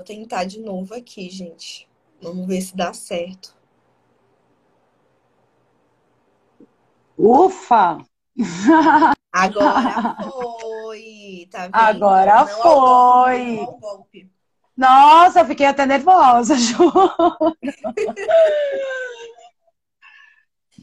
vou 0.00 0.02
tentar 0.02 0.44
de 0.44 0.60
novo 0.60 0.94
aqui, 0.94 1.28
gente. 1.28 1.86
Vamos 2.22 2.46
ver 2.46 2.62
se 2.62 2.74
dá 2.74 2.92
certo. 2.92 3.54
Ufa! 7.18 7.98
Agora 9.30 10.16
foi, 10.24 11.46
tá 11.50 11.64
vendo? 11.64 11.74
Agora 11.74 12.36
não 12.36 12.48
foi. 12.48 13.58
Ao 13.58 13.78
golpe. 13.78 14.30
Nossa, 14.74 15.44
fiquei 15.44 15.66
até 15.66 15.84
nervosa, 15.84 16.56
Ju. 16.56 16.78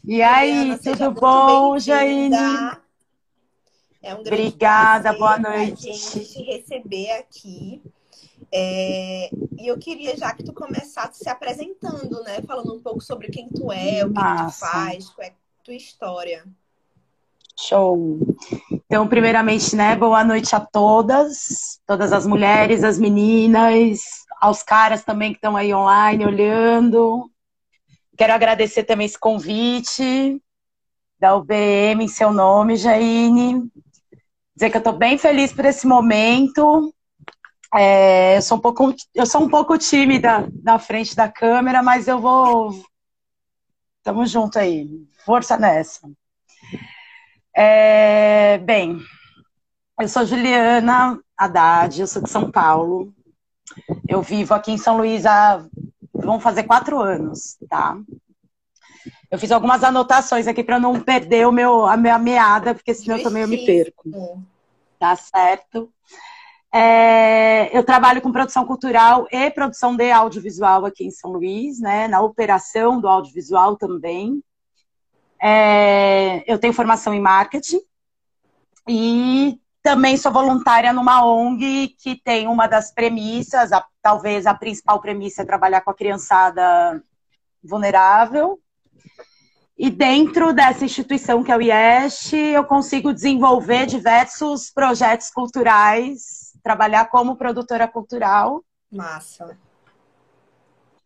e 0.04 0.22
aí, 0.22 0.78
tudo 0.78 1.12
bom, 1.12 1.80
Jaine? 1.80 2.36
É 4.04 4.14
um 4.14 4.20
Obrigada, 4.20 5.12
boa 5.14 5.40
noite. 5.40 5.90
A 5.90 5.94
gente 5.94 6.34
te 6.34 6.44
receber 6.44 7.12
aqui. 7.14 7.82
É, 8.52 9.30
e 9.60 9.68
eu 9.68 9.78
queria 9.78 10.16
já 10.16 10.34
que 10.34 10.44
tu 10.44 10.54
começasse 10.54 11.24
se 11.24 11.30
apresentando, 11.30 12.24
né? 12.24 12.42
Falando 12.46 12.74
um 12.74 12.82
pouco 12.82 13.02
sobre 13.02 13.28
quem 13.28 13.50
tu 13.50 13.72
é, 13.72 14.06
o 14.06 14.14
que, 14.14 14.22
que 14.22 14.46
tu 14.46 14.52
faz, 14.52 15.10
qual 15.10 15.28
é 15.28 15.32
a 15.32 15.64
tua 15.64 15.74
história. 15.74 16.46
Show. 17.60 18.20
Então, 18.72 19.08
primeiramente, 19.08 19.76
né, 19.76 19.96
boa 19.96 20.24
noite 20.24 20.56
a 20.56 20.60
todas, 20.60 21.80
todas 21.88 22.14
as 22.14 22.28
mulheres, 22.28 22.84
as 22.84 23.00
meninas, 23.00 24.02
aos 24.40 24.62
caras 24.62 25.04
também 25.04 25.32
que 25.32 25.38
estão 25.38 25.58
aí 25.58 25.74
online 25.74 26.24
olhando. 26.24 27.30
Quero 28.16 28.34
agradecer 28.34 28.84
também 28.84 29.06
esse 29.06 29.18
convite 29.18 30.42
da 31.20 31.36
UBM 31.36 32.04
em 32.04 32.08
seu 32.08 32.32
nome, 32.32 32.76
Jaine. 32.76 33.70
Dizer 34.56 34.70
que 34.70 34.78
eu 34.78 34.80
estou 34.80 34.94
bem 34.94 35.18
feliz 35.18 35.52
por 35.52 35.66
esse 35.66 35.86
momento. 35.88 36.94
É, 37.78 38.38
eu, 38.38 38.42
sou 38.42 38.58
um 38.58 38.62
pouco, 38.62 38.96
eu 39.14 39.26
sou 39.28 39.44
um 39.44 39.50
pouco 39.50 39.78
tímida 39.78 40.50
na 40.64 40.80
frente 40.80 41.16
da 41.16 41.30
câmera, 41.30 41.84
mas 41.84 42.08
eu 42.08 42.20
vou. 42.20 42.72
Tamo 44.02 44.26
junto 44.26 44.58
aí. 44.58 44.90
Força 45.24 45.58
nessa. 45.58 46.10
É, 47.56 48.58
bem, 48.60 49.00
eu 50.00 50.08
sou 50.08 50.26
Juliana 50.26 51.20
Haddad, 51.38 52.02
eu 52.02 52.08
sou 52.08 52.24
de 52.24 52.30
São 52.30 52.50
Paulo. 52.50 53.14
Eu 54.08 54.24
vivo 54.24 54.56
aqui 54.56 54.72
em 54.72 54.78
São 54.78 54.98
Luís 54.98 55.26
há. 55.26 55.64
vão 56.14 56.40
fazer 56.40 56.64
quatro 56.64 57.00
anos, 57.00 57.58
tá? 57.70 57.96
Eu 59.30 59.38
fiz 59.38 59.52
algumas 59.52 59.84
anotações 59.84 60.48
aqui 60.48 60.64
para 60.64 60.80
não 60.80 61.00
perder 61.00 61.46
o 61.46 61.52
meu, 61.52 61.86
a 61.86 61.96
minha 61.96 62.18
meada, 62.18 62.74
porque 62.74 62.94
senão 62.94 63.18
eu 63.18 63.24
também 63.24 63.44
eu 63.44 63.48
me 63.48 63.66
perco. 63.66 64.44
Tá 64.98 65.16
certo? 65.16 65.92
É, 66.74 67.76
eu 67.78 67.84
trabalho 67.84 68.22
com 68.22 68.32
produção 68.32 68.66
cultural 68.66 69.28
e 69.32 69.50
produção 69.50 69.96
de 69.96 70.12
audiovisual 70.12 70.86
aqui 70.86 71.06
em 71.06 71.12
São 71.12 71.32
Luís, 71.32 71.80
né? 71.80 72.08
Na 72.08 72.22
operação 72.22 73.00
do 73.00 73.08
audiovisual 73.08 73.78
também. 73.78 74.44
É, 75.42 76.44
eu 76.52 76.58
tenho 76.58 76.74
formação 76.74 77.14
em 77.14 77.22
marketing 77.22 77.80
e 78.88 79.60
também 79.84 80.18
sou 80.18 80.32
voluntária 80.32 80.92
numa 80.92 81.26
ONG 81.26 81.96
que 82.00 82.16
tem 82.16 82.48
uma 82.48 82.68
das 82.68 82.92
premissas, 82.92 83.72
a, 83.72 83.86
talvez 84.02 84.46
a 84.46 84.54
principal 84.54 85.00
premissa 85.00 85.44
é 85.44 85.46
trabalhar 85.46 85.82
com 85.82 85.92
a 85.92 85.96
criançada 85.96 87.02
vulnerável. 87.64 88.60
E 89.78 89.90
dentro 89.90 90.54
dessa 90.54 90.84
instituição 90.84 91.44
que 91.44 91.52
é 91.52 91.56
o 91.56 91.62
IEST, 91.62 92.36
eu 92.36 92.66
consigo 92.66 93.14
desenvolver 93.14 93.86
diversos 93.86 94.72
projetos 94.72 95.30
culturais, 95.30 96.37
trabalhar 96.68 97.06
como 97.06 97.38
produtora 97.38 97.88
cultural. 97.88 98.62
Massa. 98.92 99.58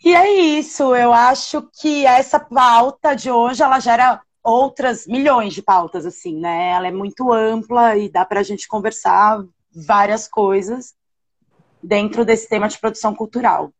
E 0.03 0.15
é 0.15 0.57
isso, 0.57 0.95
eu 0.95 1.13
acho 1.13 1.69
que 1.79 2.03
essa 2.03 2.39
pauta 2.39 3.13
de 3.15 3.29
hoje, 3.29 3.61
ela 3.61 3.79
gera 3.79 4.19
outras 4.43 5.05
milhões 5.05 5.53
de 5.53 5.61
pautas, 5.61 6.03
assim, 6.03 6.39
né? 6.39 6.71
Ela 6.71 6.87
é 6.87 6.91
muito 6.91 7.31
ampla 7.31 7.95
e 7.95 8.09
dá 8.09 8.25
para 8.25 8.39
a 8.39 8.43
gente 8.43 8.67
conversar 8.67 9.45
várias 9.71 10.27
coisas 10.27 10.95
dentro 11.83 12.25
desse 12.25 12.49
tema 12.49 12.67
de 12.67 12.79
produção 12.79 13.13
cultural. 13.13 13.71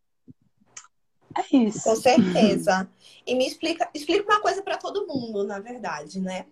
É 1.35 1.57
isso. 1.57 1.83
Com 1.83 1.95
certeza. 1.95 2.87
E 3.25 3.33
me 3.33 3.47
explica, 3.47 3.89
explica 3.91 4.31
uma 4.31 4.39
coisa 4.39 4.61
para 4.61 4.77
todo 4.77 5.07
mundo, 5.07 5.43
na 5.43 5.59
verdade, 5.59 6.19
né? 6.19 6.45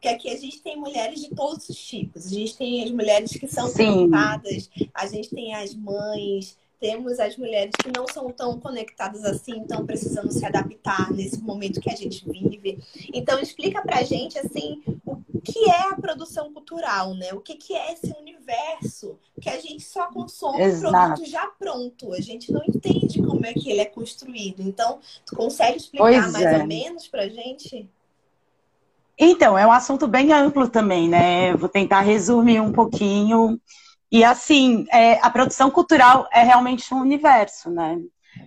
Porque 0.00 0.08
aqui 0.08 0.30
a 0.30 0.36
gente 0.36 0.62
tem 0.62 0.78
mulheres 0.78 1.20
de 1.20 1.28
todos 1.28 1.68
os 1.68 1.76
tipos. 1.76 2.26
A 2.26 2.30
gente 2.30 2.56
tem 2.56 2.82
as 2.82 2.90
mulheres 2.90 3.32
que 3.32 3.46
são 3.46 3.70
conectadas, 3.70 4.70
a 4.94 5.06
gente 5.06 5.28
tem 5.28 5.54
as 5.54 5.74
mães, 5.74 6.56
temos 6.80 7.20
as 7.20 7.36
mulheres 7.36 7.72
que 7.78 7.92
não 7.94 8.08
são 8.08 8.32
tão 8.32 8.58
conectadas 8.58 9.22
assim, 9.26 9.60
estão 9.60 9.84
precisando 9.84 10.32
se 10.32 10.42
adaptar 10.46 11.12
nesse 11.12 11.38
momento 11.42 11.82
que 11.82 11.90
a 11.90 11.94
gente 11.94 12.24
vive. 12.26 12.82
Então, 13.12 13.38
explica 13.40 13.82
pra 13.82 14.02
gente, 14.02 14.38
assim, 14.38 14.82
o 15.04 15.20
que 15.42 15.68
é 15.68 15.90
a 15.90 15.96
produção 15.96 16.50
cultural, 16.50 17.12
né? 17.12 17.34
O 17.34 17.40
que, 17.40 17.56
que 17.56 17.74
é 17.74 17.92
esse 17.92 18.10
universo 18.18 19.18
que 19.38 19.50
a 19.50 19.60
gente 19.60 19.84
só 19.84 20.06
consome 20.06 20.62
Exato. 20.62 20.92
produto 20.92 21.30
já 21.30 21.46
pronto. 21.58 22.14
A 22.14 22.20
gente 22.22 22.50
não 22.50 22.62
entende 22.66 23.20
como 23.20 23.44
é 23.44 23.52
que 23.52 23.70
ele 23.70 23.80
é 23.80 23.86
construído. 23.86 24.62
Então, 24.62 24.98
tu 25.26 25.36
consegue 25.36 25.76
explicar 25.76 26.04
pois 26.04 26.32
mais 26.32 26.46
é. 26.46 26.58
ou 26.58 26.66
menos 26.66 27.06
pra 27.06 27.28
gente? 27.28 27.86
Então, 29.22 29.58
é 29.58 29.66
um 29.66 29.72
assunto 29.72 30.08
bem 30.08 30.32
amplo 30.32 30.66
também, 30.66 31.06
né? 31.06 31.54
Vou 31.54 31.68
tentar 31.68 32.00
resumir 32.00 32.58
um 32.58 32.72
pouquinho. 32.72 33.60
E 34.10 34.24
assim, 34.24 34.86
é, 34.90 35.20
a 35.20 35.28
produção 35.28 35.70
cultural 35.70 36.26
é 36.32 36.42
realmente 36.42 36.94
um 36.94 37.00
universo, 37.00 37.70
né? 37.70 38.00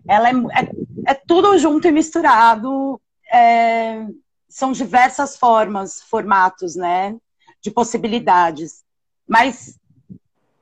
Ela 0.07 0.29
é, 0.29 0.33
é, 0.33 0.71
é 1.09 1.13
tudo 1.13 1.55
junto 1.59 1.87
e 1.87 1.91
misturado. 1.91 2.99
É, 3.31 4.03
são 4.49 4.71
diversas 4.71 5.37
formas, 5.37 6.01
formatos, 6.09 6.75
né? 6.75 7.15
De 7.61 7.69
possibilidades. 7.69 8.83
Mas 9.27 9.79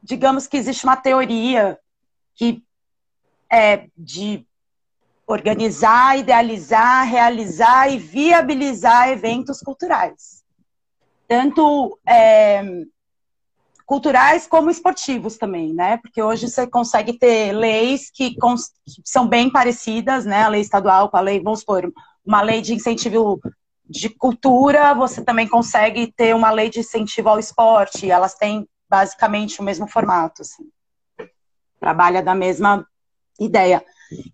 digamos 0.04 0.46
que 0.46 0.58
existe 0.58 0.84
uma 0.84 0.98
teoria 0.98 1.80
que 2.36 2.62
é 3.50 3.88
de 3.98 4.46
organizar, 5.28 6.18
idealizar, 6.18 7.08
realizar 7.08 7.92
e 7.92 7.98
viabilizar 7.98 9.10
eventos 9.10 9.60
culturais. 9.60 10.44
Tanto 11.28 12.00
é, 12.06 12.62
culturais 13.86 14.48
como 14.48 14.70
esportivos 14.70 15.38
também, 15.38 15.74
né? 15.74 15.98
Porque 15.98 16.22
hoje 16.22 16.50
você 16.50 16.66
consegue 16.68 17.14
ter 17.14 17.52
leis 17.52 18.10
que, 18.10 18.32
que, 18.32 18.40
são 19.04 19.28
bem 19.28 19.50
parecidas, 19.50 20.26
né? 20.26 20.44
A 20.44 20.48
lei 20.48 20.62
estadual 20.62 21.10
com 21.10 21.18
a 21.18 21.22
lei, 21.22 21.42
vamos 21.42 21.60
supor, 21.60 21.92
uma 22.26 22.42
lei 22.42 22.62
de 22.62 22.74
incentivo 22.74 23.40
de 23.84 24.08
cultura, 24.08 24.94
você 24.94 25.22
também 25.22 25.48
consegue 25.48 26.12
ter 26.16 26.34
uma 26.34 26.52
lei 26.52 26.70
de 26.70 26.80
incentivo 26.80 27.28
ao 27.28 27.40
esporte, 27.40 28.10
elas 28.10 28.34
têm 28.36 28.66
basicamente 28.90 29.60
o 29.60 29.64
mesmo 29.64 29.88
formato, 29.88 30.42
assim. 30.42 30.70
Trabalha 31.80 32.24
da 32.24 32.34
mesma 32.34 32.88
ideia. 33.38 33.84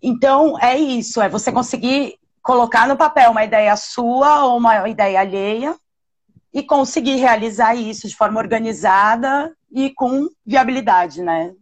Então, 0.02 0.58
é 0.60 0.76
isso, 0.76 1.20
é 1.20 1.28
você 1.28 1.52
conseguir 1.52 2.18
colocar 2.42 2.88
no 2.88 2.96
papel 2.96 3.30
uma 3.30 3.44
ideia 3.44 3.76
sua 3.76 4.46
ou 4.46 4.56
uma 4.58 4.88
ideia 4.88 5.20
alheia, 5.20 5.76
e 6.52 6.62
conseguir 6.62 7.16
realizar 7.16 7.74
isso 7.74 8.08
de 8.08 8.16
forma 8.16 8.40
organizada 8.40 9.54
e 9.70 9.90
com 9.90 10.28
viabilidade, 10.44 11.22
né? 11.22 11.54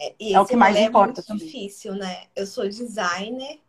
é, 0.00 0.32
é 0.32 0.40
o 0.40 0.46
que 0.46 0.56
mais 0.56 0.76
importa. 0.76 1.20
É 1.20 1.24
muito 1.24 1.26
também. 1.26 1.46
difícil, 1.46 1.94
né? 1.94 2.24
Eu 2.34 2.46
sou 2.46 2.68
designer 2.68 3.60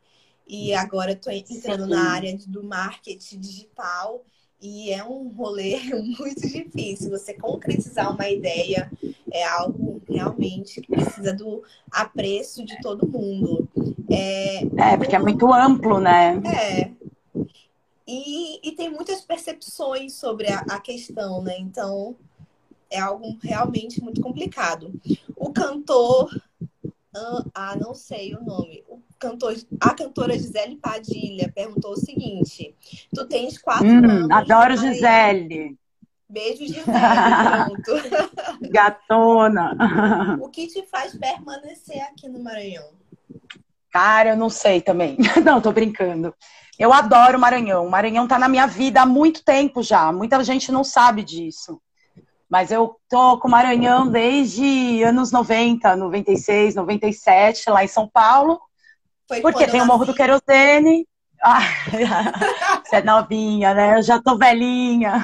e 0.47 0.73
agora 0.73 1.11
estou 1.11 1.31
entrando 1.31 1.83
Sim. 1.85 1.89
na 1.89 2.11
área 2.11 2.37
do 2.47 2.63
marketing 2.63 3.39
digital 3.39 4.23
e 4.62 4.91
é 4.91 5.03
um 5.03 5.28
rolê 5.29 5.79
muito 6.18 6.41
difícil. 6.41 7.09
Você 7.12 7.34
concretizar 7.34 8.13
uma 8.13 8.29
ideia 8.29 8.91
é 9.31 9.43
algo 9.46 10.02
realmente 10.08 10.81
que 10.81 10.91
precisa 10.91 11.34
do 11.34 11.64
apreço 11.91 12.66
de 12.66 12.79
todo 12.81 13.08
mundo. 13.08 13.67
É, 14.09 14.64
é 14.93 14.97
porque 14.97 15.16
é 15.16 15.20
muito 15.20 15.52
amplo, 15.53 15.99
né? 15.99 16.41
É, 16.46 16.91
e, 18.08 18.70
e 18.70 18.72
tem 18.72 18.90
muitas 18.90 19.22
percepções 19.22 20.14
sobre 20.14 20.47
a, 20.47 20.59
a 20.59 20.79
questão, 20.79 21.41
né? 21.41 21.58
Então, 21.59 22.16
é 22.90 22.99
algo 22.99 23.37
realmente 23.41 24.02
muito 24.02 24.22
complicado. 24.22 24.93
O 25.35 25.52
cantor, 25.52 26.29
ah, 27.53 27.76
não 27.76 27.93
sei 27.93 28.34
o 28.34 28.41
nome, 28.41 28.84
o 28.87 28.97
cantor, 29.19 29.55
a 29.79 29.93
cantora 29.93 30.34
Gisele 30.34 30.78
Padilha 30.78 31.52
perguntou 31.53 31.91
o 31.91 31.97
seguinte: 31.97 32.75
Tu 33.14 33.25
tens 33.28 33.58
quatro 33.58 33.87
hum, 33.87 34.09
anos. 34.09 34.31
Adoro 34.31 34.78
Gisele. 34.78 35.78
Beijo, 36.29 36.66
Gisele. 36.67 36.84
Pronto. 36.85 37.91
Gatona. 38.72 40.37
O 40.41 40.49
que 40.49 40.67
te 40.67 40.85
faz 40.87 41.17
permanecer 41.17 42.02
aqui 42.03 42.28
no 42.28 42.43
Maranhão? 42.43 42.90
Cara, 43.91 44.29
eu 44.29 44.37
não 44.37 44.49
sei 44.49 44.81
também. 44.81 45.17
Não, 45.43 45.59
tô 45.59 45.72
brincando. 45.72 46.35
Eu 46.78 46.93
adoro 46.93 47.37
o 47.37 47.41
Maranhão. 47.41 47.85
O 47.85 47.90
Maranhão 47.90 48.25
está 48.25 48.37
na 48.37 48.47
minha 48.47 48.67
vida 48.67 49.02
há 49.02 49.05
muito 49.05 49.43
tempo 49.43 49.81
já. 49.81 50.11
Muita 50.11 50.43
gente 50.43 50.72
não 50.72 50.84
sabe 50.84 51.23
disso. 51.23 51.81
Mas 52.47 52.72
eu 52.72 52.96
tô 53.09 53.40
com 53.40 53.49
Maranhão 53.49 54.08
desde 54.08 55.02
anos 55.02 55.31
90, 55.31 55.96
96, 55.96 56.75
97, 56.75 57.69
lá 57.69 57.84
em 57.84 57.87
São 57.87 58.08
Paulo. 58.08 58.61
Foi 59.28 59.41
porque 59.41 59.68
tem 59.68 59.82
o 59.82 59.85
Morro 59.85 60.06
do 60.06 60.14
Querosene. 60.14 61.08
Ah, 61.40 61.59
você 62.84 62.96
é 62.96 63.03
novinha, 63.03 63.72
né? 63.72 64.00
Eu 64.00 64.02
já 64.02 64.20
tô 64.20 64.35
velhinha. 64.35 65.24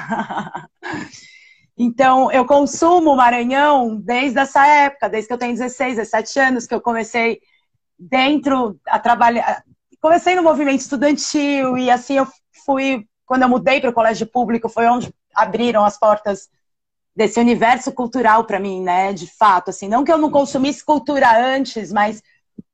Então, 1.76 2.30
eu 2.30 2.46
consumo 2.46 3.16
Maranhão 3.16 3.96
desde 3.96 4.38
essa 4.38 4.64
época, 4.64 5.08
desde 5.08 5.26
que 5.26 5.34
eu 5.34 5.38
tenho 5.38 5.54
16, 5.54 5.96
17 5.96 6.38
anos, 6.38 6.66
que 6.68 6.74
eu 6.74 6.80
comecei 6.80 7.40
dentro 7.98 8.78
a 8.86 9.00
trabalhar. 9.00 9.64
Comecei 10.00 10.36
no 10.36 10.42
movimento 10.42 10.82
estudantil 10.82 11.76
e 11.76 11.90
assim 11.90 12.14
eu 12.14 12.28
fui. 12.64 13.08
Quando 13.26 13.42
eu 13.42 13.48
mudei 13.48 13.80
para 13.80 13.90
o 13.90 13.94
colégio 13.94 14.26
público, 14.28 14.68
foi 14.68 14.86
onde 14.86 15.12
abriram 15.34 15.84
as 15.84 15.98
portas 15.98 16.48
desse 17.16 17.40
universo 17.40 17.90
cultural 17.90 18.44
para 18.44 18.60
mim, 18.60 18.82
né? 18.82 19.12
De 19.12 19.26
fato, 19.26 19.70
assim, 19.70 19.88
não 19.88 20.04
que 20.04 20.12
eu 20.12 20.18
não 20.18 20.30
consumisse 20.30 20.84
cultura 20.84 21.36
antes, 21.36 21.92
mas 21.92 22.22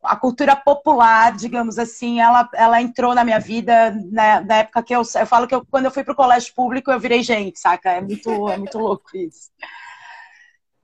a 0.02 0.16
cultura 0.16 0.56
popular, 0.56 1.36
digamos 1.36 1.78
assim, 1.78 2.20
ela, 2.20 2.48
ela 2.54 2.80
entrou 2.80 3.14
na 3.14 3.24
minha 3.24 3.38
vida 3.38 3.94
na, 4.10 4.40
na 4.40 4.56
época 4.56 4.82
que 4.82 4.94
eu, 4.94 5.02
eu 5.02 5.26
falo 5.26 5.46
que 5.46 5.54
eu, 5.54 5.64
quando 5.70 5.84
eu 5.84 5.90
fui 5.90 6.02
para 6.02 6.12
o 6.12 6.16
colégio 6.16 6.54
público 6.54 6.90
eu 6.90 6.98
virei 6.98 7.22
gente, 7.22 7.60
saca? 7.60 7.90
É 7.90 8.00
muito, 8.00 8.48
é 8.48 8.56
muito 8.56 8.78
louco 8.78 9.16
isso. 9.16 9.50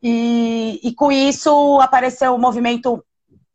E, 0.02 0.80
e 0.82 0.94
com 0.94 1.10
isso 1.10 1.80
apareceu 1.80 2.34
o 2.34 2.38
movimento 2.38 3.02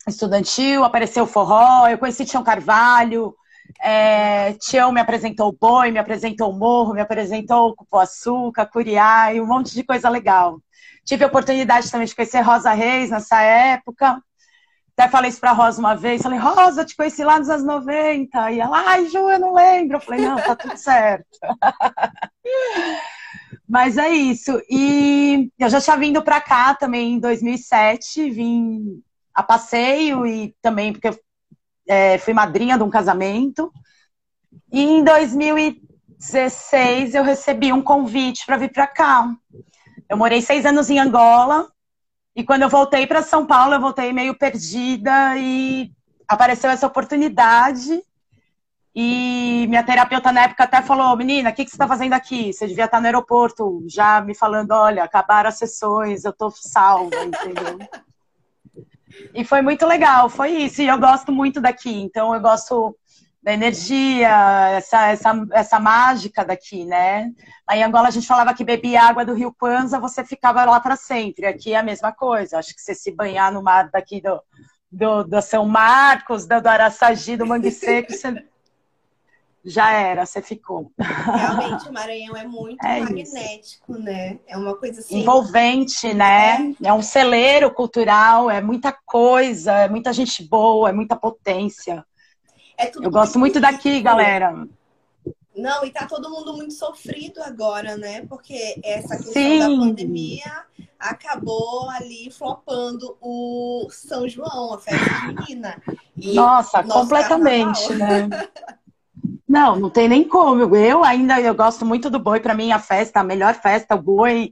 estudantil, 0.07 0.83
apareceu 0.83 1.25
o 1.25 1.27
forró, 1.27 1.87
eu 1.87 1.97
conheci 1.97 2.25
Tião 2.25 2.43
Carvalho, 2.43 3.35
é, 3.79 4.53
Tião 4.53 4.91
me 4.91 4.99
apresentou 4.99 5.49
o 5.49 5.53
boi, 5.53 5.91
me 5.91 5.99
apresentou 5.99 6.49
o 6.49 6.57
morro, 6.57 6.93
me 6.93 7.01
apresentou 7.01 7.69
o 7.69 7.75
cupuaçu, 7.75 8.51
cacuriá 8.51 9.33
e 9.33 9.39
um 9.39 9.45
monte 9.45 9.73
de 9.73 9.83
coisa 9.83 10.09
legal. 10.09 10.59
Tive 11.05 11.23
a 11.23 11.27
oportunidade 11.27 11.89
também 11.89 12.07
de 12.07 12.15
conhecer 12.15 12.41
Rosa 12.41 12.73
Reis 12.73 13.09
nessa 13.09 13.41
época. 13.41 14.21
Até 15.01 15.09
falei 15.09 15.31
isso 15.31 15.39
pra 15.39 15.51
Rosa 15.51 15.79
uma 15.79 15.95
vez, 15.95 16.21
falei, 16.21 16.37
Rosa, 16.37 16.85
te 16.85 16.95
conheci 16.95 17.23
lá 17.23 17.39
nos 17.39 17.49
anos 17.49 17.65
90. 17.65 18.51
E 18.51 18.59
ela, 18.59 18.87
ai, 18.87 19.07
Ju, 19.07 19.31
eu 19.31 19.39
não 19.39 19.51
lembro. 19.51 19.97
Eu 19.97 20.01
falei, 20.01 20.23
não, 20.23 20.35
tá 20.35 20.55
tudo 20.55 20.77
certo. 20.77 21.39
Mas 23.67 23.97
é 23.97 24.09
isso. 24.09 24.61
E 24.69 25.49
eu 25.57 25.69
já 25.69 25.81
tinha 25.81 25.97
vindo 25.97 26.21
para 26.21 26.39
cá 26.39 26.75
também 26.75 27.13
em 27.13 27.19
2007, 27.19 28.29
vim 28.29 29.01
a 29.33 29.41
passeio 29.41 30.27
e 30.27 30.55
também 30.61 30.93
porque 30.93 31.07
eu 31.07 31.19
é, 31.87 32.19
fui 32.19 32.35
madrinha 32.35 32.77
de 32.77 32.83
um 32.83 32.89
casamento. 32.91 33.73
E 34.71 34.83
em 34.83 35.03
2016 35.03 37.15
eu 37.15 37.23
recebi 37.23 37.73
um 37.73 37.81
convite 37.81 38.45
para 38.45 38.57
vir 38.57 38.71
para 38.71 38.85
cá. 38.85 39.27
Eu 40.07 40.15
morei 40.15 40.43
seis 40.43 40.63
anos 40.63 40.91
em 40.91 40.99
Angola 40.99 41.67
e 42.35 42.43
quando 42.43 42.61
eu 42.61 42.69
voltei 42.69 43.05
para 43.05 43.21
São 43.21 43.45
Paulo 43.45 43.73
eu 43.73 43.81
voltei 43.81 44.13
meio 44.13 44.37
perdida 44.37 45.37
e 45.37 45.91
apareceu 46.27 46.69
essa 46.69 46.87
oportunidade. 46.87 48.01
E 48.93 49.65
minha 49.69 49.83
terapeuta 49.83 50.31
na 50.31 50.43
época 50.43 50.63
até 50.63 50.81
falou: 50.81 51.15
Menina, 51.15 51.49
o 51.49 51.53
que, 51.53 51.63
que 51.63 51.71
você 51.71 51.75
está 51.75 51.87
fazendo 51.87 52.13
aqui? 52.13 52.51
Você 52.51 52.67
devia 52.67 52.85
estar 52.85 52.99
no 52.99 53.05
aeroporto, 53.05 53.83
já 53.87 54.21
me 54.21 54.35
falando: 54.35 54.71
Olha, 54.71 55.03
acabaram 55.03 55.49
as 55.49 55.57
sessões, 55.57 56.25
eu 56.25 56.31
estou 56.31 56.51
salva, 56.51 57.23
entendeu? 57.23 57.79
E 59.33 59.43
foi 59.43 59.61
muito 59.61 59.85
legal, 59.85 60.29
foi 60.29 60.51
isso. 60.51 60.81
E 60.81 60.87
eu 60.87 60.97
gosto 60.97 61.31
muito 61.31 61.61
daqui, 61.61 62.01
então 62.01 62.33
eu 62.33 62.41
gosto 62.41 62.95
da 63.41 63.51
energia, 63.51 64.29
essa, 64.69 65.07
essa, 65.07 65.47
essa 65.51 65.79
mágica 65.79 66.45
daqui, 66.45 66.85
né? 66.85 67.31
Aí 67.67 67.79
em 67.79 67.83
Angola 67.83 68.07
a 68.07 68.11
gente 68.11 68.27
falava 68.27 68.53
que 68.53 68.63
bebia 68.63 69.01
água 69.01 69.25
do 69.25 69.33
rio 69.33 69.53
Kwanza, 69.57 69.99
você 69.99 70.23
ficava 70.23 70.63
lá 70.63 70.79
para 70.79 70.95
sempre. 70.95 71.47
Aqui 71.47 71.73
é 71.73 71.77
a 71.77 71.83
mesma 71.83 72.11
coisa. 72.11 72.59
Acho 72.59 72.75
que 72.75 72.81
você 72.81 72.93
se 72.93 73.11
banhar 73.11 73.51
no 73.51 73.63
mar 73.63 73.89
daqui 73.89 74.21
do, 74.21 74.39
do, 74.91 75.23
do 75.23 75.41
São 75.41 75.65
Marcos, 75.65 76.45
do, 76.45 76.61
do 76.61 76.67
Araçagi, 76.67 77.35
do 77.35 77.47
Mangue 77.47 77.71
Seco, 77.71 78.13
você 78.13 78.31
já 79.65 79.91
era, 79.91 80.23
você 80.23 80.39
ficou. 80.39 80.91
Realmente, 80.99 81.89
o 81.89 81.93
Maranhão 81.93 82.35
é 82.37 82.45
muito 82.45 82.77
é 82.85 82.99
magnético, 82.99 83.93
isso. 83.93 84.01
né? 84.03 84.39
É 84.47 84.55
uma 84.55 84.75
coisa 84.75 84.99
assim. 84.99 85.21
Envolvente, 85.21 86.13
né? 86.13 86.75
É. 86.83 86.89
é 86.89 86.93
um 86.93 87.01
celeiro 87.01 87.71
cultural, 87.71 88.51
é 88.51 88.61
muita 88.61 88.95
coisa, 89.05 89.73
é 89.73 89.89
muita 89.89 90.13
gente 90.13 90.47
boa, 90.47 90.89
é 90.89 90.93
muita 90.93 91.15
potência. 91.15 92.05
É 92.77 92.87
Eu 92.87 93.01
muito 93.01 93.11
gosto 93.11 93.39
muito 93.39 93.59
daqui, 93.59 94.01
galera. 94.01 94.67
Não, 95.55 95.83
e 95.85 95.91
tá 95.91 96.05
todo 96.07 96.29
mundo 96.29 96.53
muito 96.53 96.73
sofrido 96.73 97.41
agora, 97.43 97.97
né? 97.97 98.25
Porque 98.27 98.79
essa 98.83 99.17
questão 99.17 99.33
Sim. 99.33 99.59
da 99.59 99.85
pandemia 99.85 100.65
acabou 100.97 101.89
ali 101.89 102.31
flopando 102.31 103.17
o 103.19 103.87
São 103.89 104.27
João, 104.27 104.73
a 104.73 104.79
festa 104.79 105.09
junina. 105.25 105.81
Nossa, 106.15 106.83
completamente, 106.83 107.87
carnaval. 107.89 108.27
né? 108.27 108.47
Não, 109.51 109.75
não 109.75 109.89
tem 109.89 110.07
nem 110.07 110.23
como. 110.25 110.73
Eu 110.73 111.03
ainda 111.03 111.39
eu 111.41 111.53
gosto 111.53 111.85
muito 111.85 112.09
do 112.09 112.17
boi. 112.17 112.39
Para 112.39 112.53
mim, 112.53 112.71
a 112.71 112.79
festa, 112.79 113.19
a 113.19 113.23
melhor 113.23 113.53
festa, 113.55 113.95
o 113.95 114.01
boi. 114.01 114.51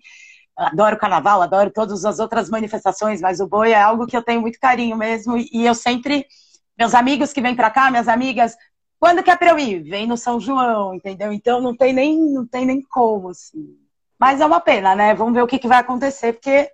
Adoro 0.57 0.97
o 0.97 0.99
carnaval, 0.99 1.41
adoro 1.41 1.71
todas 1.71 2.03
as 2.03 2.19
outras 2.19 2.49
manifestações, 2.49 3.21
mas 3.21 3.39
o 3.39 3.47
boi 3.47 3.71
é 3.71 3.81
algo 3.81 4.05
que 4.05 4.17
eu 4.17 4.21
tenho 4.21 4.41
muito 4.41 4.59
carinho 4.59 4.97
mesmo. 4.97 5.37
E 5.37 5.65
eu 5.65 5.73
sempre, 5.73 6.25
meus 6.79 6.95
amigos 6.95 7.33
que 7.33 7.41
vêm 7.41 7.55
para 7.55 7.69
cá, 7.69 7.91
minhas 7.91 8.07
amigas, 8.07 8.55
quando 8.97 9.21
que 9.21 9.29
é 9.29 9.35
para 9.35 9.49
eu 9.49 9.59
ir? 9.59 9.83
Vem 9.83 10.07
no 10.07 10.15
São 10.15 10.39
João, 10.39 10.93
entendeu? 10.93 11.33
Então 11.33 11.59
não 11.59 11.75
tem 11.75 11.91
nem, 11.91 12.17
não 12.17 12.47
tem 12.47 12.65
nem 12.65 12.81
como, 12.81 13.29
assim. 13.29 13.77
Mas 14.17 14.39
é 14.39 14.45
uma 14.45 14.61
pena, 14.61 14.95
né? 14.95 15.13
Vamos 15.13 15.33
ver 15.33 15.41
o 15.41 15.47
que, 15.47 15.59
que 15.59 15.67
vai 15.67 15.79
acontecer, 15.79 16.33
porque 16.33 16.71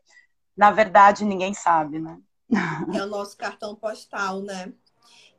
na 0.56 0.70
verdade 0.70 1.26
ninguém 1.26 1.56
sabe, 1.56 2.00
né? 2.00 2.20
É 2.96 3.04
o 3.04 3.08
nosso 3.08 3.36
cartão 3.36 3.76
postal, 3.76 4.42
né? 4.42 4.72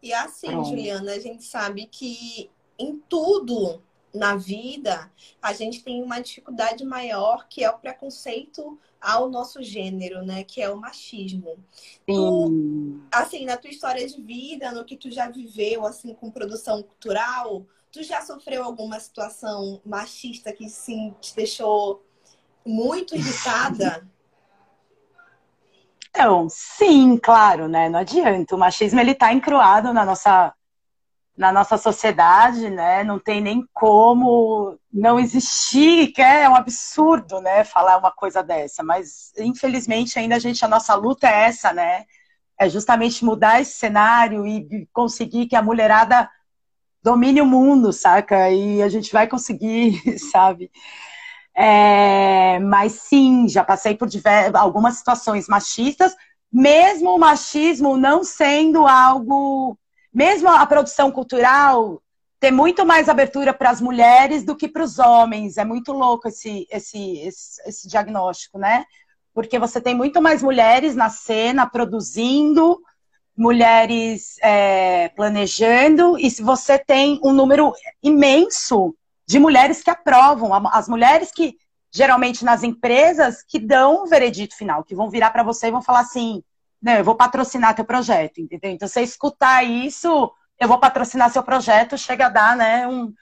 E 0.03 0.13
assim, 0.13 0.49
Pronto. 0.49 0.69
Juliana, 0.69 1.13
a 1.13 1.19
gente 1.21 1.45
sabe 1.45 1.87
que 1.87 2.51
em 2.77 2.99
tudo 3.09 3.81
na 4.17 4.37
vida, 4.37 5.11
a 5.41 5.53
gente 5.53 5.83
tem 5.83 6.03
uma 6.03 6.21
dificuldade 6.21 6.85
maior 6.85 7.47
que 7.49 7.63
é 7.63 7.71
o 7.71 7.79
preconceito 7.79 8.79
ao 9.01 9.29
nosso 9.29 9.63
gênero, 9.63 10.25
né? 10.25 10.43
Que 10.43 10.61
é 10.61 10.71
o 10.71 10.77
machismo. 10.77 11.59
Tu, 12.07 13.01
assim, 13.13 13.45
na 13.45 13.57
tua 13.57 13.71
história 13.71 14.07
de 14.07 14.21
vida, 14.21 14.73
no 14.73 14.85
que 14.85 14.97
tu 14.97 15.11
já 15.11 15.29
viveu, 15.31 15.87
assim, 15.87 16.15
com 16.15 16.31
produção 16.31 16.83
cultural, 16.83 17.67
tu 17.93 18.03
já 18.03 18.21
sofreu 18.23 18.65
alguma 18.65 18.99
situação 18.99 19.81
machista 19.85 20.53
que, 20.53 20.69
sim, 20.69 21.15
te 21.21 21.35
deixou 21.35 22.05
muito 22.65 23.15
irritada? 23.15 24.09
Então, 26.11 26.49
sim, 26.49 27.19
claro, 27.19 27.69
né? 27.69 27.91
Não 27.91 27.99
adianta. 27.99 28.57
O 28.57 28.59
machismo, 28.59 28.99
ele 28.99 29.15
tá 29.15 29.33
encruado 29.33 29.93
na 29.93 30.05
nossa 30.05 30.56
na 31.37 31.53
nossa 31.53 31.77
sociedade, 31.77 32.71
né? 32.71 33.05
Não 33.05 33.19
tem 33.19 33.41
nem 33.41 33.67
como 33.75 34.79
não 34.93 35.19
existir, 35.21 36.09
que 36.13 36.23
é 36.23 36.49
um 36.49 36.55
absurdo, 36.55 37.41
né? 37.41 37.63
Falar 37.65 37.99
uma 37.99 38.11
coisa 38.11 38.43
dessa. 38.43 38.83
Mas 38.83 39.33
infelizmente 39.39 40.19
ainda 40.19 40.37
a 40.37 40.39
gente 40.39 40.65
a 40.65 40.69
nossa 40.69 40.95
luta 40.95 41.29
é 41.29 41.45
essa, 41.45 41.73
né? 41.73 42.05
É 42.59 42.69
justamente 42.69 43.25
mudar 43.25 43.61
esse 43.61 43.73
cenário 43.73 44.47
e 44.47 44.89
conseguir 44.93 45.47
que 45.47 45.57
a 45.57 45.63
mulherada 45.63 46.29
domine 47.03 47.41
o 47.43 47.47
mundo, 47.47 47.93
saca? 47.93 48.51
E 48.51 48.83
a 48.83 48.89
gente 48.89 49.13
vai 49.13 49.27
conseguir, 49.29 50.01
sabe? 50.33 50.71
É, 51.55 52.59
mas 52.61 52.93
sim, 52.93 53.49
já 53.49 53.63
passei 53.65 53.95
por 53.95 54.09
diversas, 54.09 54.55
algumas 54.55 54.97
situações 54.97 55.49
machistas, 55.49 56.15
mesmo 56.53 57.15
o 57.15 57.19
machismo 57.19 57.97
não 57.97 58.25
sendo 58.25 58.87
algo 58.87 59.79
mesmo 60.17 60.49
a 60.49 60.65
produção 60.65 61.13
cultural 61.13 62.03
ter 62.41 62.51
muito 62.51 62.87
mais 62.87 63.07
abertura 63.07 63.53
para 63.53 63.69
as 63.69 63.83
mulheres 63.83 64.45
do 64.45 64.57
que 64.57 64.67
para 64.67 64.83
os 64.83 64.99
homens. 64.99 65.59
É 65.59 65.65
muito 65.65 65.93
louco 65.93 66.27
esse, 66.27 66.67
esse, 66.71 67.19
esse, 67.19 67.61
esse, 67.67 67.87
diagnóstico, 67.87 68.59
né? 68.59 68.87
Porque 69.35 69.59
você 69.59 69.79
tem 69.79 69.95
muito 69.95 70.23
mais 70.23 70.43
mulheres 70.43 70.97
na 70.97 71.11
cena 71.11 71.69
produzindo, 71.69 72.81
mulheres 73.37 74.37
é, 74.41 75.11
planejando, 75.11 76.19
e 76.19 76.31
se 76.31 76.43
você 76.43 76.79
tem 76.79 77.21
um 77.23 77.33
número 77.35 77.75
imenso 78.03 78.97
de 79.27 79.39
mulheres 79.39 79.83
que 79.83 79.91
aprovam, 79.91 80.55
as 80.69 80.89
mulheres 80.89 81.31
que 81.31 81.59
geralmente 81.93 82.43
nas 82.43 82.63
empresas 82.63 83.43
que 83.47 83.59
dão 83.59 84.05
o 84.05 84.07
veredito 84.07 84.57
final, 84.57 84.83
que 84.83 84.95
vão 84.95 85.11
virar 85.11 85.31
para 85.31 85.43
você 85.43 85.67
e 85.67 85.73
vão 85.73 85.83
falar 85.83 86.01
assim: 86.01 86.43
não, 86.83 86.93
eu 86.93 87.05
vou 87.05 87.15
patrocinar 87.15 87.75
teu 87.75 87.85
projeto, 87.85 88.41
entendeu? 88.41 88.71
Então, 88.71 88.87
você 88.87 89.03
escutar 89.03 89.65
isso, 89.65 90.33
eu 90.59 90.69
vou 90.69 90.79
patrocinar 90.79 91.31
seu 91.31 91.43
projeto, 91.43 91.99
chega 91.99 92.27
a 92.27 92.31
dar, 92.31 92.57
né, 92.57 92.87
um 92.87 93.13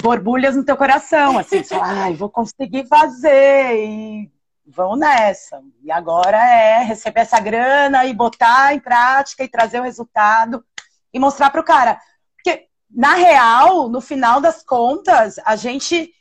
borbulhas 0.00 0.56
no 0.56 0.64
teu 0.64 0.76
coração, 0.76 1.38
assim, 1.38 1.62
ai, 1.80 2.14
vou 2.14 2.30
conseguir 2.30 2.86
fazer 2.86 3.84
e 3.84 4.30
vão 4.66 4.96
nessa. 4.96 5.60
E 5.82 5.90
agora 5.90 6.38
é 6.38 6.84
receber 6.84 7.20
essa 7.20 7.40
grana 7.40 8.04
e 8.06 8.14
botar 8.14 8.74
em 8.74 8.80
prática 8.80 9.44
e 9.44 9.48
trazer 9.48 9.80
o 9.80 9.84
resultado 9.84 10.64
e 11.12 11.18
mostrar 11.18 11.50
para 11.50 11.60
o 11.60 11.64
cara. 11.64 12.00
Porque, 12.34 12.66
na 12.90 13.14
real, 13.14 13.88
no 13.88 14.00
final 14.00 14.40
das 14.40 14.62
contas, 14.62 15.38
a 15.44 15.56
gente 15.56 16.12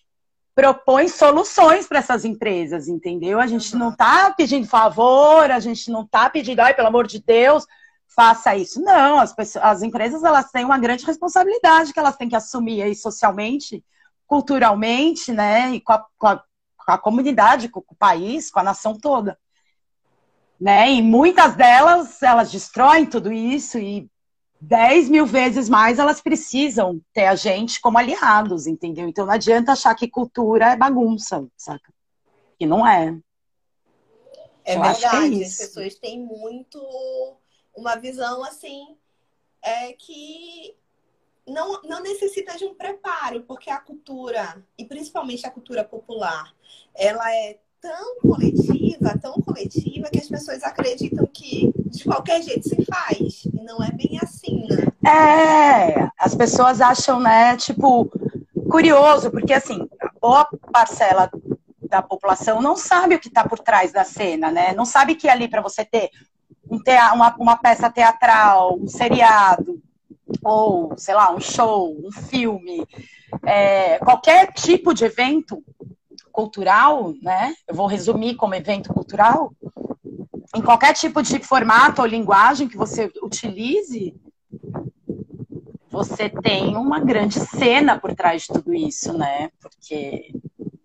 propõe 0.53 1.08
soluções 1.08 1.88
para 1.88 2.00
essas 2.00 2.25
empresas, 2.25 2.88
entendeu? 2.88 3.39
A 3.39 3.48
gente 3.48 3.75
não 3.75 3.89
está 3.89 4.31
pedindo 4.31 4.67
favor, 4.67 5.50
a 5.50 5.60
gente 5.60 5.89
não 5.89 6.03
está 6.03 6.29
pedindo, 6.29 6.60
ai, 6.60 6.74
pelo 6.74 6.89
amor 6.89 7.08
de 7.08 7.22
Deus, 7.24 7.65
faça 8.08 8.55
isso. 8.55 8.81
Não, 8.81 9.20
as, 9.20 9.34
pessoas, 9.34 9.63
as 9.63 9.81
empresas 9.81 10.24
elas 10.24 10.51
têm 10.51 10.65
uma 10.65 10.77
grande 10.77 11.05
responsabilidade 11.05 11.93
que 11.93 12.00
elas 12.00 12.17
têm 12.17 12.29
que 12.29 12.36
assumir 12.36 12.81
aí 12.81 12.96
socialmente, 12.96 13.84
culturalmente, 14.27 15.31
né? 15.31 15.72
E 15.72 15.81
com 15.81 15.93
a, 15.93 16.05
com 16.17 16.27
a, 16.27 16.38
com 16.38 16.91
a 16.91 16.98
comunidade, 16.98 17.70
com 17.70 17.79
o 17.79 17.96
país, 17.96 18.51
com 18.51 18.60
a 18.60 18.63
nação 18.63 18.98
toda. 18.98 19.38
Né? 20.60 20.91
E 20.91 21.01
muitas 21.01 21.55
delas, 21.55 22.22
elas 22.22 22.51
destroem 22.51 23.05
tudo 23.05 23.31
isso 23.31 23.79
e 23.79 24.08
10 24.62 25.10
mil 25.10 25.25
vezes 25.25 25.68
mais 25.68 25.98
elas 25.98 26.22
precisam 26.22 27.01
ter 27.12 27.25
a 27.25 27.36
gente 27.36 27.82
como 27.82 27.98
aliados, 27.98 28.68
entendeu? 28.68 29.10
Então 29.10 29.25
não 29.25 29.34
adianta 29.34 29.72
achar 29.72 29.96
que 29.96 30.08
cultura 30.08 30.74
é 30.74 30.75
bagunça, 30.75 31.48
saca? 31.58 31.91
Que 32.60 32.68
não 32.68 32.86
é. 32.86 33.18
É 34.63 34.75
Eu 34.75 34.84
é 34.84 34.94
verdade, 34.94 35.41
é 35.41 35.46
as 35.48 35.58
pessoas 35.58 35.96
têm 35.96 36.20
muito 36.20 36.80
uma 37.75 37.96
visão 37.96 38.44
assim 38.44 38.96
é 39.63 39.94
que 39.94 40.75
não, 41.48 41.82
não 41.84 42.01
necessita 42.01 42.56
de 42.56 42.65
um 42.65 42.75
preparo, 42.75 43.44
porque 43.44 43.70
a 43.70 43.80
cultura, 43.80 44.63
e 44.77 44.86
principalmente 44.86 45.46
a 45.46 45.51
cultura 45.51 45.84
popular, 45.84 46.53
ela 46.94 47.34
é 47.34 47.60
tão 47.80 48.20
coletiva, 48.20 49.18
tão 49.20 49.34
coletiva, 49.41 50.10
que 50.10 50.20
as 50.20 50.27
pessoas 50.27 50.63
acreditam 50.63 51.25
que 51.25 51.70
de 52.01 52.05
qualquer 52.05 52.41
jeito 52.41 52.67
se 52.67 52.86
faz. 52.86 53.46
E 53.46 53.63
não 53.63 53.84
é 53.84 53.91
bem 53.91 54.20
assim, 54.22 54.65
né? 54.67 54.88
É, 55.10 56.10
as 56.17 56.36
pessoas 56.36 56.81
acham, 56.81 57.20
né, 57.20 57.55
tipo, 57.58 58.12
curioso, 58.70 59.31
porque 59.31 59.53
assim, 59.53 59.88
boa 60.20 60.48
parcela 60.72 61.29
da 61.81 62.01
população 62.01 62.62
não 62.62 62.77
sabe 62.77 63.15
o 63.15 63.20
que 63.20 63.27
está 63.27 63.48
por 63.48 63.60
trás 63.60 63.91
da 63.91 64.03
cena, 64.03 64.51
né? 64.51 64.74
Não 64.74 64.86
sabe 64.86 65.15
que 65.15 65.27
ali 65.27 65.48
para 65.48 65.62
você 65.62 65.84
ter 65.84 66.10
um 66.70 66.79
teatro, 66.79 67.15
uma, 67.15 67.36
uma 67.38 67.58
peça 67.58 67.89
teatral, 67.89 68.77
um 68.79 68.88
seriado, 68.88 69.81
ou, 70.43 70.93
sei 70.98 71.13
lá, 71.13 71.34
um 71.34 71.39
show, 71.39 71.93
um 72.01 72.12
filme, 72.12 72.88
é, 73.46 74.00
qualquer 74.00 74.53
tipo 74.53 74.93
de 74.93 75.03
evento 75.03 75.62
cultural, 76.31 77.13
né? 77.22 77.53
Eu 77.67 77.75
vou 77.75 77.88
resumir 77.88 78.36
como 78.36 78.55
evento 78.55 78.93
cultural. 78.93 79.51
Em 80.55 80.62
qualquer 80.62 80.93
tipo 80.93 81.22
de 81.22 81.39
formato 81.39 82.01
ou 82.01 82.08
linguagem 82.08 82.67
que 82.67 82.77
você 82.77 83.12
utilize, 83.22 84.13
você 85.89 86.29
tem 86.29 86.75
uma 86.75 87.00
grande 87.00 87.39
cena 87.39 88.00
por 88.00 88.13
trás 88.15 88.43
de 88.43 88.50
tudo 88.50 88.74
isso, 88.74 89.13
né? 89.17 89.50
Porque 89.62 90.34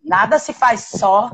nada 0.04 0.38
se 0.38 0.52
faz 0.52 0.88
só, 0.90 1.30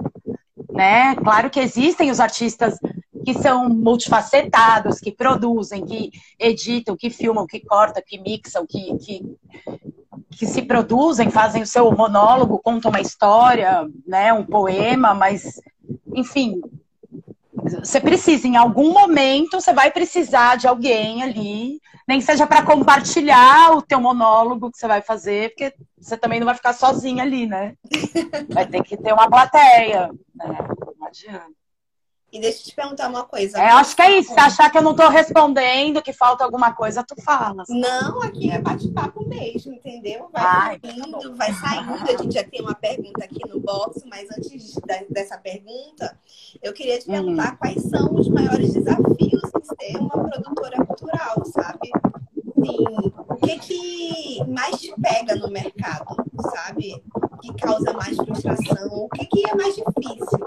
né? 0.71 1.15
Claro 1.17 1.51
que 1.51 1.61
existem 1.61 2.11
os 2.11 2.21
artistas 2.21 2.79
que 3.25 3.35
são 3.35 3.69
multifacetados, 3.69 4.99
que 4.99 5.13
produzem, 5.13 5.85
que 5.85 6.11
editam, 6.39 6.97
que 6.97 7.11
filmam, 7.11 7.47
que 7.47 7.61
cortam, 7.61 8.03
que 8.07 8.19
mixam, 8.19 8.67
que, 8.67 8.97
que 8.99 9.37
que 10.31 10.47
se 10.47 10.63
produzem, 10.63 11.31
fazem 11.31 11.63
o 11.63 11.67
seu 11.67 11.91
monólogo, 11.93 12.59
contam 12.59 12.91
uma 12.91 13.01
história, 13.01 13.87
né, 14.07 14.33
um 14.33 14.45
poema, 14.45 15.15
mas, 15.15 15.61
enfim, 16.15 16.61
você 17.81 18.01
precisa, 18.01 18.47
em 18.47 18.57
algum 18.57 18.93
momento, 18.93 19.61
você 19.61 19.73
vai 19.73 19.91
precisar 19.91 20.57
de 20.57 20.67
alguém 20.67 21.23
ali, 21.23 21.81
nem 22.07 22.21
seja 22.21 22.47
para 22.47 22.65
compartilhar 22.65 23.73
o 23.77 23.83
teu 23.83 24.01
monólogo 24.01 24.71
que 24.71 24.79
você 24.79 24.89
vai 24.89 25.03
fazer, 25.03 25.51
porque 25.51 25.75
você 25.99 26.17
também 26.17 26.41
não 26.41 26.47
vai 26.47 26.55
ficar 26.55 26.73
sozinha 26.73 27.23
ali, 27.23 27.47
né? 27.47 27.75
Vai 28.51 28.67
ter 28.67 28.83
que 28.83 28.97
ter 28.97 29.13
uma 29.13 29.31
plateia, 29.31 30.09
né? 30.35 30.59
Não 30.99 31.07
adianta. 31.07 31.62
E 32.33 32.41
deixa 32.41 32.61
eu 32.61 32.65
te 32.65 32.75
perguntar 32.75 33.09
uma 33.09 33.25
coisa. 33.25 33.59
É, 33.59 33.69
acho 33.73 33.95
que 33.95 34.01
é 34.01 34.19
isso. 34.19 34.33
Se 34.33 34.41
achar 34.41 34.71
que 34.71 34.79
eu 34.79 34.83
não 34.83 34.93
estou 34.93 35.11
respondendo, 35.11 36.01
que 36.01 36.15
falta 36.15 36.43
alguma 36.43 36.73
coisa, 36.73 37.05
tu 37.05 37.15
fala. 37.23 37.63
Não, 37.69 38.23
aqui 38.23 38.51
é 38.51 38.59
bate-papo 38.59 39.29
mesmo, 39.29 39.75
entendeu? 39.75 40.31
Vai 40.33 40.43
Ai, 40.43 40.81
indo, 40.83 41.21
tá 41.21 41.35
vai 41.35 41.53
saindo. 41.53 41.93
A 41.93 42.23
gente 42.23 42.33
já 42.33 42.43
tem 42.43 42.63
uma 42.63 42.75
pergunta 42.75 43.23
aqui 43.23 43.39
no 43.47 43.61
box, 43.61 44.03
mas 44.07 44.31
antes 44.31 44.75
dessa 45.11 45.37
pergunta, 45.37 46.19
eu 46.63 46.73
queria 46.73 46.99
te 46.99 47.05
perguntar 47.05 47.53
hum. 47.53 47.57
quais 47.59 47.83
são 47.83 48.15
os 48.15 48.27
maiores 48.29 48.73
desafios 48.73 49.43
de 49.43 49.67
ser 49.67 49.99
uma 49.99 50.09
produtora 50.09 50.87
cultural, 50.87 51.43
sabe? 51.55 51.91
Sim. 52.65 53.13
O 53.29 53.37
que, 53.37 53.59
que 53.59 54.45
mais 54.49 54.81
te 54.81 54.95
pega 55.03 55.37
no 55.37 55.51
mercado, 55.51 56.17
sabe? 56.51 57.03
Que 57.43 57.53
causa 57.61 57.93
mais 57.93 58.17
frustração? 58.17 58.89
O 58.91 59.09
que, 59.11 59.27
que 59.27 59.51
é 59.51 59.55
mais 59.55 59.75
difícil? 59.75 60.39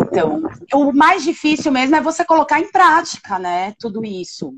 Então, 0.00 0.42
o 0.74 0.92
mais 0.92 1.22
difícil 1.22 1.70
mesmo 1.72 1.96
é 1.96 2.00
você 2.00 2.24
colocar 2.24 2.60
em 2.60 2.70
prática, 2.70 3.38
né? 3.38 3.74
Tudo 3.78 4.04
isso. 4.04 4.54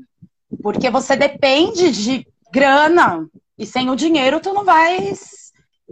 Porque 0.61 0.89
você 0.89 1.15
depende 1.15 1.91
de 1.91 2.27
grana 2.51 3.27
e 3.57 3.65
sem 3.65 3.89
o 3.89 3.95
dinheiro 3.95 4.39
tu 4.39 4.53
não 4.53 4.63
vai 4.63 5.13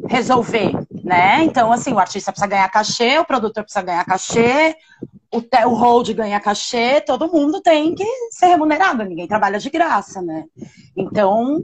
resolver, 0.07 0.71
né? 1.03 1.43
Então, 1.43 1.71
assim, 1.71 1.93
o 1.93 1.99
artista 1.99 2.31
precisa 2.31 2.47
ganhar 2.47 2.69
cachê, 2.69 3.19
o 3.19 3.25
produtor 3.25 3.63
precisa 3.63 3.85
ganhar 3.85 4.05
cachê, 4.05 4.75
o, 5.31 5.37
o 5.39 5.73
hold 5.75 6.09
ganha 6.13 6.39
cachê, 6.39 7.01
todo 7.01 7.31
mundo 7.31 7.61
tem 7.61 7.93
que 7.93 8.05
ser 8.31 8.47
remunerado, 8.47 9.03
ninguém 9.03 9.27
trabalha 9.27 9.59
de 9.59 9.69
graça, 9.69 10.21
né? 10.21 10.45
Então, 10.95 11.63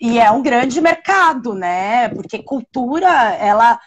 e 0.00 0.18
é 0.18 0.30
um 0.30 0.42
grande 0.42 0.80
mercado, 0.80 1.54
né? 1.54 2.08
Porque 2.10 2.42
cultura, 2.42 3.08
ela, 3.34 3.78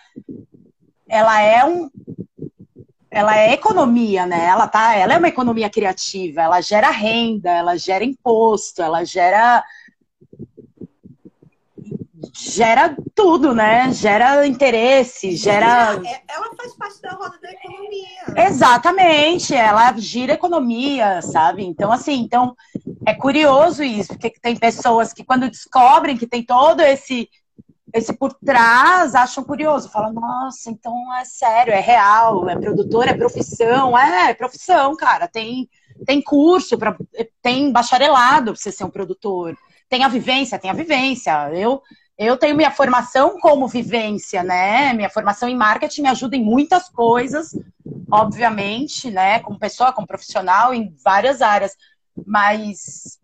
ela 1.08 1.41
é 1.41 1.63
um, 1.65 1.89
ela 3.13 3.38
é 3.38 3.53
economia, 3.53 4.25
né? 4.25 4.46
Ela 4.46 4.67
tá, 4.67 4.96
ela 4.96 5.13
é 5.13 5.17
uma 5.17 5.27
economia 5.27 5.70
criativa, 5.70 6.41
ela 6.41 6.60
gera 6.62 6.89
renda, 6.89 7.51
ela 7.51 7.77
gera 7.77 8.03
imposto, 8.03 8.82
ela 8.82 9.03
gera 9.05 9.63
gera 12.34 12.98
tudo, 13.13 13.53
né? 13.53 13.91
Gera 13.93 14.48
interesse, 14.48 15.36
gera. 15.36 16.01
É, 16.03 16.22
ela 16.27 16.50
faz 16.58 16.75
parte 16.75 17.00
da 17.01 17.12
roda 17.12 17.38
da 17.39 17.51
economia. 17.51 18.48
Exatamente, 18.48 19.53
ela 19.53 19.93
gira 19.98 20.34
economia, 20.34 21.22
sabe? 21.22 21.63
Então, 21.63 21.91
assim, 21.91 22.15
então 22.15 22.55
é 23.05 23.13
curioso 23.13 23.84
isso, 23.84 24.10
porque 24.10 24.32
tem 24.41 24.55
pessoas 24.55 25.13
que 25.13 25.24
quando 25.24 25.51
descobrem 25.51 26.17
que 26.17 26.25
tem 26.25 26.43
todo 26.43 26.82
esse 26.82 27.29
esse 27.93 28.12
por 28.12 28.33
trás 28.33 29.13
acham 29.13 29.43
curioso, 29.43 29.89
falam, 29.89 30.13
nossa, 30.13 30.71
então 30.71 31.15
é 31.15 31.23
sério, 31.25 31.71
é 31.71 31.79
real, 31.79 32.50
é 32.50 32.55
produtor, 32.55 33.07
é 33.07 33.13
profissão, 33.13 33.95
é, 33.97 34.31
é 34.31 34.33
profissão, 34.33 34.95
cara, 34.95 35.27
tem, 35.27 35.69
tem 36.05 36.21
curso, 36.21 36.75
pra, 36.77 36.97
tem 37.41 37.71
bacharelado 37.71 38.51
pra 38.51 38.59
você 38.59 38.71
ser 38.71 38.83
um 38.83 38.89
produtor, 38.89 39.55
tem 39.88 40.03
a 40.03 40.07
vivência, 40.07 40.57
tem 40.57 40.71
a 40.71 40.73
vivência. 40.73 41.51
Eu, 41.53 41.79
eu 42.17 42.35
tenho 42.35 42.55
minha 42.55 42.71
formação 42.71 43.39
como 43.39 43.67
vivência, 43.67 44.41
né? 44.41 44.91
Minha 44.93 45.09
formação 45.09 45.47
em 45.47 45.55
marketing 45.55 46.01
me 46.01 46.07
ajuda 46.09 46.35
em 46.35 46.43
muitas 46.43 46.89
coisas, 46.89 47.55
obviamente, 48.12 49.12
né? 49.12 49.39
Como 49.39 49.59
pessoa, 49.59 49.93
como 49.93 50.07
profissional, 50.07 50.73
em 50.73 50.95
várias 51.03 51.43
áreas. 51.43 51.75
Mas 52.25 53.19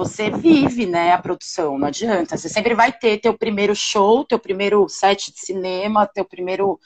você 0.00 0.30
vive, 0.30 0.86
né, 0.86 1.12
a 1.12 1.18
produção, 1.18 1.78
não 1.78 1.88
adianta. 1.88 2.36
Você 2.36 2.48
sempre 2.48 2.74
vai 2.74 2.90
ter 2.90 3.18
teu 3.18 3.36
primeiro 3.36 3.76
show, 3.76 4.24
teu 4.24 4.38
primeiro 4.38 4.88
set 4.88 5.32
de 5.32 5.40
cinema, 5.40 6.06
teu 6.06 6.24
primeiro 6.24 6.78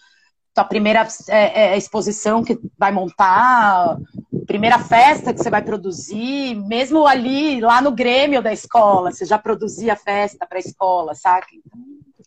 tua 0.52 0.64
primeira 0.64 1.06
é, 1.28 1.72
é, 1.72 1.76
exposição 1.76 2.44
que 2.44 2.56
vai 2.78 2.92
montar, 2.92 3.98
primeira 4.46 4.78
festa 4.78 5.34
que 5.34 5.42
você 5.42 5.50
vai 5.50 5.60
produzir, 5.60 6.54
mesmo 6.54 7.04
ali 7.08 7.60
lá 7.60 7.82
no 7.82 7.90
Grêmio 7.90 8.40
da 8.40 8.52
escola, 8.52 9.10
você 9.10 9.24
já 9.24 9.36
produzia 9.36 9.96
festa 9.96 10.46
para 10.46 10.58
a 10.58 10.60
escola, 10.60 11.12
saca? 11.16 11.48
Então, 11.52 11.80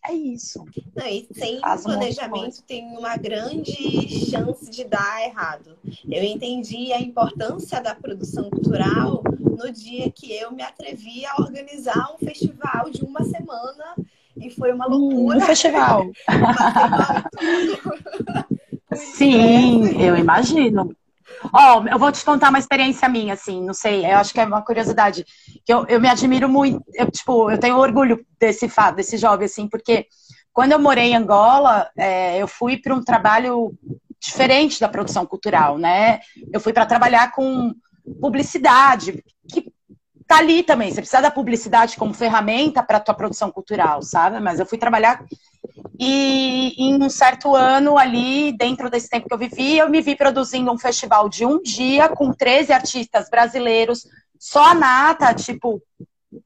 é 0.08 0.14
isso. 0.14 0.64
Não, 0.96 1.06
e 1.06 1.28
sem 1.32 1.60
planejamento 1.60 2.62
tem 2.62 2.86
uma 2.96 3.16
grande 3.16 3.72
chance 4.30 4.70
de 4.70 4.84
dar 4.84 5.24
errado. 5.24 5.76
Eu 6.08 6.22
entendi 6.22 6.92
a 6.92 7.00
importância 7.00 7.80
da 7.80 7.94
produção 7.94 8.50
cultural 8.50 9.22
no 9.38 9.70
dia 9.72 10.10
que 10.10 10.34
eu 10.34 10.52
me 10.52 10.62
atrevi 10.62 11.24
a 11.26 11.40
organizar 11.40 12.14
um 12.14 12.18
festival 12.18 12.90
de 12.90 13.04
uma 13.04 13.22
semana 13.24 13.94
e 14.36 14.50
foi 14.50 14.72
uma 14.72 14.86
loucura. 14.86 15.38
Um 15.38 15.40
festival. 15.40 16.06
Sim, 18.94 20.00
eu 20.00 20.16
imagino. 20.16 20.96
Ó, 21.52 21.80
oh, 21.80 21.88
eu 21.88 21.98
vou 21.98 22.10
te 22.12 22.24
contar 22.24 22.50
uma 22.50 22.58
experiência 22.58 23.08
minha, 23.08 23.34
assim, 23.34 23.62
não 23.62 23.74
sei, 23.74 24.04
eu 24.04 24.16
acho 24.16 24.32
que 24.32 24.40
é 24.40 24.44
uma 24.44 24.62
curiosidade. 24.62 25.24
Que 25.64 25.72
eu, 25.72 25.86
eu 25.86 26.00
me 26.00 26.08
admiro 26.08 26.48
muito, 26.48 26.82
eu, 26.94 27.10
tipo, 27.10 27.50
eu 27.50 27.58
tenho 27.58 27.76
orgulho 27.76 28.24
desse 28.38 28.68
fato, 28.68 28.96
desse 28.96 29.16
jovem, 29.16 29.46
assim, 29.46 29.68
porque 29.68 30.06
quando 30.52 30.72
eu 30.72 30.78
morei 30.78 31.12
em 31.12 31.16
Angola, 31.16 31.88
é, 31.96 32.38
eu 32.38 32.48
fui 32.48 32.76
para 32.76 32.94
um 32.94 33.02
trabalho 33.02 33.72
diferente 34.20 34.80
da 34.80 34.88
produção 34.88 35.24
cultural, 35.24 35.78
né? 35.78 36.20
Eu 36.52 36.60
fui 36.60 36.72
para 36.72 36.86
trabalhar 36.86 37.30
com 37.32 37.72
publicidade, 38.20 39.22
que 39.48 39.70
tá 40.26 40.38
ali 40.38 40.62
também. 40.62 40.90
Você 40.90 41.00
precisa 41.00 41.22
da 41.22 41.30
publicidade 41.30 41.96
como 41.96 42.12
ferramenta 42.12 42.82
para 42.82 42.98
a 42.98 43.00
tua 43.00 43.14
produção 43.14 43.50
cultural, 43.50 44.02
sabe? 44.02 44.40
Mas 44.40 44.58
eu 44.58 44.66
fui 44.66 44.78
trabalhar 44.78 45.24
E 45.98 46.74
em 46.78 47.02
um 47.02 47.10
certo 47.10 47.56
ano 47.56 47.98
ali, 47.98 48.52
dentro 48.52 48.88
desse 48.88 49.08
tempo 49.08 49.26
que 49.26 49.34
eu 49.34 49.38
vivi, 49.38 49.78
eu 49.78 49.90
me 49.90 50.00
vi 50.00 50.14
produzindo 50.14 50.70
um 50.70 50.78
festival 50.78 51.28
de 51.28 51.44
um 51.44 51.60
dia 51.60 52.08
com 52.08 52.32
13 52.32 52.72
artistas 52.72 53.28
brasileiros, 53.28 54.06
só 54.38 54.62
a 54.66 54.74
Nata, 54.74 55.34
tipo, 55.34 55.82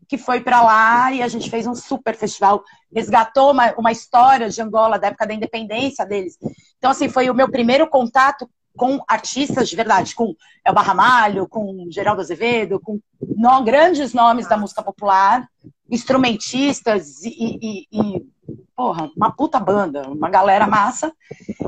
que 0.09 0.16
foi 0.16 0.40
para 0.40 0.62
lá 0.62 1.12
e 1.12 1.23
a 1.23 1.28
gente 1.28 1.50
fez 1.50 1.66
um 1.66 1.75
super 1.75 2.16
festival, 2.16 2.62
resgatou 2.94 3.50
uma, 3.50 3.75
uma 3.76 3.92
história 3.92 4.49
de 4.49 4.62
Angola 4.62 4.99
da 4.99 5.09
época 5.09 5.26
da 5.26 5.35
independência 5.35 6.06
deles. 6.06 6.38
Então, 6.78 6.90
assim, 6.90 7.09
foi 7.09 7.28
o 7.28 7.35
meu 7.35 7.50
primeiro 7.50 7.87
contato 7.87 8.49
com 8.76 9.02
artistas 9.06 9.68
de 9.68 9.76
verdade, 9.76 10.14
com 10.14 10.35
Elba 10.64 10.80
Ramalho, 10.80 11.47
com 11.47 11.87
Geraldo 11.90 12.23
Azevedo, 12.23 12.80
com 12.80 12.99
no, 13.21 13.62
grandes 13.62 14.14
nomes 14.14 14.49
da 14.49 14.56
música 14.56 14.82
popular, 14.82 15.47
instrumentistas 15.90 17.23
e, 17.23 17.59
e, 17.61 17.87
e 17.92 18.26
porra, 18.83 19.12
uma 19.17 19.31
puta 19.31 19.61
banda, 19.61 20.09
uma 20.09 20.29
galera 20.29 20.67
massa. 20.67 21.15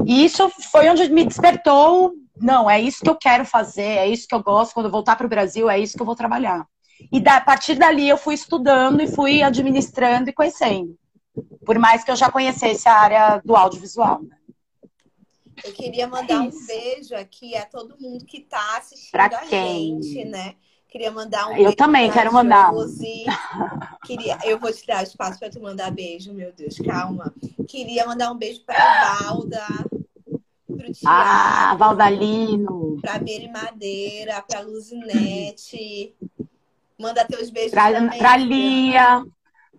E 0.04 0.25
isso 0.25 0.50
foi 0.73 0.88
onde 0.88 1.09
me 1.11 1.25
despertou, 1.25 2.12
não, 2.37 2.68
é 2.68 2.80
isso 2.80 3.04
que 3.04 3.09
eu 3.09 3.14
quero 3.14 3.44
fazer, 3.44 3.83
é 3.83 4.09
isso 4.09 4.26
que 4.26 4.35
eu 4.35 4.42
gosto, 4.42 4.75
quando 4.75 4.87
eu 4.87 4.92
voltar 4.92 5.14
para 5.14 5.26
o 5.26 5.28
Brasil, 5.28 5.71
é 5.71 5.78
isso 5.78 5.97
que 5.97 6.02
eu 6.02 6.06
vou 6.06 6.16
trabalhar. 6.16 6.66
E 7.12 7.21
da, 7.21 7.37
a 7.37 7.40
partir 7.40 7.76
dali 7.76 8.09
eu 8.09 8.16
fui 8.16 8.35
estudando 8.35 9.00
e 9.00 9.06
fui 9.06 9.42
administrando 9.42 10.28
e 10.28 10.33
conhecendo. 10.33 10.99
Por 11.64 11.78
mais 11.78 12.02
que 12.02 12.11
eu 12.11 12.16
já 12.16 12.30
conhecesse 12.30 12.88
a 12.88 12.94
área 12.94 13.42
do 13.44 13.54
audiovisual. 13.54 14.21
Né? 14.23 14.37
Eu 15.64 15.73
queria 15.73 16.09
mandar 16.09 16.40
um 16.40 16.50
beijo 16.66 17.14
aqui 17.14 17.56
a 17.56 17.64
todo 17.64 17.97
mundo 18.00 18.25
que 18.25 18.38
está 18.38 18.78
assistindo 18.78 19.12
pra 19.12 19.26
a 19.26 19.47
quem? 19.47 20.02
gente, 20.02 20.25
né? 20.25 20.56
Queria 20.94 21.10
mandar 21.10 21.48
um 21.48 21.56
Eu 21.56 21.74
também 21.74 22.08
quero 22.08 22.32
mandar. 22.32 22.72
Queria, 24.06 24.38
eu 24.44 24.60
vou 24.60 24.72
te 24.72 24.86
dar 24.86 25.02
espaço 25.02 25.40
para 25.40 25.50
tu 25.50 25.60
mandar 25.60 25.90
beijo, 25.90 26.32
meu 26.32 26.52
Deus, 26.52 26.78
calma. 26.78 27.34
Queria 27.66 28.06
mandar 28.06 28.30
um 28.30 28.36
beijo 28.36 28.60
para 28.64 29.18
Valda, 29.24 29.66
pro 30.68 30.92
Tiago, 30.92 31.04
ah, 31.04 31.74
Valdalino, 31.76 33.00
para 33.02 33.18
Miri 33.18 33.48
Madeira, 33.48 34.40
para 34.40 34.60
Luzinete. 34.60 36.14
Manda 36.96 37.24
teus 37.24 37.50
beijos 37.50 37.72
pra, 37.72 37.92
também. 37.92 38.18
Pra 38.20 38.36
Lia. 38.36 39.24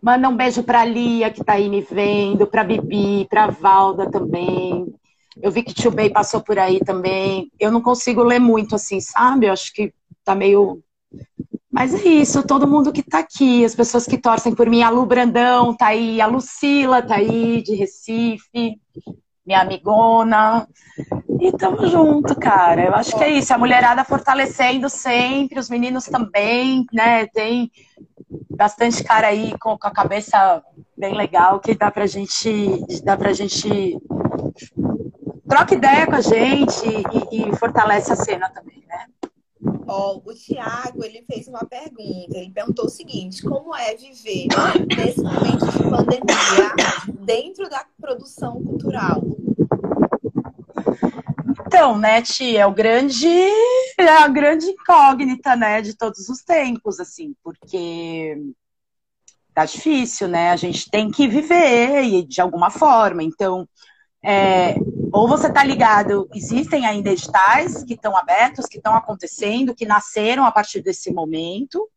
Manda 0.03 0.27
um 0.27 0.35
beijo 0.35 0.63
pra 0.63 0.83
Lia, 0.83 1.31
que 1.31 1.45
tá 1.45 1.53
aí 1.53 1.69
me 1.69 1.79
vendo, 1.79 2.45
pra 2.45 2.61
Bibi, 2.61 3.25
pra 3.29 3.47
Valda 3.47 4.11
também. 4.11 4.93
Eu 5.41 5.49
vi 5.49 5.63
que 5.63 5.73
Tio 5.73 5.91
Bey 5.91 6.09
passou 6.09 6.41
por 6.41 6.59
aí 6.59 6.81
também. 6.81 7.49
Eu 7.57 7.71
não 7.71 7.81
consigo 7.81 8.21
ler 8.21 8.39
muito 8.39 8.75
assim, 8.75 8.99
sabe? 8.99 9.45
Eu 9.45 9.53
acho 9.53 9.71
que 9.73 9.93
tá 10.21 10.35
meio 10.35 10.83
mas 11.75 11.93
é 11.93 12.07
isso, 12.07 12.41
todo 12.41 12.65
mundo 12.65 12.93
que 12.93 13.03
tá 13.03 13.19
aqui, 13.19 13.65
as 13.65 13.75
pessoas 13.75 14.05
que 14.05 14.17
torcem 14.17 14.55
por 14.55 14.69
mim, 14.69 14.81
a 14.81 14.89
Lu 14.89 15.05
Brandão 15.05 15.75
tá 15.75 15.87
aí, 15.87 16.21
a 16.21 16.25
Lucila 16.25 17.01
tá 17.01 17.15
aí, 17.15 17.61
de 17.61 17.75
Recife, 17.75 18.79
minha 19.45 19.59
amigona. 19.59 20.65
E 21.37 21.51
tamo 21.51 21.85
junto, 21.85 22.33
cara. 22.39 22.85
Eu 22.85 22.95
acho 22.95 23.17
que 23.17 23.23
é 23.25 23.29
isso, 23.29 23.53
a 23.53 23.57
mulherada 23.57 24.05
fortalecendo 24.05 24.89
sempre, 24.89 25.59
os 25.59 25.69
meninos 25.69 26.05
também, 26.05 26.85
né? 26.93 27.27
Tem 27.27 27.69
bastante 28.49 29.03
cara 29.03 29.27
aí 29.27 29.53
com, 29.59 29.71
a 29.71 29.91
cabeça 29.91 30.63
bem 30.97 31.13
legal 31.13 31.59
que 31.59 31.75
dá 31.75 31.91
pra 31.91 32.07
gente, 32.07 32.85
dá 33.03 33.17
pra 33.17 33.33
gente 33.33 33.99
troca 35.45 35.75
ideia 35.75 36.07
com 36.07 36.15
a 36.15 36.21
gente 36.21 36.87
e, 37.31 37.49
e 37.49 37.55
fortalece 37.57 38.13
a 38.13 38.15
cena 38.15 38.49
também, 38.49 38.81
Ó, 39.87 40.21
o 40.23 40.33
Tiago, 40.33 41.03
ele 41.03 41.23
fez 41.29 41.47
uma 41.47 41.65
pergunta. 41.65 42.37
Ele 42.37 42.51
perguntou 42.51 42.85
o 42.85 42.89
seguinte: 42.89 43.43
como 43.43 43.75
é 43.75 43.95
viver 43.95 44.47
nesse 44.95 45.21
momento 45.21 45.65
de 45.65 45.89
pandemia 45.89 47.15
dentro 47.25 47.69
da 47.69 47.85
produção 47.99 48.63
cultural? 48.63 49.21
Então, 51.67 51.97
né, 51.97 52.21
Tia, 52.21 52.61
é 52.61 52.65
o 52.65 52.71
grande, 52.71 53.27
é 53.27 54.07
a 54.07 54.27
grande 54.27 54.67
incógnita, 54.67 55.55
né, 55.55 55.81
de 55.81 55.95
todos 55.95 56.29
os 56.29 56.41
tempos, 56.41 56.99
assim, 56.99 57.35
porque 57.43 58.37
tá 59.53 59.65
difícil, 59.65 60.27
né? 60.27 60.51
A 60.51 60.55
gente 60.55 60.89
tem 60.89 61.09
que 61.09 61.27
viver 61.27 62.23
de 62.27 62.41
alguma 62.41 62.69
forma. 62.69 63.23
Então, 63.23 63.67
é, 64.23 64.75
ou 65.15 65.29
você 65.29 65.47
está 65.47 65.63
ligado, 65.63 66.27
existem 66.35 66.85
ainda 66.85 67.09
editais 67.09 67.85
que 67.85 67.93
estão 67.93 68.17
abertos, 68.17 68.65
que 68.65 68.75
estão 68.75 68.93
acontecendo, 68.93 69.73
que 69.73 69.85
nasceram 69.85 70.43
a 70.43 70.51
partir 70.51 70.81
desse 70.81 71.09
momento, 71.09 71.89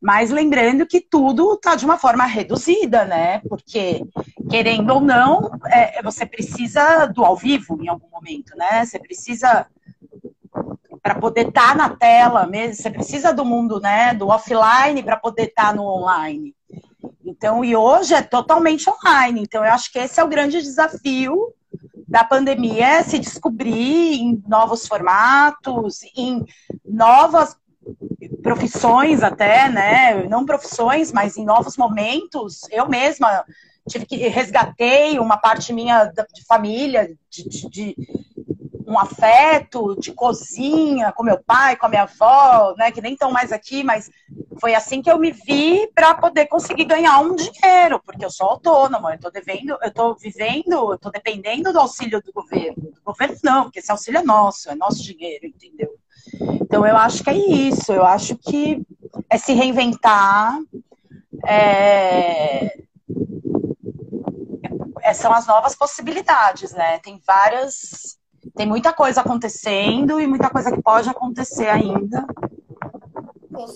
mas 0.00 0.30
lembrando 0.30 0.86
que 0.86 1.02
tudo 1.02 1.52
está 1.52 1.74
de 1.74 1.84
uma 1.84 1.98
forma 1.98 2.24
reduzida, 2.24 3.04
né? 3.04 3.40
Porque, 3.40 4.02
querendo 4.48 4.88
ou 4.88 5.02
não, 5.02 5.50
é, 5.66 6.02
você 6.02 6.24
precisa 6.24 7.04
do 7.04 7.26
ao 7.26 7.36
vivo 7.36 7.78
em 7.82 7.88
algum 7.88 8.08
momento, 8.08 8.56
né? 8.56 8.86
Você 8.86 8.98
precisa 8.98 9.66
para 11.02 11.14
poder 11.14 11.48
estar 11.48 11.72
tá 11.72 11.74
na 11.74 11.90
tela 11.90 12.46
mesmo, 12.46 12.82
você 12.82 12.90
precisa 12.90 13.34
do 13.34 13.44
mundo, 13.44 13.80
né? 13.80 14.14
Do 14.14 14.28
offline 14.28 15.02
para 15.02 15.18
poder 15.18 15.48
estar 15.48 15.66
tá 15.68 15.74
no 15.74 15.82
online. 15.84 16.54
Então, 17.22 17.62
e 17.62 17.76
hoje 17.76 18.14
é 18.14 18.22
totalmente 18.22 18.88
online. 18.88 19.42
Então, 19.42 19.62
eu 19.62 19.72
acho 19.74 19.92
que 19.92 19.98
esse 19.98 20.18
é 20.18 20.24
o 20.24 20.28
grande 20.28 20.62
desafio 20.62 21.52
da 22.06 22.24
pandemia 22.24 22.86
é 22.86 23.02
se 23.02 23.18
descobrir 23.18 24.20
em 24.20 24.42
novos 24.46 24.86
formatos, 24.86 26.00
em 26.16 26.44
novas 26.84 27.56
profissões 28.42 29.22
até, 29.22 29.68
né? 29.68 30.26
Não 30.28 30.44
profissões, 30.44 31.12
mas 31.12 31.36
em 31.36 31.44
novos 31.44 31.76
momentos. 31.76 32.60
Eu 32.70 32.88
mesma 32.88 33.44
tive 33.88 34.06
que 34.06 34.16
resgatei 34.28 35.18
uma 35.18 35.36
parte 35.36 35.72
minha 35.72 36.06
de 36.06 36.44
família, 36.44 37.16
de, 37.30 37.48
de, 37.48 37.68
de 37.68 37.96
um 38.86 38.98
afeto 38.98 39.96
de 39.98 40.12
cozinha 40.12 41.12
com 41.12 41.24
meu 41.24 41.38
pai, 41.44 41.76
com 41.76 41.86
a 41.86 41.88
minha 41.88 42.02
avó, 42.02 42.74
né, 42.78 42.92
que 42.92 43.00
nem 43.00 43.14
estão 43.14 43.32
mais 43.32 43.50
aqui, 43.50 43.82
mas 43.82 44.08
foi 44.60 44.74
assim 44.74 45.02
que 45.02 45.10
eu 45.10 45.18
me 45.18 45.30
vi 45.30 45.86
para 45.94 46.14
poder 46.14 46.46
conseguir 46.46 46.84
ganhar 46.84 47.18
um 47.20 47.34
dinheiro, 47.34 48.00
porque 48.04 48.24
eu 48.24 48.30
sou 48.30 48.48
autônoma, 48.48 49.10
eu 49.10 49.16
estou 49.16 49.30
devendo, 49.30 49.78
eu 49.82 49.88
estou 49.88 50.14
vivendo, 50.14 50.72
eu 50.72 50.94
estou 50.94 51.12
dependendo 51.12 51.72
do 51.72 51.80
auxílio 51.80 52.22
do 52.22 52.32
governo. 52.32 52.90
Do 52.92 53.02
governo 53.04 53.36
não, 53.42 53.64
porque 53.64 53.78
esse 53.78 53.90
auxílio 53.90 54.20
é 54.20 54.22
nosso, 54.22 54.70
é 54.70 54.74
nosso 54.74 55.02
dinheiro, 55.02 55.46
entendeu? 55.46 55.94
Então 56.60 56.86
eu 56.86 56.96
acho 56.96 57.22
que 57.22 57.30
é 57.30 57.36
isso, 57.36 57.92
eu 57.92 58.04
acho 58.04 58.36
que 58.36 58.82
é 59.30 59.38
se 59.38 59.52
reinventar, 59.52 60.58
é... 61.46 62.82
é 65.02 65.14
são 65.14 65.32
as 65.32 65.46
novas 65.46 65.74
possibilidades, 65.74 66.72
né? 66.72 66.98
Tem 66.98 67.20
várias 67.26 68.18
tem 68.54 68.66
muita 68.66 68.92
coisa 68.92 69.20
acontecendo 69.20 70.20
e 70.20 70.26
muita 70.26 70.48
coisa 70.48 70.72
que 70.72 70.80
pode 70.82 71.08
acontecer 71.08 71.68
ainda. 71.68 72.26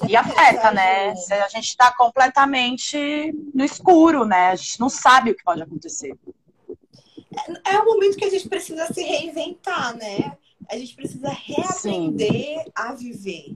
E 0.09 0.17
afeta, 0.17 0.71
né? 0.73 1.11
A 1.11 1.49
gente 1.49 1.69
está 1.69 1.93
completamente 1.93 3.33
no 3.55 3.65
escuro, 3.65 4.25
né? 4.25 4.49
A 4.49 4.57
gente 4.57 4.81
não 4.81 4.89
sabe 4.89 5.31
o 5.31 5.35
que 5.35 5.43
pode 5.43 5.63
acontecer. 5.63 6.17
É, 7.67 7.75
é 7.75 7.79
o 7.79 7.85
momento 7.85 8.17
que 8.17 8.25
a 8.25 8.31
gente 8.31 8.49
precisa 8.49 8.87
se 8.93 9.03
reinventar, 9.03 9.97
né? 9.97 10.37
A 10.69 10.77
gente 10.77 10.95
precisa 10.95 11.29
reaprender 11.31 12.63
Sim. 12.63 12.73
a 12.75 12.95
viver 12.95 13.55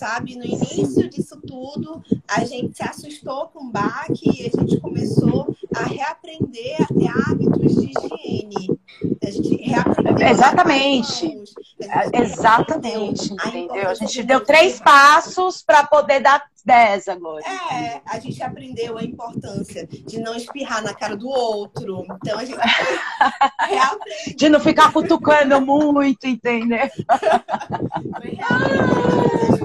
sabe? 0.00 0.34
No 0.34 0.44
início 0.44 1.10
disso 1.10 1.38
tudo, 1.46 2.02
a 2.26 2.42
gente 2.46 2.74
se 2.74 2.82
assustou 2.82 3.48
com 3.48 3.66
o 3.66 3.70
baque 3.70 4.30
e 4.30 4.46
a 4.46 4.60
gente 4.60 4.80
começou 4.80 5.54
a 5.76 5.82
reaprender 5.82 6.76
a 6.80 6.86
ter 6.86 7.08
hábitos 7.08 7.74
de 7.74 7.92
higiene. 7.92 8.80
A 9.22 9.30
gente 9.30 9.56
reaprendeu. 9.62 10.26
Exatamente. 10.26 11.42
A 11.90 12.22
Exatamente, 12.22 13.32
entendeu? 13.32 13.88
A 13.90 13.94
gente 13.94 14.22
deu 14.22 14.40
três 14.42 14.80
passos 14.80 15.62
para 15.62 15.84
poder 15.86 16.20
dar 16.20 16.46
dez 16.64 17.08
agora. 17.08 17.44
É, 17.46 18.00
a 18.06 18.18
gente 18.18 18.42
aprendeu 18.42 18.98
a 18.98 19.04
importância 19.04 19.86
de 19.86 20.20
não 20.20 20.34
espirrar 20.34 20.82
na 20.82 20.94
cara 20.94 21.16
do 21.16 21.28
outro. 21.28 22.04
Então 22.22 22.38
a 22.38 22.44
gente. 22.44 22.58
De 24.36 24.48
não 24.48 24.60
ficar 24.60 24.92
cutucando 24.92 25.60
muito, 25.60 26.26
entendeu? 26.26 26.88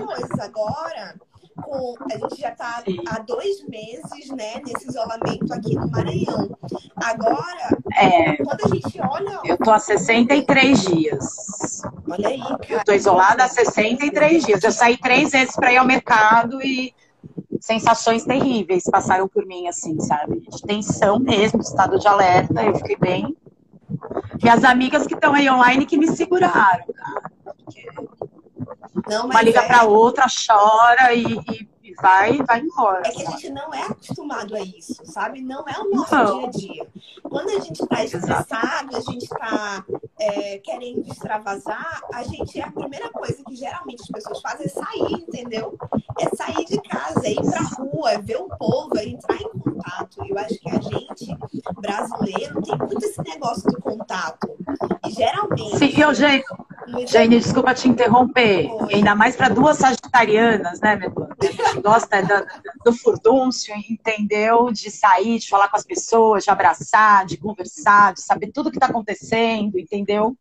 Coisas 0.06 0.40
agora 0.40 1.16
com, 1.66 1.96
a 2.12 2.18
gente 2.18 2.40
já 2.40 2.50
está 2.50 2.84
há 3.08 3.20
dois 3.20 3.68
meses, 3.68 4.30
né, 4.30 4.62
nesse 4.66 4.88
isolamento 4.88 5.52
aqui 5.52 5.76
no 5.76 5.90
Maranhão. 5.90 6.58
Agora, 6.96 7.78
é, 7.98 8.38
quando 8.38 8.66
a 8.66 8.68
gente 8.76 9.02
olha. 9.02 9.40
Eu 9.44 9.58
tô 9.58 9.72
há 9.72 9.80
63 9.80 10.82
dias. 10.84 11.82
Olha 12.10 12.30
aí, 12.30 12.40
cara. 12.40 12.66
Eu 12.70 12.84
tô 12.84 12.94
isolada 12.94 13.44
há 13.44 13.48
63 13.48 14.46
dias. 14.46 14.64
Eu 14.64 14.72
saí 14.72 14.98
três 14.98 15.32
vezes 15.32 15.56
para 15.56 15.74
ir 15.74 15.78
ao 15.78 15.86
mercado 15.86 16.62
e 16.62 16.94
sensações 17.60 18.24
terríveis 18.24 18.84
passaram 18.84 19.28
por 19.28 19.46
mim, 19.46 19.68
assim, 19.68 20.00
sabe? 20.00 20.40
De 20.42 20.62
tensão 20.62 21.20
mesmo, 21.20 21.62
estado 21.62 21.98
de 21.98 22.08
alerta. 22.08 22.64
Eu 22.64 22.76
fiquei 22.76 22.96
bem. 22.96 23.36
Minhas 24.42 24.64
amigas 24.64 25.08
que 25.08 25.16
estão 25.16 25.34
aí 25.34 25.50
online 25.50 25.86
que 25.86 25.98
me 25.98 26.08
seguraram, 26.08 26.86
cara. 26.94 27.35
Não, 29.08 29.26
uma 29.26 29.42
liga 29.42 29.62
é... 29.62 29.68
para 29.68 29.84
outra, 29.84 30.26
chora 30.26 31.14
e, 31.14 31.24
e, 31.84 31.94
vai, 32.02 32.38
vai 32.44 32.62
embora. 32.62 33.02
É 33.06 33.12
que 33.12 33.26
a 33.26 33.32
gente 33.32 33.50
não 33.50 33.74
é 33.74 33.84
acostumado 33.84 34.56
a 34.56 34.60
isso, 34.62 35.06
sabe? 35.06 35.42
Não 35.42 35.66
é 35.68 35.80
o 35.80 35.90
nosso 35.92 36.16
não. 36.16 36.38
dia 36.40 36.48
a 36.48 36.52
dia. 36.52 36.88
Quando 37.24 37.50
a 37.50 37.60
gente 37.60 37.84
está 37.84 38.04
estressado, 38.04 38.96
a 38.96 39.00
gente 39.02 39.24
está 39.24 39.86
é, 40.20 40.58
querendo 40.60 41.08
extravasar, 41.08 42.02
a 42.14 42.24
gente, 42.24 42.62
a 42.62 42.72
primeira 42.72 43.10
coisa 43.10 43.44
que 43.44 43.56
geralmente 43.56 44.02
as 44.02 44.08
pessoas 44.08 44.42
fazem 44.42 44.66
é 44.66 44.70
sair, 44.70 45.14
entendeu? 45.14 45.78
É 46.20 46.36
sair 46.36 46.66
de 46.66 46.82
casa, 46.82 47.26
é 47.26 47.32
ir 47.32 47.42
pra 47.42 47.62
rua, 47.62 48.12
é 48.12 48.18
ver 48.20 48.38
o 48.38 48.48
povo, 48.58 48.98
é 48.98 49.06
entrar 49.06 49.42
em 49.42 49.50
contato. 49.50 50.26
Eu 50.26 50.38
acho 50.38 50.60
que 50.60 50.70
a 50.70 50.80
gente, 50.80 51.38
brasileiro, 51.76 52.62
tem 52.62 52.78
muito 52.78 53.06
esse 53.06 53.22
negócio 53.24 53.70
do 53.70 53.82
contato. 53.82 54.50
E 55.06 55.12
geralmente. 55.12 55.78
Sim, 55.78 56.02
eu, 56.02 56.14
gente, 56.14 56.46
Jane, 57.08 57.40
desculpa 57.40 57.74
te 57.74 57.88
interromper. 57.88 58.70
Ainda 58.94 59.16
mais 59.16 59.36
para 59.36 59.50
duas 59.50 59.78
sagitarianas, 59.78 60.80
né, 60.80 60.96
meu 60.96 61.12
A 61.40 61.46
gente 61.46 61.82
gosta 61.82 62.22
do, 62.22 62.46
do 62.86 62.94
furdúncio, 62.94 63.74
entendeu? 63.90 64.72
De 64.72 64.92
sair, 64.92 65.40
de 65.40 65.50
falar 65.50 65.68
com 65.70 65.78
as 65.78 65.86
pessoas, 65.86 66.44
de 66.44 66.50
abraçar, 66.50 67.26
de 67.26 67.38
conversar, 67.38 68.14
de 68.14 68.22
saber 68.22 68.52
tudo 68.52 68.70
que 68.70 68.78
está 68.78 68.88
acontecendo, 68.88 69.80
entendeu? 69.80 70.38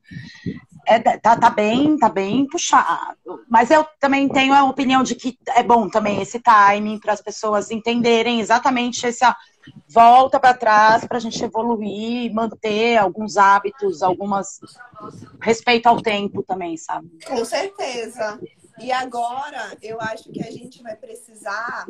É, 0.86 0.98
tá, 0.98 1.36
tá 1.36 1.50
bem, 1.50 1.96
tá 1.98 2.08
bem 2.08 2.46
puxado. 2.46 3.44
Mas 3.48 3.70
eu 3.70 3.86
também 3.98 4.28
tenho 4.28 4.52
a 4.52 4.64
opinião 4.64 5.02
de 5.02 5.14
que 5.14 5.38
é 5.48 5.62
bom 5.62 5.88
também 5.88 6.20
esse 6.20 6.38
timing 6.40 6.98
para 6.98 7.12
as 7.12 7.20
pessoas 7.20 7.70
entenderem 7.70 8.40
exatamente 8.40 9.06
essa 9.06 9.34
volta 9.88 10.38
para 10.38 10.54
trás 10.54 11.06
para 11.06 11.16
a 11.16 11.20
gente 11.20 11.42
evoluir, 11.42 12.32
manter 12.32 12.98
alguns 12.98 13.36
hábitos, 13.36 14.02
algumas 14.02 14.60
respeito 15.40 15.86
ao 15.86 16.00
tempo 16.00 16.42
também, 16.42 16.76
sabe? 16.76 17.08
Com 17.26 17.44
certeza. 17.44 18.38
E 18.78 18.90
agora 18.90 19.76
eu 19.80 20.00
acho 20.00 20.30
que 20.30 20.42
a 20.42 20.50
gente 20.50 20.82
vai 20.82 20.96
precisar 20.96 21.86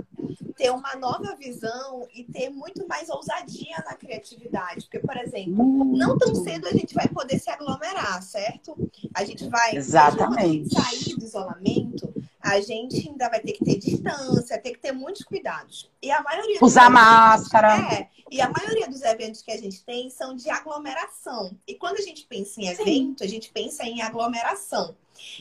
ter 0.57 0.71
uma 0.71 0.95
nova 0.97 1.35
visão 1.37 2.07
e 2.15 2.25
ter 2.25 2.51
muito 2.51 2.87
mais 2.87 3.09
ousadia 3.09 3.77
na 3.85 3.95
criatividade. 3.95 4.85
Porque, 4.85 4.99
por 4.99 5.17
exemplo, 5.17 5.65
muito. 5.65 5.99
não 5.99 6.17
tão 6.19 6.35
cedo 6.35 6.69
a 6.69 6.73
gente 6.73 6.95
vai 6.95 7.09
poder 7.09 7.39
se 7.39 7.51
aglomerar, 7.51 8.23
certo? 8.23 8.77
A 9.15 9.25
gente 9.25 9.49
vai 9.49 9.77
Exatamente. 9.77 10.75
sair 10.75 11.17
do 11.17 11.25
isolamento, 11.25 12.15
a 12.41 12.61
gente 12.61 13.09
ainda 13.09 13.29
vai 13.31 13.41
ter 13.41 13.53
que 13.53 13.65
ter 13.65 13.79
distância, 13.79 14.59
ter 14.59 14.73
que 14.73 14.79
ter 14.79 14.93
muitos 14.93 15.25
cuidados. 15.25 15.91
E 16.03 16.11
a 16.11 16.23
maioria 16.23 16.59
usar 16.61 16.91
máscara. 16.91 17.77
É, 17.95 18.09
e 18.31 18.41
a 18.41 18.51
maioria 18.51 18.89
dos 18.89 19.03
eventos 19.03 19.41
que 19.43 19.51
a 19.51 19.57
gente 19.57 19.83
tem 19.83 20.11
são 20.11 20.37
de 20.37 20.51
aglomeração. 20.51 21.57
E 21.67 21.75
quando 21.75 21.97
a 21.97 22.03
gente 22.03 22.27
pensa 22.27 22.61
em 22.61 22.69
evento, 22.69 23.19
Sim. 23.21 23.25
a 23.25 23.29
gente 23.29 23.51
pensa 23.51 23.85
em 23.85 24.03
aglomeração. 24.03 24.95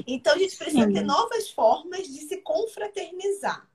Então 0.05 0.33
a 0.33 0.37
gente 0.37 0.55
precisa 0.55 0.85
Sim. 0.85 0.93
ter 0.93 1.01
novas 1.01 1.49
formas 1.49 2.07
de 2.07 2.19
se 2.21 2.37
confraternizar. 2.37 3.67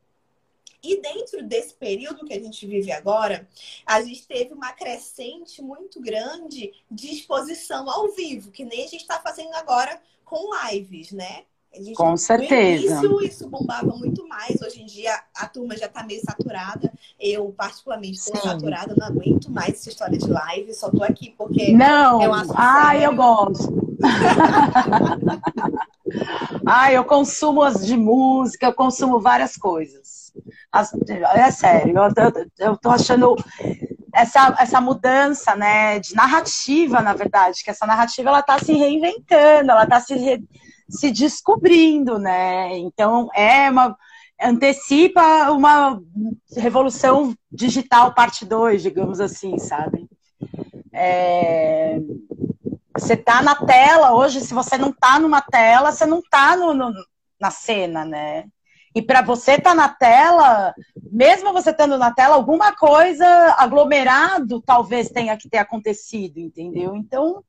E 0.83 1.01
dentro 1.01 1.43
desse 1.43 1.75
período 1.75 2.25
que 2.25 2.33
a 2.33 2.41
gente 2.41 2.67
vive 2.67 2.93
agora, 2.93 3.49
a 3.85 4.01
gente 4.01 4.27
teve 4.27 4.55
uma 4.55 4.73
crescente 4.73 5.61
muito 5.61 6.01
grande 6.01 6.73
de 6.91 7.09
exposição 7.09 7.91
ao 7.91 8.09
vivo, 8.13 8.51
que 8.53 8.65
nem 8.65 8.85
a 8.85 8.89
gente 8.89 9.01
está 9.01 9.19
fazendo 9.19 9.53
agora 9.55 10.01
com 10.25 10.51
lives, 10.69 11.11
né? 11.11 11.43
Gente, 11.75 11.95
Com 11.95 12.17
certeza. 12.17 13.03
No 13.03 13.21
início, 13.21 13.23
isso 13.23 13.49
bombava 13.49 13.95
muito 13.95 14.27
mais. 14.27 14.61
Hoje 14.63 14.83
em 14.83 14.87
dia, 14.87 15.21
a 15.37 15.47
turma 15.47 15.77
já 15.77 15.87
está 15.87 16.03
meio 16.03 16.21
saturada. 16.23 16.93
Eu, 17.21 17.53
particularmente, 17.57 18.19
estou 18.19 18.41
saturada. 18.41 18.95
Não 18.97 19.07
aguento 19.07 19.51
mais 19.51 19.75
essa 19.75 19.91
história 19.91 20.17
de 20.19 20.29
live. 20.29 20.73
Só 20.75 20.89
estou 20.89 21.05
aqui 21.05 21.35
porque... 21.37 21.73
Não! 21.73 22.23
Eu 22.23 22.33
ah, 22.55 22.97
eu 22.97 23.15
gosto. 23.15 23.88
ah, 26.67 26.93
eu 26.93 27.05
consumo 27.05 27.63
as 27.63 27.85
de 27.85 27.97
música, 27.97 28.67
eu 28.67 28.75
consumo 28.75 29.21
várias 29.21 29.57
coisas. 29.57 30.33
As, 30.71 30.93
é 31.35 31.51
sério, 31.51 31.95
eu, 32.59 32.75
estou 32.75 32.93
achando 32.93 33.37
essa, 34.15 34.55
essa 34.59 34.81
mudança, 34.81 35.57
né, 35.57 35.99
de 35.99 36.15
narrativa, 36.15 37.01
na 37.01 37.15
verdade, 37.15 37.63
que 37.63 37.71
essa 37.71 37.87
narrativa 37.87 38.29
ela 38.29 38.41
está 38.41 38.59
se 38.59 38.73
reinventando, 38.73 39.71
ela 39.71 39.85
está 39.85 40.01
se 40.01 40.15
re 40.15 40.43
se 40.91 41.11
descobrindo, 41.11 42.19
né? 42.19 42.79
Então 42.79 43.29
é 43.35 43.71
uma 43.71 43.95
antecipa 44.41 45.51
uma 45.51 46.01
revolução 46.57 47.35
digital 47.53 48.15
parte 48.15 48.47
2, 48.47 48.83
digamos 48.83 49.21
assim, 49.21 49.59
sabe? 49.59 50.09
É... 50.91 52.01
Você 52.99 53.17
tá 53.17 53.41
na 53.43 53.55
tela 53.55 54.13
hoje, 54.13 54.41
se 54.41 54.53
você 54.53 54.77
não 54.77 54.93
tá 54.93 55.19
numa 55.19 55.41
tela, 55.41 55.93
você 55.93 56.05
não 56.05 56.21
tá 56.23 56.57
no, 56.57 56.75
no 56.75 56.93
na 57.41 57.51
cena, 57.51 58.05
né? 58.05 58.45
E 58.95 59.01
para 59.01 59.23
você 59.23 59.53
estar 59.53 59.71
tá 59.71 59.75
na 59.75 59.89
tela, 59.89 60.75
mesmo 61.13 61.53
você 61.53 61.71
estando 61.71 61.97
na 61.97 62.13
tela, 62.13 62.35
alguma 62.35 62.75
coisa 62.75 63.25
aglomerado 63.57 64.61
talvez 64.63 65.09
tenha 65.09 65.37
que 65.37 65.49
ter 65.49 65.59
acontecido, 65.59 66.39
entendeu? 66.39 66.97
Então, 66.97 67.45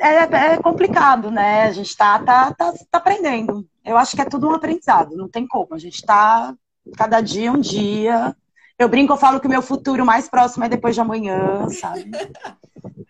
é, 0.00 0.54
é 0.54 0.56
complicado, 0.56 1.30
né? 1.30 1.62
A 1.64 1.72
gente 1.72 1.90
está 1.90 2.18
tá, 2.18 2.52
tá, 2.52 2.72
tá 2.90 2.98
aprendendo. 2.98 3.64
Eu 3.84 3.96
acho 3.96 4.16
que 4.16 4.22
é 4.22 4.24
tudo 4.24 4.48
um 4.48 4.54
aprendizado, 4.54 5.16
não 5.16 5.28
tem 5.28 5.46
como. 5.46 5.74
A 5.74 5.78
gente 5.78 5.96
está 5.96 6.54
cada 6.96 7.20
dia 7.20 7.52
um 7.52 7.60
dia. 7.60 8.34
Eu 8.78 8.88
brinco, 8.88 9.12
eu 9.12 9.18
falo 9.18 9.38
que 9.38 9.46
o 9.46 9.50
meu 9.50 9.62
futuro 9.62 10.04
mais 10.04 10.28
próximo 10.28 10.64
é 10.64 10.68
depois 10.68 10.94
de 10.94 11.00
amanhã, 11.02 11.68
sabe? 11.68 12.10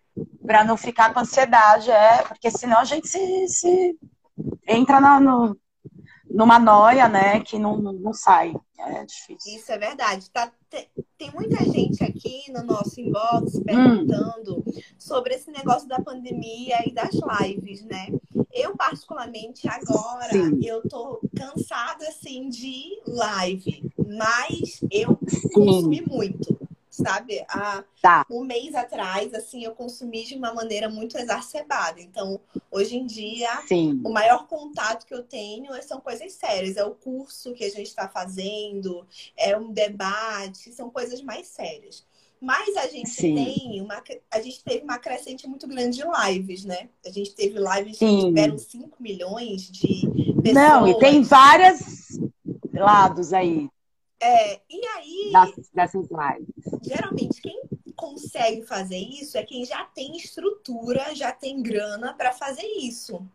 Para 0.50 0.64
não 0.64 0.76
ficar 0.76 1.14
com 1.14 1.20
ansiedade, 1.20 1.92
é, 1.92 2.24
porque 2.24 2.50
senão 2.50 2.80
a 2.80 2.84
gente 2.84 3.06
se, 3.06 3.46
se 3.46 3.96
entra 4.66 5.00
na, 5.00 5.20
no, 5.20 5.56
numa 6.28 6.58
noia, 6.58 7.08
né, 7.08 7.38
que 7.38 7.56
não, 7.56 7.76
não 7.80 8.12
sai. 8.12 8.52
É 8.76 9.04
difícil. 9.04 9.54
Isso 9.54 9.70
é 9.70 9.78
verdade. 9.78 10.28
Tá, 10.28 10.50
tem 11.16 11.30
muita 11.32 11.64
gente 11.64 12.02
aqui 12.02 12.50
no 12.50 12.64
nosso 12.64 13.00
inbox 13.00 13.54
hum. 13.54 13.62
perguntando 13.62 14.56
hum. 14.58 14.72
sobre 14.98 15.34
esse 15.34 15.52
negócio 15.52 15.86
da 15.86 16.00
pandemia 16.00 16.78
e 16.84 16.92
das 16.92 17.12
lives, 17.40 17.84
né? 17.84 18.08
Eu, 18.52 18.76
particularmente, 18.76 19.68
agora, 19.68 20.32
Sim. 20.32 20.58
eu 20.64 20.82
tô 20.88 21.20
cansada, 21.36 22.08
assim, 22.08 22.48
de 22.48 23.00
live. 23.06 23.88
Mas 23.96 24.80
eu 24.90 25.16
Sim. 25.28 25.48
consumi 25.50 26.00
muito 26.00 26.59
sabe? 27.00 27.44
Há 27.48 27.84
tá. 28.00 28.26
um 28.30 28.44
mês 28.44 28.74
atrás, 28.74 29.32
assim, 29.34 29.64
eu 29.64 29.72
consumi 29.72 30.24
de 30.24 30.36
uma 30.36 30.54
maneira 30.54 30.88
muito 30.88 31.18
exacerbada. 31.18 32.00
Então, 32.00 32.40
hoje 32.70 32.96
em 32.96 33.06
dia, 33.06 33.48
Sim. 33.66 34.00
o 34.04 34.10
maior 34.10 34.46
contato 34.46 35.06
que 35.06 35.14
eu 35.14 35.22
tenho 35.22 35.70
são 35.82 36.00
coisas 36.00 36.32
sérias. 36.32 36.76
É 36.76 36.84
o 36.84 36.94
curso 36.94 37.52
que 37.54 37.64
a 37.64 37.70
gente 37.70 37.88
está 37.88 38.08
fazendo, 38.08 39.06
é 39.36 39.56
um 39.56 39.72
debate, 39.72 40.72
são 40.72 40.90
coisas 40.90 41.20
mais 41.22 41.46
sérias. 41.46 42.04
Mas 42.40 42.74
a 42.76 42.86
gente 42.86 43.10
Sim. 43.10 43.34
tem 43.34 43.82
uma. 43.82 44.02
A 44.30 44.40
gente 44.40 44.64
teve 44.64 44.82
uma 44.82 44.98
crescente 44.98 45.46
muito 45.46 45.68
grande 45.68 45.98
de 45.98 46.04
lives, 46.04 46.64
né? 46.64 46.88
A 47.04 47.10
gente 47.10 47.34
teve 47.34 47.58
lives 47.58 47.98
Sim. 47.98 48.16
que 48.16 48.26
tiveram 48.28 48.56
5 48.56 48.96
milhões 48.98 49.70
de 49.70 50.06
pessoas. 50.42 50.54
Não, 50.54 50.88
e 50.88 50.98
tem 50.98 51.22
vários 51.22 52.18
lados 52.72 53.34
aí. 53.34 53.68
É, 54.22 54.60
e 54.70 54.86
aí. 54.96 55.30
Das, 55.32 55.50
dessas 55.74 56.08
lives. 56.10 56.59
Geralmente, 56.82 57.40
quem 57.40 57.60
consegue 57.94 58.64
fazer 58.64 58.98
isso 58.98 59.36
é 59.36 59.44
quem 59.44 59.64
já 59.64 59.84
tem 59.84 60.16
estrutura, 60.16 61.14
já 61.14 61.32
tem 61.32 61.62
grana 61.62 62.14
para 62.14 62.32
fazer 62.32 62.66
isso. 62.66 63.26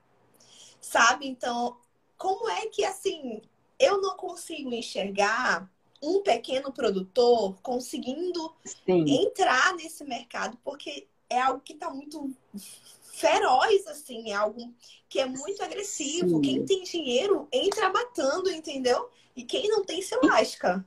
Sabe? 0.81 1.27
Então, 1.27 1.77
como 2.17 2.49
é 2.49 2.67
que 2.67 2.83
assim, 2.83 3.41
eu 3.79 4.01
não 4.01 4.15
consigo 4.15 4.73
enxergar 4.73 5.69
um 6.01 6.21
pequeno 6.21 6.71
produtor 6.71 7.55
conseguindo 7.61 8.53
Sim. 8.63 9.23
entrar 9.23 9.73
nesse 9.75 10.03
mercado, 10.03 10.57
porque 10.63 11.07
é 11.29 11.41
algo 11.41 11.61
que 11.61 11.73
está 11.73 11.89
muito 11.89 12.31
feroz, 13.01 13.87
assim, 13.87 14.31
é 14.31 14.35
algo 14.35 14.73
que 15.09 15.19
é 15.19 15.25
muito 15.25 15.63
agressivo. 15.63 16.35
Sim. 16.37 16.41
Quem 16.41 16.65
tem 16.65 16.83
dinheiro 16.83 17.47
entra 17.51 17.89
matando, 17.89 18.51
entendeu? 18.51 19.09
E 19.35 19.43
quem 19.43 19.67
não 19.67 19.83
tem 19.83 20.01
se 20.01 20.15
lasca. 20.17 20.85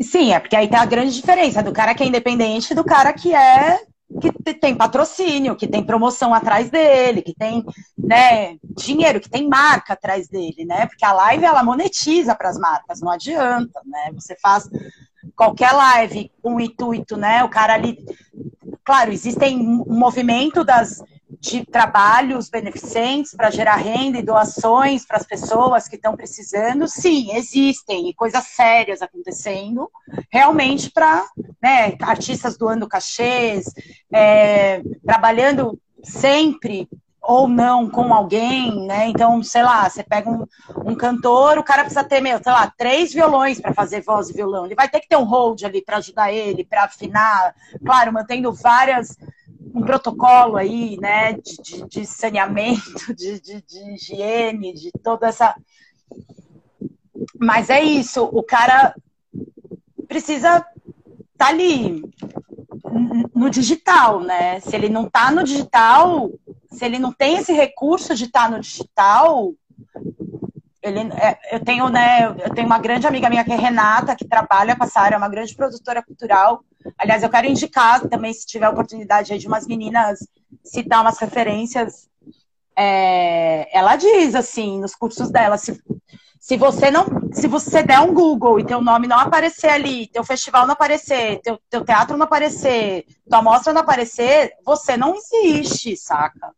Sim, 0.00 0.32
é 0.32 0.38
porque 0.38 0.54
aí 0.54 0.68
tem 0.68 0.78
a 0.78 0.84
grande 0.84 1.14
diferença 1.14 1.62
do 1.62 1.72
cara 1.72 1.94
que 1.94 2.02
é 2.02 2.06
independente 2.06 2.74
do 2.74 2.84
cara 2.84 3.12
que 3.12 3.34
é 3.34 3.80
que 4.20 4.54
tem 4.54 4.74
patrocínio, 4.74 5.54
que 5.54 5.66
tem 5.66 5.84
promoção 5.84 6.32
atrás 6.32 6.70
dele, 6.70 7.20
que 7.20 7.34
tem 7.34 7.62
né, 7.96 8.56
dinheiro, 8.62 9.20
que 9.20 9.28
tem 9.28 9.46
marca 9.46 9.92
atrás 9.92 10.28
dele, 10.28 10.64
né? 10.64 10.86
Porque 10.86 11.04
a 11.04 11.12
live 11.12 11.44
ela 11.44 11.62
monetiza 11.62 12.34
para 12.34 12.48
as 12.48 12.58
marcas, 12.58 13.00
não 13.00 13.10
adianta, 13.10 13.80
né? 13.84 14.10
Você 14.14 14.34
faz 14.40 14.68
qualquer 15.36 15.72
live 15.72 16.32
com 16.42 16.56
o 16.56 16.60
intuito, 16.60 17.18
né? 17.18 17.44
O 17.44 17.50
cara 17.50 17.74
ali, 17.74 17.98
claro, 18.82 19.12
existem 19.12 19.58
um 19.58 19.98
movimento 19.98 20.64
das 20.64 21.02
de 21.40 21.64
trabalhos 21.64 22.48
beneficentes 22.50 23.34
para 23.34 23.50
gerar 23.50 23.76
renda 23.76 24.18
e 24.18 24.22
doações 24.22 25.06
para 25.06 25.18
as 25.18 25.26
pessoas 25.26 25.86
que 25.86 25.96
estão 25.96 26.16
precisando, 26.16 26.88
sim, 26.88 27.32
existem 27.34 28.08
e 28.08 28.14
coisas 28.14 28.44
sérias 28.44 29.02
acontecendo, 29.02 29.90
realmente 30.30 30.90
para 30.90 31.24
né, 31.62 31.96
artistas 32.00 32.56
doando 32.56 32.88
cachês, 32.88 33.72
é, 34.12 34.82
trabalhando 35.04 35.78
sempre 36.02 36.88
ou 37.28 37.46
não 37.46 37.90
com 37.90 38.14
alguém, 38.14 38.86
né? 38.86 39.08
Então, 39.08 39.42
sei 39.42 39.62
lá, 39.62 39.88
você 39.88 40.02
pega 40.02 40.30
um, 40.30 40.46
um 40.82 40.94
cantor, 40.94 41.58
o 41.58 41.62
cara 41.62 41.82
precisa 41.82 42.02
ter, 42.02 42.22
meu, 42.22 42.42
sei 42.42 42.50
lá, 42.50 42.72
três 42.74 43.12
violões 43.12 43.60
para 43.60 43.74
fazer 43.74 44.00
voz 44.00 44.30
e 44.30 44.32
violão. 44.32 44.64
Ele 44.64 44.74
vai 44.74 44.88
ter 44.88 44.98
que 45.00 45.08
ter 45.08 45.16
um 45.16 45.24
hold 45.24 45.62
ali 45.62 45.84
para 45.84 45.98
ajudar 45.98 46.32
ele, 46.32 46.64
para 46.64 46.84
afinar, 46.84 47.54
claro, 47.84 48.14
mantendo 48.14 48.50
várias 48.50 49.14
um 49.74 49.82
protocolo 49.82 50.56
aí, 50.56 50.96
né, 51.00 51.32
de, 51.34 51.56
de, 51.62 51.88
de 51.88 52.06
saneamento, 52.06 53.14
de, 53.14 53.40
de, 53.40 53.62
de 53.62 53.94
higiene, 53.94 54.74
de 54.74 54.90
toda 55.02 55.28
essa. 55.28 55.54
Mas 57.38 57.70
é 57.70 57.82
isso, 57.82 58.24
o 58.24 58.42
cara 58.42 58.94
precisa 60.06 60.58
estar 60.58 60.66
tá 61.36 61.48
ali 61.48 62.02
no 63.34 63.50
digital, 63.50 64.20
né? 64.20 64.60
Se 64.60 64.74
ele 64.74 64.88
não 64.88 65.06
está 65.06 65.30
no 65.30 65.44
digital, 65.44 66.30
se 66.70 66.84
ele 66.84 66.98
não 66.98 67.12
tem 67.12 67.36
esse 67.36 67.52
recurso 67.52 68.14
de 68.14 68.24
estar 68.24 68.44
tá 68.44 68.50
no 68.50 68.60
digital, 68.60 69.52
ele, 70.82 71.00
é, 71.14 71.38
eu 71.52 71.64
tenho, 71.64 71.88
né, 71.88 72.26
eu 72.26 72.54
tenho 72.54 72.66
uma 72.66 72.78
grande 72.78 73.06
amiga 73.06 73.28
minha 73.28 73.44
que 73.44 73.52
é 73.52 73.56
Renata, 73.56 74.14
que 74.14 74.26
trabalha 74.26 74.76
com 74.76 74.84
essa 74.84 75.00
área, 75.00 75.16
é 75.16 75.18
uma 75.18 75.28
grande 75.28 75.54
produtora 75.54 76.02
cultural. 76.02 76.62
Aliás, 76.96 77.22
eu 77.22 77.28
quero 77.28 77.46
indicar 77.46 78.06
também, 78.08 78.32
se 78.32 78.46
tiver 78.46 78.68
oportunidade 78.68 79.32
aí 79.32 79.38
de 79.38 79.48
umas 79.48 79.66
meninas 79.66 80.20
citar 80.64 81.00
umas 81.00 81.18
referências. 81.18 82.08
É, 82.76 83.76
ela 83.76 83.96
diz 83.96 84.34
assim, 84.34 84.80
nos 84.80 84.94
cursos 84.94 85.30
dela, 85.30 85.58
se, 85.58 85.82
se 86.38 86.56
você 86.56 86.90
não, 86.90 87.06
se 87.32 87.48
você 87.48 87.82
der 87.82 87.98
um 88.00 88.14
Google 88.14 88.60
e 88.60 88.64
teu 88.64 88.80
nome 88.80 89.08
não 89.08 89.18
aparecer 89.18 89.68
ali, 89.68 90.06
teu 90.06 90.22
festival 90.22 90.64
não 90.64 90.74
aparecer, 90.74 91.40
teu, 91.40 91.58
teu 91.68 91.84
teatro 91.84 92.16
não 92.16 92.24
aparecer, 92.24 93.04
tua 93.28 93.42
mostra 93.42 93.72
não 93.72 93.80
aparecer, 93.80 94.52
você 94.64 94.96
não 94.96 95.16
existe, 95.16 95.96
saca? 95.96 96.52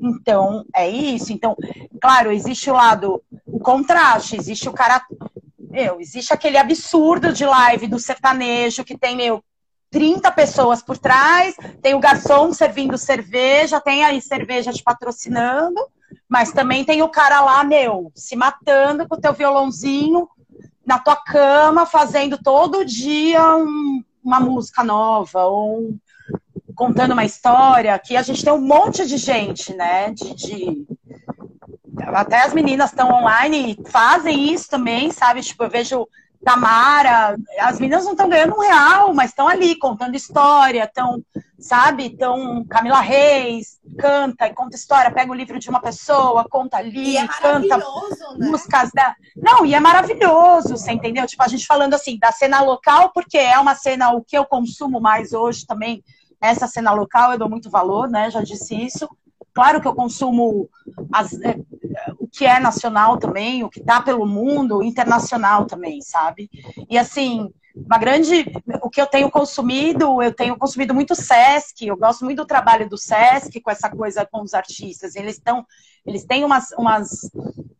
Então, 0.00 0.64
é 0.74 0.88
isso. 0.88 1.32
Então, 1.32 1.56
claro, 2.00 2.32
existe 2.32 2.70
o 2.70 2.74
lado, 2.74 3.22
contraste, 3.64 4.36
existe 4.36 4.68
o 4.68 4.72
cara. 4.72 5.04
Meu, 5.58 6.00
existe 6.00 6.32
aquele 6.32 6.56
absurdo 6.56 7.32
de 7.32 7.44
live 7.44 7.88
do 7.88 7.98
sertanejo 7.98 8.84
que 8.84 8.96
tem, 8.96 9.16
meu, 9.16 9.42
30 9.90 10.30
pessoas 10.32 10.82
por 10.82 10.98
trás, 10.98 11.56
tem 11.80 11.94
o 11.94 12.00
garçom 12.00 12.52
servindo 12.52 12.98
cerveja, 12.98 13.80
tem 13.80 14.04
aí 14.04 14.20
cerveja 14.20 14.72
te 14.72 14.82
patrocinando, 14.82 15.80
mas 16.28 16.52
também 16.52 16.84
tem 16.84 17.02
o 17.02 17.08
cara 17.08 17.40
lá, 17.40 17.64
meu, 17.64 18.12
se 18.14 18.36
matando 18.36 19.08
com 19.08 19.16
o 19.16 19.20
teu 19.20 19.32
violãozinho 19.32 20.28
na 20.86 20.98
tua 20.98 21.16
cama, 21.16 21.86
fazendo 21.86 22.38
todo 22.42 22.84
dia 22.84 23.56
um, 23.56 24.02
uma 24.22 24.40
música 24.40 24.84
nova, 24.84 25.44
ou 25.44 25.78
um, 25.78 25.98
contando 26.74 27.12
uma 27.12 27.24
história, 27.24 27.98
que 27.98 28.16
a 28.16 28.22
gente 28.22 28.44
tem 28.44 28.52
um 28.52 28.60
monte 28.60 29.06
de 29.06 29.16
gente, 29.16 29.74
né? 29.74 30.10
De, 30.10 30.34
de... 30.34 30.86
Até 32.14 32.42
as 32.42 32.52
meninas 32.52 32.90
estão 32.90 33.10
online 33.10 33.76
e 33.78 33.90
fazem 33.90 34.52
isso 34.52 34.68
também, 34.68 35.10
sabe? 35.10 35.42
Tipo, 35.42 35.64
eu 35.64 35.70
vejo 35.70 36.08
Tamara, 36.44 37.36
as 37.60 37.80
meninas 37.80 38.04
não 38.04 38.12
estão 38.12 38.28
ganhando 38.28 38.54
um 38.54 38.60
real, 38.60 39.14
mas 39.14 39.30
estão 39.30 39.48
ali 39.48 39.78
contando 39.78 40.14
história, 40.14 40.84
estão, 40.84 41.24
sabe? 41.58 42.04
Então, 42.04 42.64
Camila 42.68 43.00
Reis 43.00 43.80
canta 43.98 44.46
e 44.46 44.52
conta 44.52 44.76
história, 44.76 45.10
pega 45.10 45.32
o 45.32 45.34
livro 45.34 45.58
de 45.58 45.70
uma 45.70 45.80
pessoa, 45.80 46.46
conta 46.48 46.76
ali, 46.76 47.16
é 47.16 47.26
canta 47.26 47.78
né? 47.78 47.84
músicas 48.38 48.90
da. 48.92 49.14
Não, 49.34 49.64
e 49.64 49.74
é 49.74 49.80
maravilhoso, 49.80 50.76
você 50.76 50.92
entendeu? 50.92 51.26
Tipo, 51.26 51.42
a 51.42 51.48
gente 51.48 51.66
falando 51.66 51.94
assim, 51.94 52.18
da 52.18 52.30
cena 52.30 52.60
local, 52.60 53.10
porque 53.14 53.38
é 53.38 53.58
uma 53.58 53.74
cena 53.74 54.12
o 54.12 54.22
que 54.22 54.36
eu 54.36 54.44
consumo 54.44 55.00
mais 55.00 55.32
hoje 55.32 55.66
também 55.66 56.04
essa 56.44 56.66
cena 56.66 56.92
local 56.92 57.32
eu 57.32 57.38
dou 57.38 57.48
muito 57.48 57.70
valor, 57.70 58.08
né? 58.08 58.30
Já 58.30 58.42
disse 58.42 58.74
isso. 58.74 59.08
Claro 59.54 59.80
que 59.80 59.86
eu 59.86 59.94
consumo 59.94 60.68
as, 61.12 61.32
é, 61.40 61.56
o 62.18 62.26
que 62.26 62.44
é 62.44 62.58
nacional 62.58 63.18
também, 63.18 63.62
o 63.62 63.70
que 63.70 63.78
está 63.78 64.02
pelo 64.02 64.26
mundo, 64.26 64.82
internacional 64.82 65.64
também, 65.64 66.00
sabe? 66.02 66.50
E 66.90 66.98
assim, 66.98 67.52
uma 67.74 67.98
grande. 67.98 68.44
O 68.82 68.88
que 68.88 69.00
eu 69.00 69.06
tenho 69.06 69.30
consumido, 69.30 70.22
eu 70.22 70.32
tenho 70.32 70.56
consumido 70.56 70.94
muito 70.94 71.14
Sesc, 71.14 71.86
eu 71.86 71.96
gosto 71.96 72.24
muito 72.24 72.38
do 72.38 72.46
trabalho 72.46 72.88
do 72.88 72.96
Sesc 72.96 73.60
com 73.60 73.70
essa 73.70 73.90
coisa 73.90 74.24
com 74.24 74.42
os 74.42 74.54
artistas. 74.54 75.16
Eles 75.16 75.36
estão. 75.36 75.66
Eles 76.06 76.24
têm 76.24 76.44
umas, 76.44 76.70
umas, 76.72 77.30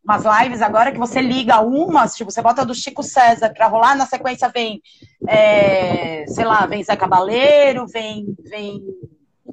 umas 0.05 0.25
lives 0.25 0.63
agora 0.63 0.91
que 0.91 0.99
você 0.99 1.21
liga 1.21 1.61
umas, 1.61 2.15
tipo, 2.17 2.31
você 2.31 2.41
bota 2.41 2.65
do 2.65 2.75
Chico 2.75 3.03
César 3.03 3.53
para 3.53 3.69
rolar, 3.69 3.95
na 3.95 4.07
sequência 4.07 4.49
vem, 4.49 4.81
é, 5.29 6.25
sei 6.27 6.45
lá, 6.45 6.67
vem 6.67 6.83
Zé 6.83 6.97
Cabaleiro, 6.97 7.87
vem, 7.87 8.35
vem 8.49 8.83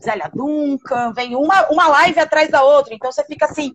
Zélia 0.03 0.29
Duncan, 0.33 1.13
vem 1.13 1.35
uma, 1.35 1.69
uma 1.69 1.87
live 1.87 2.19
atrás 2.19 2.49
da 2.49 2.63
outra. 2.63 2.93
Então 2.93 3.11
você 3.11 3.23
fica 3.25 3.45
assim, 3.45 3.73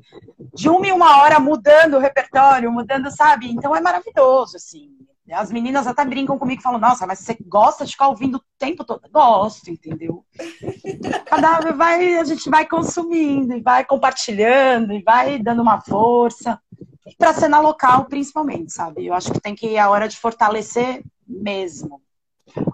de 0.54 0.68
uma 0.68 0.86
em 0.86 0.92
uma 0.92 1.22
hora 1.22 1.38
mudando 1.38 1.94
o 1.94 2.00
repertório, 2.00 2.72
mudando, 2.72 3.10
sabe? 3.10 3.50
Então 3.50 3.74
é 3.74 3.80
maravilhoso, 3.80 4.56
assim. 4.56 4.90
As 5.32 5.50
meninas 5.50 5.88
até 5.88 6.04
brincam 6.04 6.38
comigo 6.38 6.60
e 6.60 6.62
falam, 6.62 6.78
nossa, 6.78 7.04
mas 7.04 7.18
você 7.18 7.36
gosta 7.46 7.84
de 7.84 7.92
ficar 7.92 8.08
ouvindo 8.08 8.36
o 8.36 8.42
tempo 8.58 8.84
todo? 8.84 9.02
Gosto, 9.10 9.70
entendeu? 9.70 10.24
Cada 11.26 11.72
vai, 11.72 12.16
a 12.16 12.24
gente 12.24 12.48
vai 12.48 12.64
consumindo 12.64 13.54
e 13.54 13.60
vai 13.60 13.84
compartilhando 13.84 14.92
e 14.92 15.02
vai 15.02 15.38
dando 15.40 15.62
uma 15.62 15.80
força. 15.80 16.60
E 17.04 17.14
para 17.16 17.34
cena 17.34 17.58
local, 17.60 18.04
principalmente, 18.04 18.72
sabe? 18.72 19.06
Eu 19.06 19.14
acho 19.14 19.32
que 19.32 19.40
tem 19.40 19.54
que 19.54 19.66
ir 19.66 19.78
a 19.78 19.90
hora 19.90 20.08
de 20.08 20.16
fortalecer 20.16 21.02
mesmo. 21.26 22.00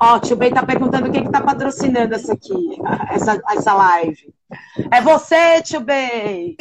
Ó, 0.01 0.17
o 0.17 0.21
tio 0.21 0.37
Ben 0.37 0.53
tá 0.53 0.65
perguntando 0.65 1.11
quem 1.11 1.25
que 1.25 1.31
tá 1.31 1.41
patrocinando 1.41 2.15
essa 2.15 2.33
aqui, 2.33 2.79
essa, 3.11 3.41
essa 3.49 3.75
live. 3.75 4.33
É 4.91 5.01
você, 5.01 5.63
tio 5.63 5.81
Ben! 5.81 6.57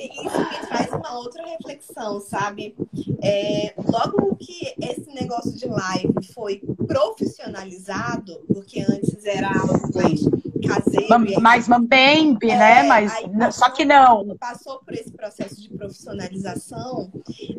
isso 0.00 0.38
me 0.38 0.66
traz 0.66 0.92
uma 0.92 1.18
outra 1.18 1.44
reflexão, 1.44 2.20
sabe? 2.20 2.74
É, 3.22 3.74
logo 3.76 4.36
que 4.36 4.74
esse 4.80 5.12
negócio 5.12 5.52
de 5.52 5.66
live 5.66 6.14
foi 6.34 6.60
profissionalizado, 6.86 8.40
porque 8.48 8.80
antes 8.80 9.24
era 9.24 9.48
algo 9.48 9.79
mais 10.10 10.40
caseiro. 10.66 11.40
Mais 11.40 11.68
mambembe, 11.68 12.46
né? 12.46 12.54
é, 12.54 12.82
né? 12.82 12.82
Mas 12.84 13.12
passou, 13.12 13.52
só 13.52 13.70
que 13.70 13.84
não. 13.84 14.36
Passou 14.36 14.80
por 14.80 14.94
esse 14.94 15.10
processo 15.10 15.60
de 15.60 15.68
profissionalização, 15.68 17.10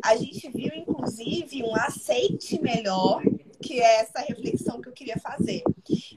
a 0.04 0.16
gente 0.16 0.50
viu, 0.50 0.72
inclusive, 0.74 1.62
um 1.62 1.74
aceite 1.74 2.60
melhor, 2.60 3.22
que 3.60 3.80
é 3.80 4.00
essa 4.00 4.20
reflexão 4.20 4.80
que 4.80 4.88
eu 4.88 4.92
queria 4.92 5.18
fazer. 5.18 5.62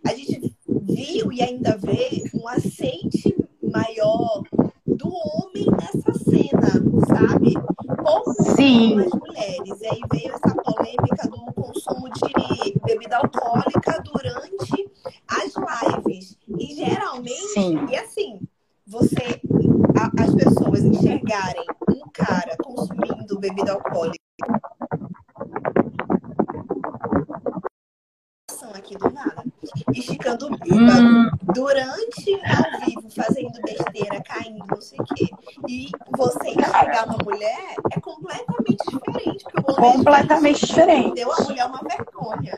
A 0.05 0.13
gente 0.13 0.53
viu 0.67 1.31
e 1.31 1.41
ainda 1.41 1.77
vê 1.77 2.23
um 2.33 2.47
aceite 2.47 3.35
maior 3.61 4.43
do 4.85 5.07
homem 5.09 5.65
nessa 5.71 6.13
cena, 6.13 6.71
sabe? 7.07 7.53
Poucas 8.03 8.55
Sim. 8.55 8.99
as 8.99 9.11
mulheres. 9.13 9.81
E 9.81 9.87
aí 9.87 10.01
veio 10.11 10.33
essa 10.33 10.55
polêmica 10.55 11.27
do 11.29 11.53
consumo 11.53 12.09
de 12.09 12.79
bebida 12.85 13.17
alcoólica 13.17 14.03
durante 14.03 14.89
as 15.27 15.53
lives. 15.55 16.37
E 16.57 16.75
geralmente, 16.75 17.53
Sim. 17.53 17.85
e 17.89 17.95
assim, 17.95 18.39
você, 18.85 19.41
a, 19.97 20.23
as 20.23 20.35
pessoas 20.35 20.83
enxergarem 20.83 21.65
um 21.89 22.07
cara 22.13 22.55
consumindo 22.63 23.39
bebida 23.39 23.73
alcoólica 23.73 24.24
aqui 28.73 28.97
do 28.97 29.09
nada 29.11 29.43
e 29.93 30.01
ficando 30.01 30.47
hum. 30.47 31.29
durante 31.53 32.39
ao 32.45 32.85
vivo, 32.85 33.09
fazendo 33.09 33.61
besteira, 33.61 34.21
caindo, 34.23 34.65
não 34.69 34.81
sei 34.81 34.99
o 34.99 35.15
quê. 35.15 35.29
E 35.67 35.89
você 36.15 36.49
enxergar 36.49 37.07
uma 37.07 37.17
mulher 37.23 37.75
é 37.91 37.99
completamente 37.99 38.83
diferente. 38.89 39.45
Completamente 39.75 40.65
diferente. 40.65 41.15
Deu 41.15 41.31
a 41.31 41.43
mulher 41.43 41.65
uma 41.65 41.81
vergonha. 41.81 42.57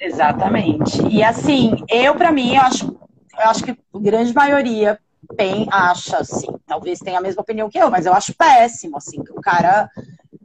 Exatamente. 0.00 1.02
E 1.08 1.22
assim, 1.22 1.76
eu, 1.88 2.14
para 2.14 2.32
mim, 2.32 2.54
eu 2.54 2.62
acho, 2.62 2.86
eu 2.86 3.48
acho 3.48 3.64
que 3.64 3.70
a 3.70 3.76
grande 3.94 4.34
maioria 4.34 4.98
tem, 5.36 5.66
acha, 5.70 6.18
assim, 6.18 6.48
talvez 6.66 6.98
tenha 6.98 7.18
a 7.18 7.22
mesma 7.22 7.42
opinião 7.42 7.70
que 7.70 7.78
eu, 7.78 7.90
mas 7.90 8.06
eu 8.06 8.12
acho 8.12 8.34
péssimo, 8.34 8.96
assim, 8.96 9.22
que 9.22 9.32
o 9.32 9.40
cara 9.40 9.88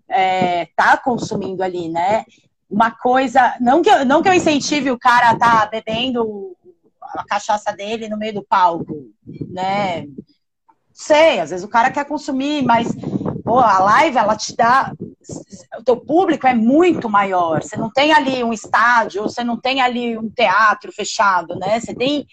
é, 0.10 0.68
tá 0.76 0.98
consumindo 0.98 1.64
ali, 1.64 1.90
né? 1.90 2.24
Uma 2.70 2.92
coisa. 2.92 3.56
Não 3.60 3.82
que, 3.82 3.90
eu, 3.90 4.06
não 4.06 4.22
que 4.22 4.30
eu 4.30 4.34
incentive 4.34 4.92
o 4.92 5.00
cara 5.00 5.32
a 5.32 5.38
tá 5.38 5.66
bebendo 5.66 6.56
a 7.02 7.24
cachaça 7.26 7.72
dele 7.72 8.10
no 8.10 8.18
meio 8.18 8.34
do 8.34 8.44
palco, 8.44 9.10
né? 9.50 10.06
Sei, 10.94 11.40
às 11.40 11.52
vezes 11.52 11.64
o 11.64 11.70
cara 11.70 11.92
quer 11.92 12.06
consumir, 12.06 12.64
mas 12.64 12.90
pô, 13.44 13.60
a 13.60 13.80
live 13.80 14.18
ela 14.18 14.36
te 14.36 14.56
dá. 14.56 14.94
O 15.80 15.84
teu 15.84 15.98
público 15.98 16.48
é 16.48 16.54
muito 16.54 17.10
maior. 17.10 17.64
Você 17.64 17.78
não 17.78 17.92
tem 17.92 18.12
ali 18.12 18.44
um 18.44 18.52
estádio, 18.52 19.24
você 19.24 19.44
não 19.44 19.60
tem 19.60 19.80
ali 19.80 20.18
um 20.18 20.30
teatro 20.30 20.92
fechado, 20.92 21.56
né? 21.56 21.80
Você 21.80 21.94
tem 21.94 22.26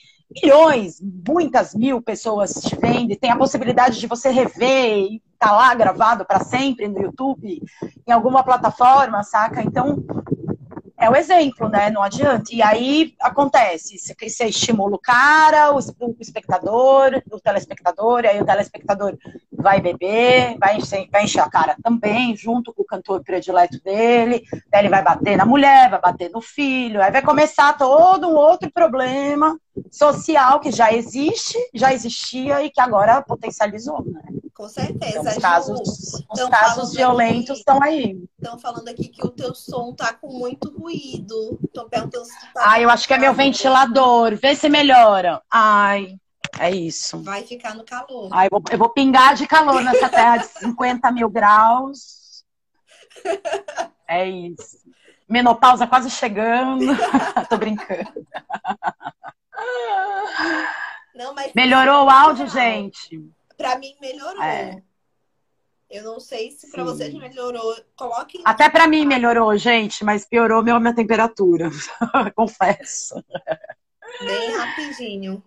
milhões, 0.42 1.00
muitas 1.26 1.74
mil 1.74 2.02
pessoas 2.02 2.54
te 2.54 2.76
vendo 2.76 3.12
e 3.12 3.16
tem 3.16 3.30
a 3.30 3.36
possibilidade 3.36 3.98
de 3.98 4.06
você 4.06 4.30
rever 4.30 5.12
e 5.12 5.22
tá 5.38 5.52
lá 5.52 5.74
gravado 5.74 6.24
para 6.24 6.40
sempre 6.40 6.88
no 6.88 7.00
YouTube, 7.00 7.62
em 8.06 8.12
alguma 8.12 8.42
plataforma, 8.42 9.22
saca? 9.22 9.62
Então, 9.62 10.04
é 10.98 11.10
o 11.10 11.16
exemplo, 11.16 11.68
né? 11.68 11.90
Não 11.90 12.02
adianta. 12.02 12.54
E 12.54 12.62
aí 12.62 13.14
acontece, 13.20 13.98
você 13.98 14.46
estimula 14.46 14.96
o 14.96 14.98
cara, 14.98 15.74
o, 15.74 15.78
espectador, 16.20 17.22
o 17.30 17.40
telespectador, 17.40 18.24
aí 18.24 18.40
o 18.40 18.44
telespectador 18.44 19.16
vai 19.64 19.80
beber, 19.80 20.56
vai 20.58 20.76
encher, 20.76 21.08
vai 21.10 21.24
encher 21.24 21.40
a 21.40 21.48
cara 21.48 21.74
também, 21.82 22.36
junto 22.36 22.72
com 22.72 22.82
o 22.82 22.86
cantor 22.86 23.24
predileto 23.24 23.82
dele, 23.82 24.44
daí 24.70 24.82
ele 24.82 24.90
vai 24.90 25.02
bater 25.02 25.36
na 25.36 25.46
mulher, 25.46 25.90
vai 25.90 26.00
bater 26.00 26.30
no 26.30 26.40
filho, 26.40 27.02
aí 27.02 27.10
vai 27.10 27.22
começar 27.22 27.76
todo 27.76 28.28
um 28.28 28.36
outro 28.36 28.70
problema 28.70 29.58
social 29.90 30.60
que 30.60 30.70
já 30.70 30.92
existe, 30.92 31.58
já 31.74 31.92
existia 31.92 32.62
e 32.62 32.70
que 32.70 32.80
agora 32.80 33.22
potencializou, 33.22 34.04
né? 34.06 34.22
Com 34.54 34.68
certeza. 34.68 35.18
Então, 35.18 35.32
os 35.32 35.38
casos, 35.38 36.24
os 36.30 36.48
casos 36.48 36.94
violentos 36.94 37.58
estão 37.58 37.82
aí. 37.82 38.16
Estão 38.38 38.56
falando 38.56 38.86
aqui 38.86 39.08
que 39.08 39.26
o 39.26 39.30
teu 39.30 39.52
som 39.52 39.92
tá 39.92 40.12
com 40.12 40.28
muito 40.28 40.70
ruído. 40.78 41.58
Estão 41.64 41.88
perguntando 41.88 42.24
se 42.24 42.38
tu 42.38 42.52
tá 42.54 42.62
Ai, 42.70 42.84
eu 42.84 42.90
acho 42.90 43.08
que 43.08 43.14
é 43.14 43.18
meu 43.18 43.34
ventilador. 43.34 44.36
Vê 44.36 44.54
se 44.54 44.68
melhora. 44.68 45.42
Ai, 45.50 46.14
é 46.58 46.70
isso. 46.70 47.22
Vai 47.22 47.42
ficar 47.42 47.74
no 47.74 47.84
calor. 47.84 48.28
Ai, 48.32 48.46
eu 48.46 48.50
vou, 48.50 48.62
eu 48.70 48.78
vou 48.78 48.88
pingar 48.88 49.34
de 49.34 49.46
calor 49.46 49.82
nessa 49.82 50.08
terra 50.08 50.38
de 50.38 50.46
50 50.46 51.10
mil 51.12 51.28
graus. 51.28 52.44
É 54.06 54.28
isso. 54.28 54.78
Menopausa 55.28 55.86
quase 55.86 56.10
chegando. 56.10 56.84
Tô 57.48 57.56
brincando. 57.56 58.26
Não, 61.14 61.34
mas 61.34 61.52
Melhorou 61.54 62.06
o 62.06 62.10
áudio, 62.10 62.46
gente? 62.48 63.24
Para 63.56 63.78
mim 63.78 63.94
melhorou. 64.00 64.42
É. 64.42 64.82
Eu 65.88 66.02
não 66.02 66.18
sei 66.18 66.50
se 66.50 66.70
para 66.70 66.82
vocês 66.82 67.14
melhorou. 67.14 67.76
Coloque. 67.96 68.42
Até 68.44 68.68
para 68.68 68.88
mim 68.88 69.06
melhorou, 69.06 69.56
gente, 69.56 70.04
mas 70.04 70.24
piorou 70.24 70.62
meu, 70.62 70.80
minha 70.80 70.94
temperatura. 70.94 71.70
Confesso. 72.34 73.14
Bem 74.20 74.56
rapidinho. 74.56 75.42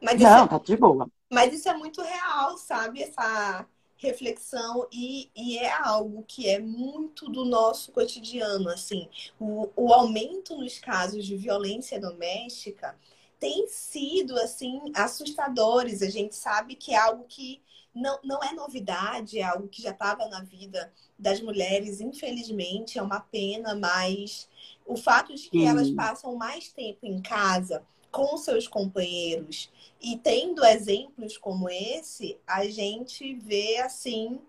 Mas 0.00 0.20
não, 0.20 0.44
é... 0.44 0.48
tá 0.48 0.58
de 0.58 0.76
boa. 0.76 1.08
Mas 1.30 1.52
isso 1.52 1.68
é 1.68 1.74
muito 1.74 2.02
real, 2.02 2.56
sabe? 2.56 3.02
Essa 3.02 3.66
reflexão 3.96 4.88
e, 4.90 5.30
e, 5.36 5.58
é 5.58 5.70
algo 5.70 6.24
que 6.26 6.48
é 6.48 6.58
muito 6.58 7.30
do 7.30 7.44
nosso 7.44 7.92
cotidiano, 7.92 8.68
assim. 8.70 9.08
O, 9.38 9.68
o 9.76 9.92
aumento 9.92 10.56
nos 10.56 10.78
casos 10.78 11.24
de 11.24 11.36
violência 11.36 12.00
doméstica 12.00 12.96
tem 13.38 13.66
sido 13.68 14.36
assim 14.38 14.80
assustadores. 14.94 16.02
A 16.02 16.08
gente 16.08 16.34
sabe 16.34 16.74
que 16.74 16.92
é 16.92 16.98
algo 16.98 17.24
que 17.28 17.60
não, 17.94 18.18
não 18.24 18.42
é 18.42 18.52
novidade, 18.52 19.38
é 19.38 19.42
algo 19.42 19.68
que 19.68 19.82
já 19.82 19.90
estava 19.90 20.26
na 20.28 20.42
vida 20.42 20.92
das 21.18 21.40
mulheres, 21.40 22.00
infelizmente, 22.00 22.98
é 22.98 23.02
uma 23.02 23.20
pena, 23.20 23.74
mas 23.74 24.48
o 24.86 24.96
fato 24.96 25.34
de 25.34 25.50
que 25.50 25.64
elas 25.64 25.90
passam 25.90 26.34
mais 26.36 26.72
tempo 26.72 27.04
em 27.04 27.20
casa 27.20 27.84
com 28.10 28.36
seus 28.36 28.66
companheiros 28.66 29.70
e 30.00 30.16
tendo 30.16 30.64
exemplos 30.64 31.36
como 31.36 31.68
esse, 31.68 32.38
a 32.46 32.66
gente 32.66 33.34
vê 33.34 33.78
assim. 33.78 34.40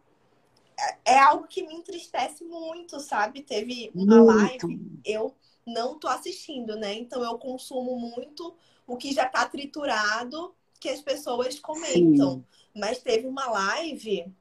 É, 1.05 1.13
é 1.13 1.19
algo 1.19 1.47
que 1.47 1.65
me 1.65 1.75
entristece 1.75 2.43
muito, 2.43 2.99
sabe? 2.99 3.41
Teve 3.41 3.91
uma 3.93 4.17
muito. 4.17 4.67
live, 4.67 5.01
eu 5.05 5.35
não 5.65 5.99
tô 5.99 6.07
assistindo, 6.07 6.75
né? 6.75 6.93
Então 6.93 7.23
eu 7.23 7.37
consumo 7.37 7.95
muito 7.97 8.55
o 8.87 8.97
que 8.97 9.13
já 9.13 9.25
está 9.25 9.45
triturado 9.45 10.55
que 10.79 10.89
as 10.89 11.01
pessoas 11.01 11.59
comentam. 11.59 12.35
Sim. 12.35 12.45
Mas 12.75 12.99
teve 12.99 13.27
uma 13.27 13.45
live 13.47 14.33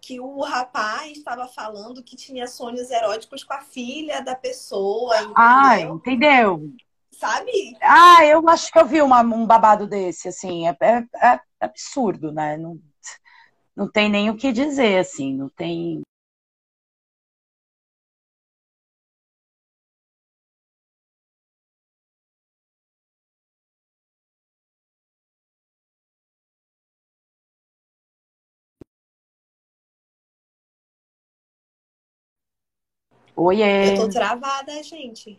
que 0.00 0.20
o 0.20 0.40
rapaz 0.40 1.18
estava 1.18 1.48
falando 1.48 2.02
que 2.02 2.14
tinha 2.14 2.46
sonhos 2.46 2.90
eróticos 2.90 3.42
com 3.42 3.52
a 3.52 3.60
filha 3.60 4.20
da 4.20 4.36
pessoa. 4.36 5.16
Entendeu? 5.16 5.34
Ah, 5.36 5.80
entendeu? 5.80 6.72
Sabe? 7.18 7.76
Ah, 7.80 8.24
eu 8.26 8.46
acho 8.48 8.70
que 8.70 8.78
eu 8.78 8.86
vi 8.86 9.00
uma, 9.00 9.20
um 9.22 9.46
babado 9.46 9.86
desse, 9.86 10.28
assim. 10.28 10.68
É, 10.68 10.76
é, 10.80 10.98
é 11.34 11.40
absurdo, 11.60 12.30
né? 12.30 12.58
Não, 12.58 12.78
não 13.74 13.90
tem 13.90 14.10
nem 14.10 14.28
o 14.28 14.36
que 14.36 14.52
dizer, 14.52 14.98
assim. 14.98 15.34
Não 15.34 15.48
tem. 15.48 16.02
Oiê. 33.34 33.92
Eu 33.92 33.96
tô 33.96 34.08
travada, 34.10 34.82
gente. 34.82 35.38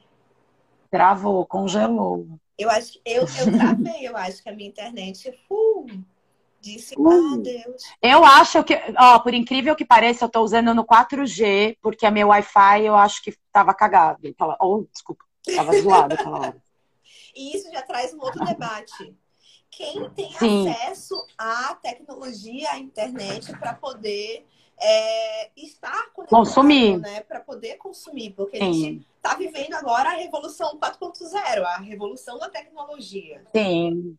Travou, 0.90 1.46
congelou. 1.46 2.28
Eu 2.58 2.70
acho 2.70 3.00
eu, 3.06 3.22
eu 3.22 3.58
travei, 3.58 4.08
eu 4.08 4.18
acho 4.18 4.42
que 4.42 4.50
a 4.50 4.52
minha 4.52 4.70
internet 4.70 5.30
uh, 5.50 5.86
disse, 6.60 6.96
uh. 6.98 7.08
ah, 7.08 7.38
Deus. 7.38 7.84
Eu 8.02 8.24
acho 8.24 8.64
que, 8.64 8.74
ó, 8.98 9.20
por 9.20 9.34
incrível 9.34 9.76
que 9.76 9.86
pareça, 9.86 10.26
eu 10.26 10.30
tô 10.30 10.42
usando 10.42 10.74
no 10.74 10.86
4G, 10.86 11.78
porque 11.82 12.06
a 12.06 12.12
meu 12.12 12.30
Wi-Fi 12.30 12.86
eu 12.86 12.96
acho 12.96 13.22
que 13.22 13.36
tava 13.52 13.74
cagado. 13.74 14.20
Ou, 14.60 14.80
oh, 14.80 14.88
desculpa, 14.92 15.24
tava 15.56 15.80
zoado 15.80 16.14
aquela 16.14 16.40
hora. 16.40 16.64
E 17.36 17.56
isso 17.56 17.72
já 17.72 17.84
traz 17.84 18.14
um 18.14 18.20
outro 18.20 18.44
debate. 18.44 19.16
Quem 19.70 20.10
tem 20.12 20.32
Sim. 20.34 20.70
acesso 20.70 21.16
à 21.38 21.76
tecnologia, 21.76 22.72
à 22.72 22.80
internet, 22.80 23.52
para 23.60 23.76
poder 23.76 24.46
é, 24.80 25.50
estar 25.58 26.08
consumir, 26.28 26.98
né, 26.98 27.22
para 27.22 27.40
poder 27.40 27.78
consumir, 27.78 28.32
porque 28.32 28.58
Sim. 28.58 28.70
a 28.70 28.74
gente 28.74 29.08
está 29.16 29.36
vivendo 29.36 29.74
agora 29.74 30.10
a 30.10 30.14
revolução 30.14 30.78
4.0, 30.78 31.64
a 31.64 31.78
revolução 31.80 32.38
da 32.38 32.50
tecnologia. 32.50 33.42
Sim. 33.56 34.16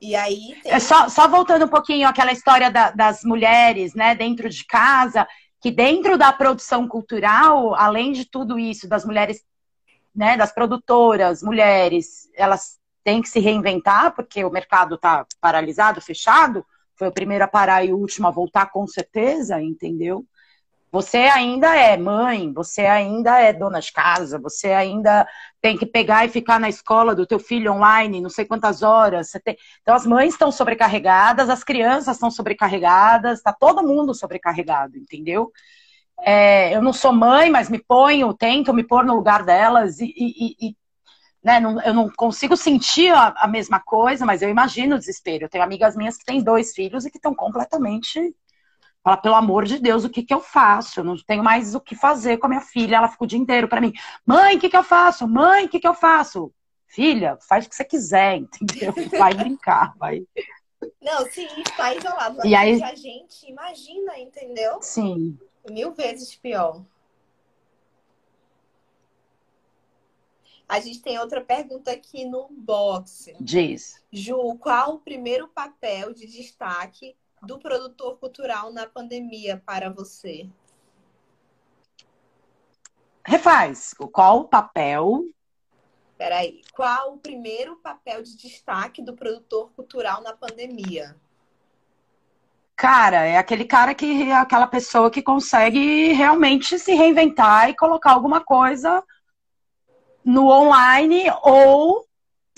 E 0.00 0.14
aí 0.14 0.58
tem... 0.62 0.72
é 0.72 0.78
só, 0.78 1.08
só 1.08 1.26
voltando 1.26 1.64
um 1.64 1.68
pouquinho 1.68 2.08
àquela 2.08 2.32
história 2.32 2.70
da, 2.70 2.90
das 2.90 3.24
mulheres, 3.24 3.94
né, 3.94 4.14
dentro 4.14 4.48
de 4.48 4.64
casa, 4.64 5.26
que 5.60 5.70
dentro 5.70 6.16
da 6.16 6.32
produção 6.32 6.86
cultural, 6.86 7.74
além 7.74 8.12
de 8.12 8.24
tudo 8.24 8.58
isso, 8.58 8.88
das 8.88 9.04
mulheres, 9.04 9.42
né, 10.14 10.36
das 10.36 10.52
produtoras, 10.52 11.42
mulheres, 11.42 12.30
elas 12.34 12.78
têm 13.02 13.20
que 13.20 13.28
se 13.28 13.40
reinventar 13.40 14.14
porque 14.14 14.44
o 14.44 14.50
mercado 14.50 14.94
está 14.94 15.26
paralisado, 15.40 16.00
fechado 16.00 16.64
foi 16.96 17.08
o 17.08 17.12
primeiro 17.12 17.44
a 17.44 17.48
parar 17.48 17.84
e 17.84 17.92
o 17.92 17.98
último 17.98 18.26
a 18.26 18.30
voltar, 18.30 18.70
com 18.70 18.86
certeza, 18.86 19.60
entendeu? 19.60 20.24
Você 20.92 21.18
ainda 21.18 21.76
é 21.76 21.96
mãe, 21.96 22.52
você 22.52 22.86
ainda 22.86 23.38
é 23.38 23.52
dona 23.52 23.80
de 23.80 23.92
casa, 23.92 24.38
você 24.38 24.68
ainda 24.68 25.28
tem 25.60 25.76
que 25.76 25.84
pegar 25.84 26.24
e 26.24 26.30
ficar 26.30 26.58
na 26.58 26.68
escola 26.68 27.14
do 27.14 27.26
teu 27.26 27.38
filho 27.38 27.72
online, 27.72 28.20
não 28.20 28.30
sei 28.30 28.44
quantas 28.46 28.82
horas. 28.82 29.30
Tem... 29.44 29.56
Então 29.82 29.94
as 29.94 30.06
mães 30.06 30.32
estão 30.32 30.50
sobrecarregadas, 30.50 31.50
as 31.50 31.62
crianças 31.62 32.16
estão 32.16 32.30
sobrecarregadas, 32.30 33.38
está 33.38 33.52
todo 33.52 33.86
mundo 33.86 34.14
sobrecarregado, 34.14 34.96
entendeu? 34.96 35.50
É, 36.22 36.74
eu 36.74 36.80
não 36.80 36.92
sou 36.94 37.12
mãe, 37.12 37.50
mas 37.50 37.68
me 37.68 37.78
ponho, 37.78 38.32
tento 38.32 38.72
me 38.72 38.82
pôr 38.82 39.04
no 39.04 39.14
lugar 39.14 39.44
delas 39.44 40.00
e, 40.00 40.06
e, 40.16 40.68
e 40.68 40.76
né, 41.46 41.60
não, 41.60 41.80
eu 41.80 41.94
não 41.94 42.10
consigo 42.10 42.56
sentir 42.56 43.14
a, 43.14 43.28
a, 43.36 43.46
mesma 43.46 43.78
coisa, 43.78 44.26
mas 44.26 44.42
eu 44.42 44.48
imagino 44.48 44.96
o 44.96 44.98
desespero. 44.98 45.44
Eu 45.44 45.48
tenho 45.48 45.62
amigas 45.62 45.94
minhas 45.94 46.16
que 46.16 46.24
têm 46.24 46.42
dois 46.42 46.74
filhos 46.74 47.06
e 47.06 47.10
que 47.10 47.18
estão 47.18 47.32
completamente. 47.32 48.34
Fala, 49.00 49.16
pelo 49.16 49.36
amor 49.36 49.64
de 49.64 49.78
Deus, 49.78 50.02
o 50.02 50.10
que, 50.10 50.24
que 50.24 50.34
eu 50.34 50.40
faço? 50.40 50.98
Eu 50.98 51.04
não 51.04 51.16
tenho 51.24 51.44
mais 51.44 51.72
o 51.76 51.80
que 51.80 51.94
fazer 51.94 52.38
com 52.38 52.46
a 52.46 52.48
minha 52.48 52.60
filha. 52.60 52.96
Ela 52.96 53.06
fica 53.06 53.22
o 53.22 53.26
dia 53.28 53.38
inteiro 53.38 53.68
para 53.68 53.80
mim: 53.80 53.92
mãe, 54.26 54.56
o 54.56 54.58
que, 54.58 54.68
que 54.68 54.76
eu 54.76 54.82
faço? 54.82 55.28
Mãe, 55.28 55.66
o 55.66 55.68
que, 55.68 55.78
que 55.78 55.86
eu 55.86 55.94
faço? 55.94 56.52
Filha, 56.88 57.38
faz 57.48 57.64
o 57.64 57.68
que 57.68 57.76
você 57.76 57.84
quiser, 57.84 58.38
entendeu? 58.38 58.92
Vai 59.16 59.32
brincar, 59.32 59.94
vai. 59.98 60.24
Não, 61.00 61.24
sim, 61.30 61.46
está 61.64 61.94
isolado. 61.94 62.44
E 62.44 62.56
aí... 62.56 62.82
a 62.82 62.94
gente 62.96 63.48
imagina, 63.48 64.18
entendeu? 64.18 64.78
Sim. 64.82 65.38
Mil 65.70 65.92
vezes 65.94 66.34
pior. 66.34 66.82
A 70.68 70.80
gente 70.80 71.00
tem 71.00 71.18
outra 71.18 71.40
pergunta 71.40 71.92
aqui 71.92 72.24
no 72.24 72.48
box. 72.50 73.32
Diz. 73.40 74.02
Ju, 74.12 74.56
qual 74.58 74.94
o 74.94 74.98
primeiro 74.98 75.46
papel 75.48 76.12
de 76.12 76.26
destaque 76.26 77.16
do 77.42 77.58
produtor 77.58 78.18
cultural 78.18 78.72
na 78.72 78.86
pandemia 78.86 79.62
para 79.64 79.88
você? 79.90 80.48
Refaz. 83.24 83.94
Qual 84.12 84.40
o 84.40 84.48
papel? 84.48 85.24
Peraí. 86.18 86.62
Qual 86.74 87.14
o 87.14 87.18
primeiro 87.18 87.76
papel 87.76 88.22
de 88.22 88.36
destaque 88.36 89.00
do 89.02 89.14
produtor 89.14 89.70
cultural 89.76 90.20
na 90.22 90.32
pandemia? 90.32 91.16
Cara, 92.74 93.24
é 93.24 93.38
aquele 93.38 93.64
cara 93.64 93.94
que 93.94 94.30
aquela 94.32 94.66
pessoa 94.66 95.10
que 95.10 95.22
consegue 95.22 96.12
realmente 96.12 96.78
se 96.78 96.92
reinventar 96.92 97.70
e 97.70 97.76
colocar 97.76 98.12
alguma 98.12 98.44
coisa 98.44 99.02
no 100.26 100.50
online 100.50 101.24
ou 101.42 102.04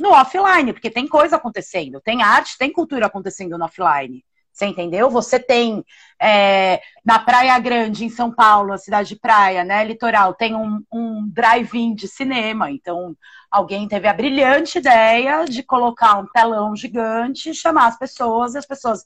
no 0.00 0.10
offline, 0.10 0.72
porque 0.72 0.90
tem 0.90 1.06
coisa 1.06 1.36
acontecendo, 1.36 2.00
tem 2.00 2.22
arte, 2.22 2.56
tem 2.56 2.72
cultura 2.72 3.06
acontecendo 3.06 3.58
no 3.58 3.64
offline. 3.66 4.24
Você 4.50 4.66
entendeu? 4.66 5.08
Você 5.10 5.38
tem 5.38 5.84
é, 6.20 6.80
na 7.04 7.18
Praia 7.18 7.56
Grande, 7.60 8.04
em 8.04 8.08
São 8.08 8.32
Paulo, 8.32 8.72
a 8.72 8.78
cidade 8.78 9.10
de 9.10 9.16
praia, 9.16 9.62
né, 9.62 9.84
litoral, 9.84 10.34
tem 10.34 10.56
um, 10.56 10.82
um 10.92 11.28
drive-in 11.28 11.94
de 11.94 12.08
cinema. 12.08 12.70
Então, 12.70 13.16
alguém 13.50 13.86
teve 13.86 14.08
a 14.08 14.14
brilhante 14.14 14.78
ideia 14.78 15.44
de 15.44 15.62
colocar 15.62 16.18
um 16.18 16.26
telão 16.26 16.74
gigante, 16.74 17.54
chamar 17.54 17.86
as 17.86 17.98
pessoas, 17.98 18.54
e 18.54 18.58
as 18.58 18.66
pessoas 18.66 19.04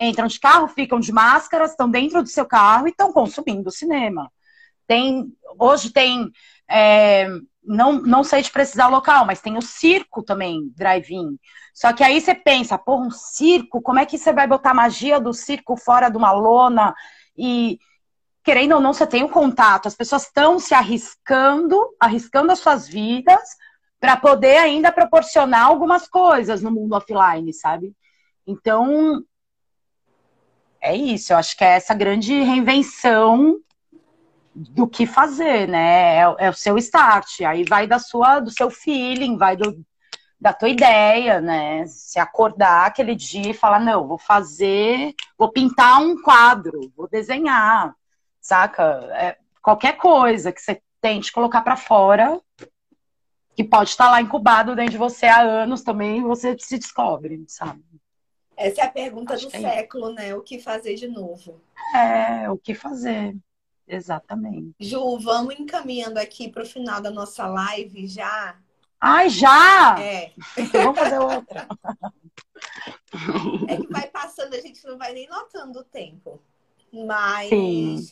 entram 0.00 0.26
de 0.26 0.40
carro, 0.40 0.68
ficam 0.68 0.98
de 0.98 1.12
máscara, 1.12 1.64
estão 1.64 1.90
dentro 1.90 2.22
do 2.22 2.28
seu 2.28 2.46
carro 2.46 2.86
e 2.86 2.90
estão 2.90 3.12
consumindo 3.12 3.70
cinema. 3.70 4.30
Tem, 4.86 5.26
hoje 5.58 5.90
tem, 5.90 6.30
é, 6.66 7.28
não, 7.64 7.94
não 8.02 8.22
sei 8.22 8.42
de 8.42 8.50
precisar 8.50 8.88
local, 8.88 9.24
mas 9.24 9.40
tem 9.40 9.56
o 9.56 9.62
circo 9.62 10.22
também, 10.22 10.70
drive-in. 10.76 11.38
Só 11.72 11.92
que 11.92 12.04
aí 12.04 12.20
você 12.20 12.34
pensa, 12.34 12.78
pô, 12.78 12.96
um 12.96 13.10
circo, 13.10 13.80
como 13.80 13.98
é 13.98 14.06
que 14.06 14.18
você 14.18 14.32
vai 14.32 14.46
botar 14.46 14.74
magia 14.74 15.18
do 15.18 15.32
circo 15.32 15.76
fora 15.76 16.08
de 16.08 16.16
uma 16.16 16.32
lona? 16.32 16.94
E 17.36 17.78
querendo 18.44 18.74
ou 18.74 18.80
não, 18.80 18.92
você 18.92 19.06
tem 19.06 19.24
um 19.24 19.28
contato. 19.28 19.88
As 19.88 19.94
pessoas 19.96 20.24
estão 20.24 20.58
se 20.58 20.74
arriscando, 20.74 21.76
arriscando 21.98 22.52
as 22.52 22.58
suas 22.58 22.86
vidas 22.86 23.42
para 23.98 24.16
poder 24.16 24.58
ainda 24.58 24.92
proporcionar 24.92 25.66
algumas 25.66 26.06
coisas 26.06 26.62
no 26.62 26.70
mundo 26.70 26.94
offline, 26.94 27.52
sabe? 27.54 27.96
Então, 28.46 29.24
é 30.80 30.94
isso. 30.94 31.32
Eu 31.32 31.38
acho 31.38 31.56
que 31.56 31.64
é 31.64 31.76
essa 31.76 31.94
grande 31.94 32.42
reinvenção 32.42 33.58
do 34.54 34.86
que 34.86 35.06
fazer, 35.06 35.66
né? 35.66 36.16
É, 36.16 36.36
é, 36.38 36.50
o 36.50 36.54
seu 36.54 36.78
start. 36.78 37.40
Aí 37.40 37.64
vai 37.64 37.86
da 37.86 37.98
sua, 37.98 38.40
do 38.40 38.50
seu 38.50 38.70
feeling, 38.70 39.36
vai 39.36 39.56
do, 39.56 39.84
da 40.40 40.52
tua 40.52 40.68
ideia, 40.68 41.40
né? 41.40 41.86
Se 41.86 42.18
acordar 42.18 42.86
aquele 42.86 43.14
dia 43.14 43.50
e 43.50 43.54
falar, 43.54 43.80
não, 43.80 44.06
vou 44.06 44.18
fazer, 44.18 45.14
vou 45.36 45.50
pintar 45.50 46.00
um 46.00 46.20
quadro, 46.22 46.92
vou 46.96 47.08
desenhar, 47.08 47.94
saca? 48.40 48.82
É, 49.14 49.36
qualquer 49.60 49.96
coisa 49.96 50.52
que 50.52 50.60
você 50.60 50.80
tente 51.00 51.32
colocar 51.32 51.62
para 51.62 51.76
fora, 51.76 52.40
que 53.56 53.64
pode 53.64 53.90
estar 53.90 54.10
lá 54.10 54.20
incubado 54.20 54.76
dentro 54.76 54.92
de 54.92 54.98
você 54.98 55.26
há 55.26 55.40
anos 55.40 55.82
também, 55.82 56.22
você 56.22 56.56
se 56.58 56.78
descobre, 56.78 57.44
sabe? 57.48 57.82
Essa 58.56 58.82
é 58.82 58.84
a 58.84 58.90
pergunta 58.90 59.34
Acho 59.34 59.48
do 59.48 59.56
é 59.56 59.60
século, 59.60 60.10
é 60.10 60.14
né? 60.14 60.34
O 60.34 60.42
que 60.42 60.58
fazer 60.60 60.94
de 60.94 61.08
novo? 61.08 61.60
É, 61.94 62.48
o 62.50 62.56
que 62.56 62.74
fazer. 62.74 63.36
Exatamente. 63.86 64.74
Ju, 64.80 65.18
vamos 65.18 65.58
encaminhando 65.58 66.18
aqui 66.18 66.48
para 66.48 66.62
o 66.62 66.66
final 66.66 67.00
da 67.00 67.10
nossa 67.10 67.46
live 67.46 68.06
já. 68.06 68.58
Ai, 69.00 69.28
já? 69.28 69.96
É. 70.00 70.32
Vamos 70.72 70.98
fazer 70.98 71.18
outra. 71.18 71.68
É 73.68 73.76
que 73.76 73.86
vai 73.88 74.08
passando, 74.08 74.54
a 74.54 74.60
gente 74.60 74.84
não 74.86 74.96
vai 74.96 75.12
nem 75.12 75.28
notando 75.28 75.80
o 75.80 75.84
tempo. 75.84 76.40
Mas 76.92 77.48
Sim. 77.48 78.08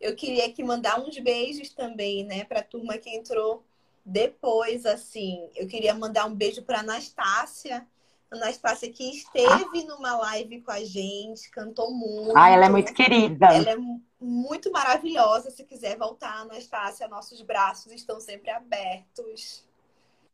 eu 0.00 0.14
queria 0.14 0.46
aqui 0.46 0.62
mandar 0.62 1.00
uns 1.00 1.18
beijos 1.18 1.70
também, 1.70 2.24
né, 2.24 2.44
para 2.44 2.60
a 2.60 2.64
turma 2.64 2.98
que 2.98 3.10
entrou 3.10 3.64
depois, 4.04 4.86
assim. 4.86 5.50
Eu 5.54 5.66
queria 5.66 5.94
mandar 5.94 6.26
um 6.26 6.34
beijo 6.34 6.62
para 6.62 6.80
Anastácia. 6.80 7.86
Anastácia 8.30 8.92
que 8.92 9.10
esteve 9.10 9.80
ah. 9.80 9.86
numa 9.86 10.16
live 10.16 10.60
com 10.60 10.70
a 10.70 10.84
gente, 10.84 11.50
cantou 11.50 11.90
muito. 11.90 12.36
Ah, 12.36 12.50
ela 12.50 12.66
é 12.66 12.68
muito 12.68 12.92
querida. 12.92 13.46
Ela 13.46 13.70
é 13.70 13.76
muito 14.20 14.70
maravilhosa. 14.70 15.50
Se 15.50 15.64
quiser 15.64 15.96
voltar, 15.96 16.42
Anastácia, 16.42 17.08
nossos 17.08 17.40
braços 17.40 17.90
estão 17.90 18.20
sempre 18.20 18.50
abertos. 18.50 19.66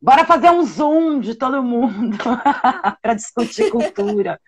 Bora 0.03 0.25
fazer 0.25 0.51
um 0.51 0.65
zoom 0.65 1.21
de 1.21 1.35
todo 1.35 1.63
mundo 1.63 2.19
para 3.01 3.15
discutir 3.15 3.71
cultura. 3.71 4.41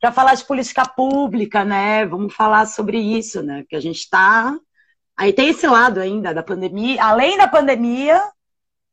para 0.00 0.10
falar 0.10 0.34
de 0.34 0.44
política 0.44 0.84
pública, 0.88 1.64
né? 1.64 2.06
Vamos 2.06 2.34
falar 2.34 2.66
sobre 2.66 2.98
isso, 2.98 3.42
né? 3.42 3.62
Porque 3.62 3.76
a 3.76 3.80
gente 3.80 3.98
está. 3.98 4.58
Aí 5.16 5.32
tem 5.32 5.50
esse 5.50 5.66
lado 5.66 6.00
ainda 6.00 6.32
da 6.32 6.42
pandemia. 6.42 7.04
Além 7.04 7.36
da 7.36 7.46
pandemia, 7.46 8.20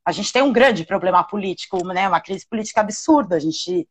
a 0.10 0.12
gente 0.12 0.34
tem 0.34 0.42
um 0.42 0.52
grande 0.52 0.84
problema 0.84 1.24
político, 1.24 1.86
né? 1.88 2.08
Uma 2.08 2.20
crise 2.20 2.46
política 2.48 2.82
absurda. 2.82 3.36
A 3.36 3.40
gente, 3.40 3.88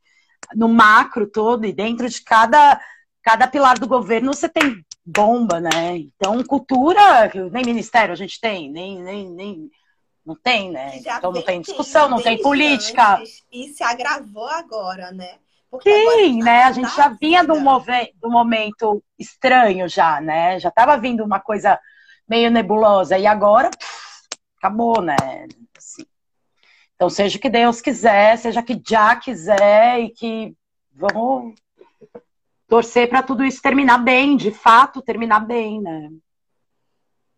no 0.55 0.69
macro 0.69 1.27
todo 1.27 1.65
e 1.65 1.73
dentro 1.73 2.09
de 2.09 2.21
cada, 2.23 2.81
cada 3.23 3.47
pilar 3.47 3.79
do 3.79 3.87
governo, 3.87 4.35
você 4.35 4.49
tem 4.49 4.85
bomba, 5.07 5.61
né? 5.61 5.97
Então, 5.97 6.43
cultura, 6.45 7.31
nem 7.53 7.65
ministério 7.65 8.13
a 8.13 8.17
gente 8.17 8.41
tem, 8.41 8.71
nem, 8.71 9.03
nem, 9.03 9.31
nem 9.31 9.71
não 10.27 10.35
tem, 10.35 10.71
né? 10.71 10.99
Já 11.01 11.19
então 11.19 11.33
não 11.33 11.41
tem 11.41 11.61
discussão, 11.61 12.09
não 12.09 12.21
tem 12.21 12.43
política. 12.43 13.23
E 13.51 13.69
se 13.69 13.83
agravou 13.83 14.47
agora, 14.47 15.11
né? 15.11 15.37
Porque 15.71 15.91
Sim, 15.91 16.43
né? 16.43 16.65
A 16.65 16.73
gente 16.73 16.95
já 16.95 17.09
vinha 17.09 17.45
de 17.45 17.53
um, 17.53 18.31
momento 18.31 19.03
estranho 19.19 19.89
já, 19.89 20.21
né? 20.21 20.59
Já 20.59 20.69
estava 20.69 20.97
vindo 20.97 21.25
uma 21.25 21.41
coisa 21.41 21.79
meio 22.29 22.51
nebulosa. 22.51 23.17
E 23.17 23.27
agora, 23.27 23.71
pff, 23.71 24.27
acabou, 24.59 25.01
né? 25.01 25.17
Assim. 25.79 26.05
Então, 26.95 27.09
seja 27.09 27.39
o 27.39 27.41
que 27.41 27.49
Deus 27.49 27.81
quiser, 27.81 28.37
seja 28.37 28.63
que 28.63 28.81
já 28.85 29.15
quiser 29.17 30.01
e 30.01 30.11
que 30.11 30.57
vamos 30.93 31.55
torcer 32.67 33.09
para 33.09 33.23
tudo 33.23 33.45
isso 33.45 33.63
terminar 33.63 33.99
bem, 33.99 34.37
de 34.37 34.51
fato 34.51 35.01
terminar 35.01 35.41
bem, 35.41 35.81
né? 35.81 36.11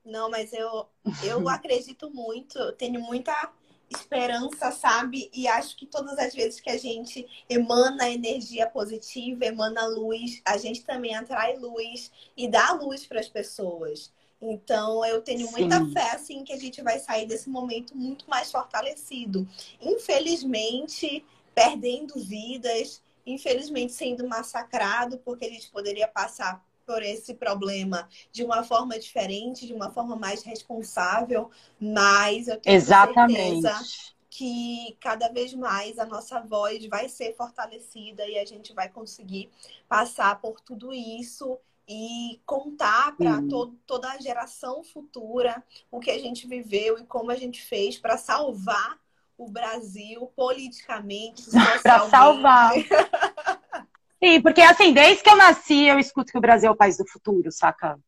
Não, 0.05 0.30
mas 0.30 0.53
eu, 0.53 0.88
eu 1.22 1.47
acredito 1.49 2.11
muito, 2.11 2.59
eu 2.59 2.72
tenho 2.72 3.01
muita 3.01 3.53
esperança, 3.91 4.70
sabe? 4.70 5.30
E 5.34 5.47
acho 5.47 5.76
que 5.76 5.84
todas 5.84 6.18
as 6.18 6.34
vezes 6.34 6.61
que 6.61 6.70
a 6.70 6.78
gente 6.78 7.26
emana 7.49 8.09
energia 8.09 8.66
positiva, 8.66 9.45
emana 9.45 9.86
luz, 9.86 10.41
a 10.45 10.57
gente 10.57 10.84
também 10.84 11.14
atrai 11.14 11.57
luz 11.57 12.11
e 12.36 12.49
dá 12.49 12.72
luz 12.72 13.05
para 13.05 13.20
as 13.20 13.28
pessoas. 13.28 14.12
Então, 14.41 15.05
eu 15.05 15.20
tenho 15.22 15.47
Sim. 15.47 15.53
muita 15.53 15.84
fé, 15.86 16.12
assim, 16.12 16.45
que 16.45 16.53
a 16.53 16.59
gente 16.59 16.82
vai 16.82 16.99
sair 16.99 17.26
desse 17.26 17.49
momento 17.51 17.97
muito 17.97 18.28
mais 18.28 18.51
fortalecido. 18.51 19.47
Infelizmente, 19.80 21.24
perdendo 21.55 22.14
vidas, 22.18 23.03
infelizmente 23.26 23.93
sendo 23.93 24.26
massacrado, 24.26 25.18
porque 25.18 25.45
a 25.45 25.49
gente 25.51 25.70
poderia 25.70 26.09
passar 26.09 26.64
por 26.86 27.03
esse 27.03 27.34
problema 27.34 28.09
de 28.32 28.43
uma 28.43 28.64
forma 28.64 28.99
diferente, 28.99 29.66
de 29.66 29.72
uma 29.74 29.91
forma 29.91 30.16
mais 30.16 30.43
responsável, 30.43 31.51
mas 31.78 32.49
eu 32.49 32.59
tenho 32.59 32.80
Exatamente. 32.80 33.36
certeza 33.36 33.86
que 34.30 34.97
cada 35.01 35.28
vez 35.28 35.53
mais 35.55 35.99
a 35.99 36.07
nossa 36.07 36.41
voz 36.41 36.84
vai 36.86 37.09
ser 37.09 37.34
fortalecida 37.36 38.26
e 38.26 38.38
a 38.38 38.45
gente 38.45 38.72
vai 38.72 38.88
conseguir 38.88 39.51
passar 39.88 40.41
por 40.41 40.61
tudo 40.61 40.93
isso 40.95 41.59
e 41.93 42.41
contar 42.47 43.16
para 43.16 43.43
to 43.43 43.74
toda 43.84 44.09
a 44.12 44.20
geração 44.20 44.84
futura 44.84 45.61
o 45.91 45.99
que 45.99 46.12
a 46.12 46.18
gente 46.20 46.47
viveu 46.47 46.97
e 46.97 47.05
como 47.05 47.32
a 47.32 47.34
gente 47.34 47.61
fez 47.61 47.99
para 47.99 48.16
salvar 48.16 48.97
o 49.36 49.51
Brasil 49.51 50.30
politicamente, 50.36 51.43
para 51.82 52.09
salvar. 52.09 52.74
Sim, 54.22 54.41
porque 54.41 54.61
assim, 54.61 54.93
desde 54.93 55.24
que 55.24 55.30
eu 55.30 55.36
nasci, 55.36 55.86
eu 55.86 55.99
escuto 55.99 56.30
que 56.30 56.38
o 56.38 56.41
Brasil 56.41 56.68
é 56.68 56.72
o 56.72 56.76
país 56.76 56.97
do 56.97 57.09
futuro, 57.09 57.51
saca? 57.51 57.99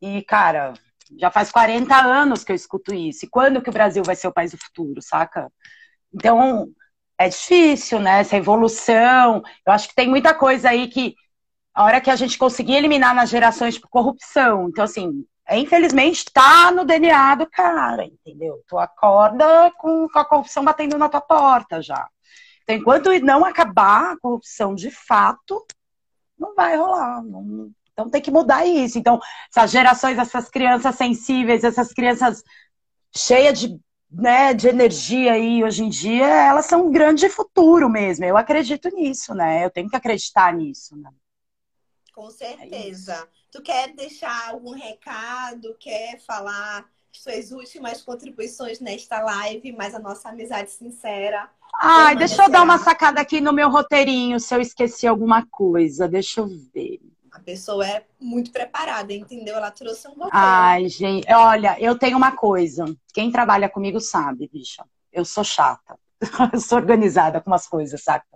E, 0.00 0.22
cara, 0.22 0.72
já 1.16 1.30
faz 1.30 1.52
40 1.52 1.94
anos 1.94 2.42
que 2.42 2.50
eu 2.50 2.56
escuto 2.56 2.92
isso. 2.92 3.24
E 3.24 3.28
quando 3.28 3.62
que 3.62 3.70
o 3.70 3.72
Brasil 3.72 4.02
vai 4.02 4.16
ser 4.16 4.26
o 4.26 4.32
país 4.32 4.50
do 4.50 4.58
futuro, 4.58 5.00
saca? 5.00 5.48
Então, 6.12 6.68
é 7.16 7.28
difícil, 7.28 8.00
né? 8.00 8.20
Essa 8.20 8.36
evolução. 8.36 9.42
Eu 9.64 9.72
acho 9.72 9.88
que 9.88 9.94
tem 9.94 10.08
muita 10.08 10.34
coisa 10.34 10.70
aí 10.70 10.88
que 10.88 11.14
a 11.74 11.84
hora 11.84 12.00
que 12.00 12.10
a 12.10 12.16
gente 12.16 12.38
conseguir 12.38 12.74
eliminar 12.74 13.14
nas 13.14 13.30
gerações 13.30 13.78
por 13.78 13.88
corrupção. 13.88 14.68
Então, 14.68 14.84
assim, 14.84 15.24
é, 15.46 15.58
infelizmente 15.58 16.24
tá 16.32 16.70
no 16.70 16.84
DNA 16.84 17.34
do 17.36 17.46
cara, 17.46 18.04
entendeu? 18.04 18.62
Tu 18.68 18.78
acorda 18.78 19.72
com, 19.78 20.08
com 20.08 20.18
a 20.18 20.24
corrupção 20.24 20.64
batendo 20.64 20.98
na 20.98 21.08
tua 21.08 21.20
porta 21.20 21.82
já. 21.82 22.08
Então, 22.62 22.76
enquanto 22.76 23.10
não 23.20 23.44
acabar 23.44 24.12
a 24.12 24.18
corrupção 24.20 24.74
de 24.74 24.90
fato, 24.90 25.64
não 26.38 26.54
vai 26.54 26.76
rolar. 26.76 27.22
Não... 27.22 27.70
Então 27.92 28.08
tem 28.08 28.22
que 28.22 28.30
mudar 28.30 28.66
isso. 28.66 28.98
Então, 28.98 29.18
essas 29.50 29.70
gerações, 29.70 30.18
essas 30.18 30.48
crianças 30.48 30.94
sensíveis, 30.94 31.64
essas 31.64 31.92
crianças 31.92 32.42
cheias 33.14 33.58
de, 33.58 33.78
né, 34.10 34.54
de 34.54 34.68
energia 34.68 35.34
aí 35.34 35.62
hoje 35.62 35.84
em 35.84 35.88
dia, 35.88 36.26
elas 36.26 36.66
são 36.66 36.86
um 36.86 36.92
grande 36.92 37.28
futuro 37.28 37.88
mesmo. 37.90 38.24
Eu 38.24 38.36
acredito 38.36 38.88
nisso, 38.94 39.34
né? 39.34 39.64
Eu 39.64 39.70
tenho 39.70 39.88
que 39.90 39.96
acreditar 39.96 40.52
nisso, 40.54 40.96
né? 40.96 41.10
Com 42.12 42.30
certeza. 42.30 43.14
É 43.14 43.28
tu 43.50 43.62
quer 43.62 43.94
deixar 43.94 44.50
algum 44.50 44.72
recado? 44.72 45.74
Quer 45.78 46.20
falar 46.20 46.86
suas 47.10 47.52
últimas 47.52 48.02
contribuições 48.02 48.80
nesta 48.80 49.20
live, 49.20 49.72
mas 49.72 49.94
a 49.94 49.98
nossa 49.98 50.30
amizade 50.30 50.70
sincera. 50.70 51.50
Ai, 51.80 52.16
deixa 52.16 52.42
eu 52.42 52.50
dar 52.50 52.62
uma 52.62 52.78
sacada 52.78 53.20
aqui 53.20 53.40
no 53.40 53.52
meu 53.52 53.70
roteirinho, 53.70 54.38
se 54.38 54.54
eu 54.54 54.60
esqueci 54.60 55.06
alguma 55.06 55.46
coisa. 55.46 56.06
Deixa 56.06 56.40
eu 56.40 56.48
ver. 56.72 57.00
A 57.30 57.40
pessoa 57.40 57.86
é 57.86 58.04
muito 58.20 58.52
preparada, 58.52 59.12
entendeu? 59.12 59.56
Ela 59.56 59.70
trouxe 59.70 60.06
um 60.06 60.12
roteiro. 60.12 60.30
Ai, 60.32 60.88
gente, 60.88 61.26
olha, 61.32 61.76
eu 61.80 61.98
tenho 61.98 62.16
uma 62.16 62.32
coisa. 62.32 62.84
Quem 63.12 63.32
trabalha 63.32 63.70
comigo 63.70 64.00
sabe, 64.00 64.50
bicha. 64.52 64.84
Eu 65.10 65.24
sou 65.24 65.42
chata. 65.42 65.98
eu 66.52 66.60
sou 66.60 66.78
organizada 66.78 67.40
com 67.40 67.50
umas 67.50 67.66
coisas, 67.66 68.02
saca? 68.02 68.26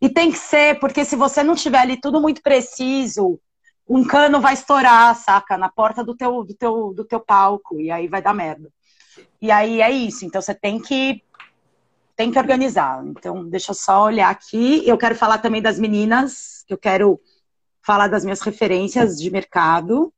E 0.00 0.08
tem 0.08 0.30
que 0.30 0.38
ser, 0.38 0.78
porque 0.78 1.04
se 1.04 1.16
você 1.16 1.42
não 1.42 1.54
tiver 1.54 1.78
ali 1.78 2.00
tudo 2.00 2.20
muito 2.20 2.42
preciso, 2.42 3.40
um 3.88 4.04
cano 4.04 4.40
vai 4.40 4.54
estourar, 4.54 5.14
saca? 5.16 5.56
Na 5.56 5.68
porta 5.68 6.02
do 6.02 6.14
teu, 6.16 6.44
do 6.44 6.54
teu, 6.54 6.94
do 6.94 7.04
teu 7.04 7.20
palco, 7.20 7.80
e 7.80 7.90
aí 7.90 8.08
vai 8.08 8.22
dar 8.22 8.34
merda. 8.34 8.70
E 9.40 9.50
aí 9.50 9.80
é 9.80 9.90
isso. 9.90 10.24
Então 10.24 10.40
você 10.40 10.54
tem 10.54 10.80
que 10.80 11.22
tem 12.16 12.30
que 12.30 12.38
organizar. 12.38 13.04
Então, 13.06 13.48
deixa 13.48 13.72
eu 13.72 13.74
só 13.74 14.04
olhar 14.04 14.30
aqui. 14.30 14.86
Eu 14.86 14.96
quero 14.96 15.16
falar 15.16 15.38
também 15.38 15.60
das 15.60 15.78
meninas, 15.78 16.64
eu 16.68 16.78
quero 16.78 17.20
falar 17.82 18.08
das 18.08 18.24
minhas 18.24 18.40
referências 18.40 19.18
de 19.18 19.30
mercado. 19.30 20.12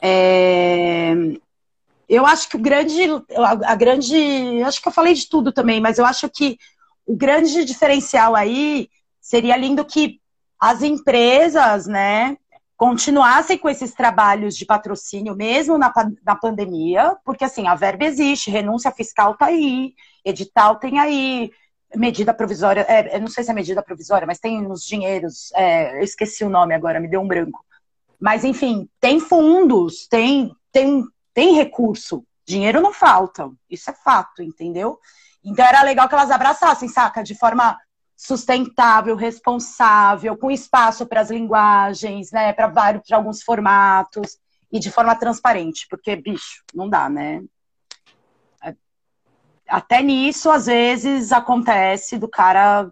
É... 0.00 1.14
Eu 2.08 2.26
acho 2.26 2.48
que 2.48 2.56
o 2.56 2.60
grande, 2.60 3.00
a 3.64 3.74
grande, 3.74 4.62
acho 4.64 4.82
que 4.82 4.88
eu 4.88 4.92
falei 4.92 5.14
de 5.14 5.28
tudo 5.28 5.52
também, 5.52 5.80
mas 5.80 5.98
eu 5.98 6.04
acho 6.04 6.28
que 6.28 6.58
o 7.06 7.16
grande 7.16 7.64
diferencial 7.64 8.34
aí 8.34 8.88
seria 9.20 9.56
lindo 9.56 9.84
que 9.84 10.20
as 10.58 10.82
empresas, 10.82 11.86
né, 11.86 12.36
continuassem 12.76 13.56
com 13.58 13.68
esses 13.68 13.94
trabalhos 13.94 14.56
de 14.56 14.66
patrocínio 14.66 15.36
mesmo 15.36 15.78
na, 15.78 15.92
na 16.24 16.34
pandemia, 16.34 17.16
porque 17.24 17.44
assim, 17.44 17.66
a 17.68 17.74
verba 17.74 18.04
existe, 18.04 18.50
renúncia 18.50 18.90
fiscal 18.90 19.36
tá 19.36 19.46
aí, 19.46 19.94
edital 20.24 20.76
tem 20.76 20.98
aí, 20.98 21.52
medida 21.94 22.34
provisória, 22.34 22.80
é, 22.80 23.20
não 23.20 23.28
sei 23.28 23.44
se 23.44 23.50
é 23.50 23.54
medida 23.54 23.82
provisória, 23.82 24.26
mas 24.26 24.40
tem 24.40 24.66
uns 24.66 24.84
dinheiros, 24.84 25.52
é, 25.54 25.98
eu 25.98 26.02
esqueci 26.02 26.44
o 26.44 26.48
nome 26.48 26.74
agora, 26.74 26.98
me 26.98 27.08
deu 27.08 27.20
um 27.20 27.28
branco. 27.28 27.64
Mas 28.18 28.44
enfim, 28.44 28.88
tem 29.00 29.20
fundos, 29.20 30.06
tem, 30.08 30.52
tem, 30.72 31.04
tem 31.32 31.54
recurso, 31.54 32.24
dinheiro 32.44 32.80
não 32.80 32.92
falta, 32.92 33.48
isso 33.70 33.90
é 33.90 33.94
fato, 33.94 34.42
entendeu? 34.42 34.98
Então 35.44 35.64
era 35.64 35.82
legal 35.82 36.08
que 36.08 36.14
elas 36.14 36.30
abraçassem, 36.30 36.88
saca? 36.88 37.22
De 37.22 37.34
forma 37.34 37.78
sustentável, 38.16 39.16
responsável, 39.16 40.36
com 40.36 40.50
espaço 40.50 41.04
para 41.06 41.20
as 41.20 41.30
linguagens, 41.30 42.30
né, 42.30 42.52
para 42.52 42.68
vários, 42.68 43.02
para 43.06 43.16
alguns 43.16 43.42
formatos 43.42 44.38
e 44.70 44.78
de 44.78 44.90
forma 44.90 45.14
transparente, 45.16 45.86
porque 45.90 46.14
bicho, 46.14 46.62
não 46.72 46.88
dá, 46.88 47.08
né? 47.08 47.42
Até 49.68 50.02
nisso, 50.02 50.50
às 50.50 50.66
vezes 50.66 51.32
acontece 51.32 52.18
do 52.18 52.28
cara 52.28 52.90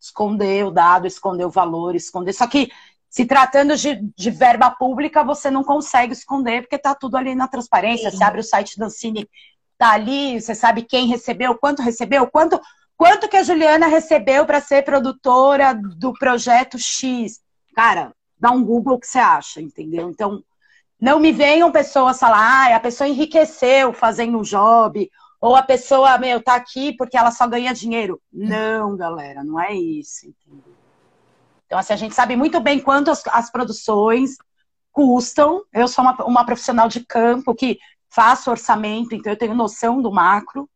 esconder 0.00 0.66
o 0.66 0.70
dado, 0.70 1.06
esconder 1.06 1.44
o 1.44 1.50
valor, 1.50 1.94
esconder. 1.94 2.32
Só 2.32 2.46
que 2.46 2.70
se 3.08 3.24
tratando 3.24 3.76
de, 3.76 4.00
de 4.16 4.30
verba 4.30 4.70
pública, 4.70 5.22
você 5.22 5.50
não 5.50 5.62
consegue 5.62 6.12
esconder, 6.12 6.62
porque 6.62 6.76
está 6.76 6.94
tudo 6.94 7.16
ali 7.16 7.34
na 7.34 7.46
transparência. 7.46 8.10
Sim. 8.10 8.16
Você 8.16 8.24
abre 8.24 8.40
o 8.40 8.44
site 8.44 8.78
da 8.78 8.90
Cine, 8.90 9.28
tá 9.86 9.92
ali, 9.92 10.40
você 10.40 10.54
sabe 10.54 10.82
quem 10.82 11.06
recebeu, 11.06 11.56
quanto 11.56 11.82
recebeu, 11.82 12.26
quanto 12.26 12.60
Quanto 13.02 13.28
que 13.28 13.36
a 13.36 13.42
Juliana 13.42 13.88
recebeu 13.88 14.46
para 14.46 14.60
ser 14.60 14.84
produtora 14.84 15.74
do 15.74 16.12
projeto 16.12 16.78
X? 16.78 17.40
Cara, 17.74 18.14
dá 18.38 18.52
um 18.52 18.64
Google 18.64 18.96
que 18.96 19.08
você 19.08 19.18
acha, 19.18 19.60
entendeu? 19.60 20.08
Então, 20.08 20.40
não 21.00 21.18
me 21.18 21.32
venham 21.32 21.72
pessoas 21.72 22.20
falar, 22.20 22.70
ah, 22.70 22.76
a 22.76 22.78
pessoa 22.78 23.08
enriqueceu 23.08 23.92
fazendo 23.92 24.38
um 24.38 24.42
job, 24.42 25.10
ou 25.40 25.56
a 25.56 25.62
pessoa, 25.64 26.16
meu, 26.16 26.40
tá 26.40 26.54
aqui 26.54 26.96
porque 26.96 27.16
ela 27.16 27.32
só 27.32 27.44
ganha 27.48 27.74
dinheiro. 27.74 28.22
Não, 28.32 28.96
galera, 28.96 29.42
não 29.42 29.60
é 29.60 29.74
isso, 29.74 30.28
entendeu? 30.28 30.72
Então, 31.66 31.80
assim, 31.80 31.94
a 31.94 31.96
gente 31.96 32.14
sabe 32.14 32.36
muito 32.36 32.60
bem 32.60 32.78
quanto 32.78 33.10
as, 33.10 33.26
as 33.32 33.50
produções 33.50 34.36
custam. 34.92 35.64
Eu 35.72 35.88
sou 35.88 36.04
uma, 36.04 36.24
uma 36.24 36.46
profissional 36.46 36.86
de 36.86 37.04
campo 37.04 37.52
que 37.52 37.80
faço 38.14 38.50
orçamento, 38.50 39.14
então 39.14 39.32
eu 39.32 39.38
tenho 39.38 39.54
noção 39.54 40.00
do 40.00 40.12
macro. 40.12 40.68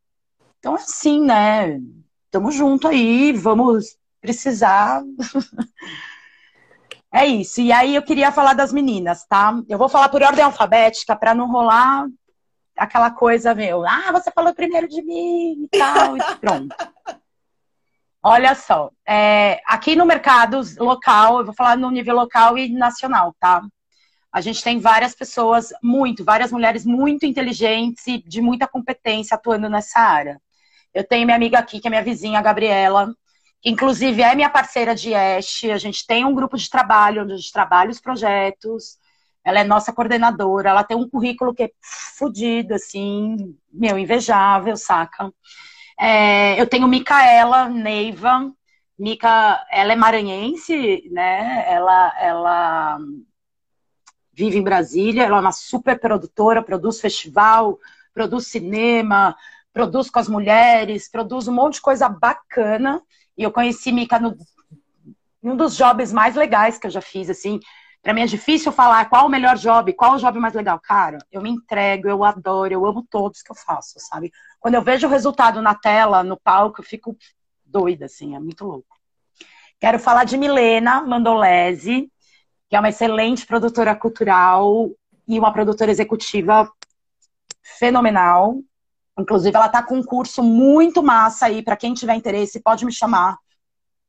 Então, 0.59 0.75
é 0.75 0.81
assim, 0.81 1.21
né? 1.25 1.81
Tamo 2.31 2.51
junto 2.51 2.89
aí, 2.89 3.33
vamos 3.33 3.97
precisar. 4.21 5.03
é 7.13 7.27
isso. 7.27 7.61
E 7.61 7.71
aí 7.73 7.95
eu 7.95 8.03
queria 8.03 8.33
falar 8.33 8.55
das 8.55 8.73
meninas, 8.73 9.25
tá? 9.27 9.55
Eu 9.69 9.79
vou 9.79 9.89
falar 9.89 10.09
por 10.09 10.23
ordem 10.23 10.45
alfabética 10.45 11.15
para 11.15 11.35
não 11.35 11.51
rolar 11.51 12.07
aquela 12.77 13.11
coisa, 13.11 13.55
meu, 13.55 13.87
ah, 13.87 14.13
você 14.13 14.31
falou 14.31 14.55
primeiro 14.55 14.87
de 14.87 15.03
mim 15.03 15.65
e 15.65 15.79
tal, 15.79 16.17
e 16.17 16.21
pronto. 16.37 16.77
Olha 18.23 18.55
só, 18.55 18.91
é, 19.07 19.61
aqui 19.67 19.97
no 19.97 20.05
mercado 20.05 20.61
local, 20.79 21.39
eu 21.39 21.45
vou 21.47 21.55
falar 21.55 21.77
no 21.77 21.91
nível 21.91 22.15
local 22.15 22.59
e 22.59 22.69
nacional, 22.69 23.35
tá? 23.41 23.63
A 24.37 24.43
gente 24.43 24.63
tem 24.63 24.79
várias 24.79 25.15
pessoas, 25.15 25.73
muito, 25.83 26.23
várias 26.23 26.53
mulheres 26.53 26.85
muito 26.85 27.25
inteligentes 27.25 28.07
e 28.07 28.19
de 28.19 28.43
muita 28.43 28.69
competência 28.69 29.35
atuando 29.35 29.67
nessa 29.67 29.99
área. 29.99 30.39
Eu 30.93 31.03
tenho 31.03 31.25
minha 31.25 31.39
amiga 31.39 31.59
aqui, 31.59 31.81
que 31.81 31.89
é 31.89 31.91
minha 31.91 32.03
vizinha, 32.03 32.39
a 32.39 32.43
Gabriela, 32.43 33.15
que 33.63 33.71
inclusive 33.71 34.21
é 34.21 34.35
minha 34.35 34.51
parceira 34.51 34.95
de 34.95 35.15
ESH. 35.15 35.71
A 35.73 35.79
gente 35.79 36.07
tem 36.07 36.23
um 36.27 36.35
grupo 36.35 36.59
de 36.59 36.69
trabalho 36.69 37.23
onde 37.23 37.33
a 37.33 37.37
gente 37.37 37.51
trabalha 37.51 37.89
os 37.89 37.99
projetos. 37.99 38.99
Ela 39.43 39.61
é 39.61 39.65
nossa 39.65 39.91
coordenadora, 39.91 40.69
ela 40.69 40.85
tem 40.85 40.99
um 40.99 41.09
currículo 41.09 41.55
que 41.55 41.63
é 41.63 41.71
fodido, 42.19 42.75
assim, 42.75 43.57
meu, 43.73 43.99
invejável, 43.99 44.77
saca? 44.77 45.33
É, 45.99 46.61
eu 46.61 46.67
tenho 46.67 46.87
Micaela 46.87 47.71
Neiva. 47.71 48.53
Mica, 48.99 49.67
ela 49.71 49.95
é 49.95 49.97
maranhense, 49.97 51.09
né? 51.11 51.65
Ela, 51.73 52.15
ela 52.21 52.99
vive 54.37 54.59
em 54.59 54.63
Brasília, 54.63 55.25
ela 55.25 55.39
é 55.39 55.41
uma 55.41 55.53
super 55.53 55.99
produtora, 55.99 56.63
produz 56.63 57.01
festival, 57.01 57.79
produz 58.13 58.49
cinema, 58.49 59.35
produz 59.73 60.11
com 60.11 60.19
as 60.19 60.29
mulheres, 60.29 61.11
produz 61.11 61.49
um 61.49 61.55
monte 61.55 61.75
de 61.75 61.81
coisa 61.81 62.07
bacana. 62.07 63.03
E 63.37 63.43
eu 63.43 63.51
conheci 63.51 63.91
Mica 63.91 64.21
no 64.21 64.37
um 65.43 65.57
dos 65.57 65.77
jobs 65.77 66.13
mais 66.13 66.35
legais 66.35 66.77
que 66.77 66.87
eu 66.87 66.91
já 66.91 67.01
fiz, 67.01 67.31
assim. 67.31 67.61
Para 68.03 68.13
mim 68.13 68.23
é 68.23 68.27
difícil 68.27 68.73
falar 68.73 69.09
qual 69.09 69.27
o 69.27 69.29
melhor 69.29 69.57
job, 69.57 69.93
qual 69.93 70.15
o 70.15 70.19
job 70.19 70.39
mais 70.39 70.55
legal. 70.55 70.79
Cara, 70.81 71.19
eu 71.31 71.41
me 71.41 71.51
entrego, 71.51 72.09
eu 72.09 72.23
adoro, 72.25 72.73
eu 72.73 72.85
amo 72.85 73.07
todos 73.09 73.43
que 73.43 73.51
eu 73.51 73.57
faço, 73.57 73.95
sabe? 73.99 74.33
Quando 74.61 74.75
eu 74.75 74.83
vejo 74.83 75.07
o 75.07 75.11
resultado 75.11 75.63
na 75.63 75.75
tela, 75.75 76.23
no 76.23 76.37
palco, 76.37 76.81
eu 76.81 76.85
fico 76.85 77.17
doida, 77.65 78.07
assim, 78.07 78.35
é 78.35 78.41
muito 78.41 78.65
louco. 78.65 78.97
Quero 79.79 79.99
falar 79.99 80.25
de 80.25 80.37
Milena 80.37 81.01
Mandolese, 81.03 82.11
que 82.69 82.77
é 82.77 82.79
uma 82.79 82.89
excelente 82.89 83.47
produtora 83.47 83.95
cultural 83.95 84.91
e 85.27 85.39
uma 85.39 85.53
produtora 85.53 85.91
executiva 85.91 86.71
fenomenal. 87.63 88.59
Inclusive, 89.19 89.57
ela 89.57 89.67
está 89.67 89.83
com 89.83 89.97
um 89.97 90.05
curso 90.05 90.43
muito 90.43 91.03
massa 91.03 91.47
aí, 91.47 91.63
para 91.63 91.77
quem 91.77 91.95
tiver 91.95 92.15
interesse, 92.15 92.61
pode 92.61 92.85
me 92.85 92.93
chamar 92.93 93.39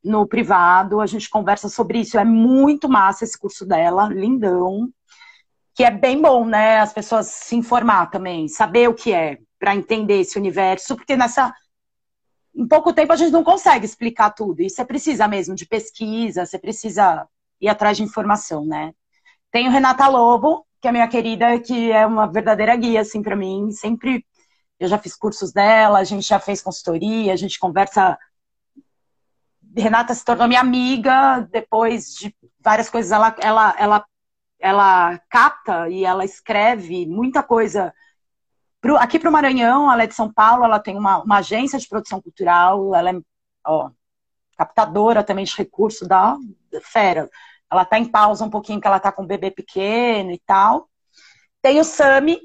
no 0.03 0.27
privado, 0.27 1.01
a 1.01 1.05
gente 1.05 1.29
conversa 1.29 1.69
sobre 1.69 1.99
isso. 1.99 2.17
É 2.17 2.25
muito 2.25 2.89
massa 2.89 3.23
esse 3.23 3.37
curso 3.37 3.65
dela, 3.65 4.07
lindão. 4.07 4.89
Que 5.73 5.83
é 5.83 5.91
bem 5.91 6.21
bom, 6.21 6.45
né? 6.45 6.79
As 6.79 6.93
pessoas 6.93 7.27
se 7.27 7.55
informar 7.55 8.07
também, 8.07 8.47
saber 8.47 8.89
o 8.89 8.93
que 8.93 9.13
é, 9.13 9.37
para 9.59 9.75
entender 9.75 10.21
esse 10.21 10.37
universo, 10.37 10.95
porque 10.95 11.15
nessa. 11.15 11.53
Em 12.55 12.67
pouco 12.67 12.91
tempo 12.91 13.13
a 13.13 13.15
gente 13.15 13.31
não 13.31 13.43
consegue 13.43 13.85
explicar 13.85 14.31
tudo. 14.31 14.61
E 14.61 14.69
você 14.69 14.83
precisa 14.83 15.27
mesmo 15.27 15.53
de 15.53 15.65
pesquisa, 15.65 16.45
você 16.45 16.57
precisa 16.57 17.27
ir 17.59 17.69
atrás 17.69 17.97
de 17.97 18.03
informação, 18.03 18.65
né? 18.65 18.93
Tenho 19.51 19.71
Renata 19.71 20.07
Lobo, 20.07 20.65
que 20.81 20.87
é 20.87 20.91
minha 20.91 21.07
querida, 21.07 21.59
que 21.59 21.91
é 21.91 22.05
uma 22.05 22.27
verdadeira 22.27 22.75
guia, 22.75 23.01
assim, 23.01 23.21
para 23.21 23.35
mim. 23.35 23.71
Sempre 23.71 24.25
eu 24.79 24.87
já 24.87 24.97
fiz 24.97 25.15
cursos 25.15 25.51
dela, 25.51 25.99
a 25.99 26.03
gente 26.03 26.27
já 26.27 26.39
fez 26.39 26.61
consultoria, 26.61 27.33
a 27.33 27.35
gente 27.35 27.59
conversa. 27.59 28.17
Renata 29.75 30.13
se 30.13 30.23
tornou 30.23 30.47
minha 30.47 30.61
amiga 30.61 31.41
depois 31.51 32.13
de 32.13 32.35
várias 32.59 32.89
coisas. 32.89 33.11
Ela, 33.11 33.35
ela, 33.39 33.75
ela, 33.77 34.05
ela 34.59 35.19
capta 35.29 35.89
e 35.89 36.05
ela 36.05 36.25
escreve 36.25 37.05
muita 37.07 37.41
coisa. 37.41 37.93
Pro, 38.79 38.97
aqui 38.97 39.17
para 39.17 39.29
o 39.29 39.33
Maranhão, 39.33 39.91
ela 39.91 40.03
é 40.03 40.07
de 40.07 40.13
São 40.13 40.31
Paulo, 40.31 40.63
ela 40.63 40.79
tem 40.79 40.97
uma, 40.97 41.23
uma 41.23 41.37
agência 41.37 41.79
de 41.79 41.87
produção 41.87 42.21
cultural, 42.21 42.93
ela 42.93 43.09
é 43.09 43.19
ó, 43.65 43.89
captadora 44.57 45.23
também 45.23 45.45
de 45.45 45.55
recursos 45.55 46.07
da 46.07 46.37
fera. 46.82 47.30
Ela 47.72 47.84
está 47.84 47.99
em 47.99 48.05
pausa 48.05 48.45
um 48.45 48.49
pouquinho, 48.49 48.80
porque 48.80 48.88
ela 48.88 48.97
está 48.97 49.11
com 49.11 49.24
um 49.24 49.28
bebê 49.28 49.51
pequeno 49.51 50.32
e 50.32 50.39
tal. 50.45 50.89
Tem 51.61 51.80
o 51.80 51.84
Sami, 51.84 52.39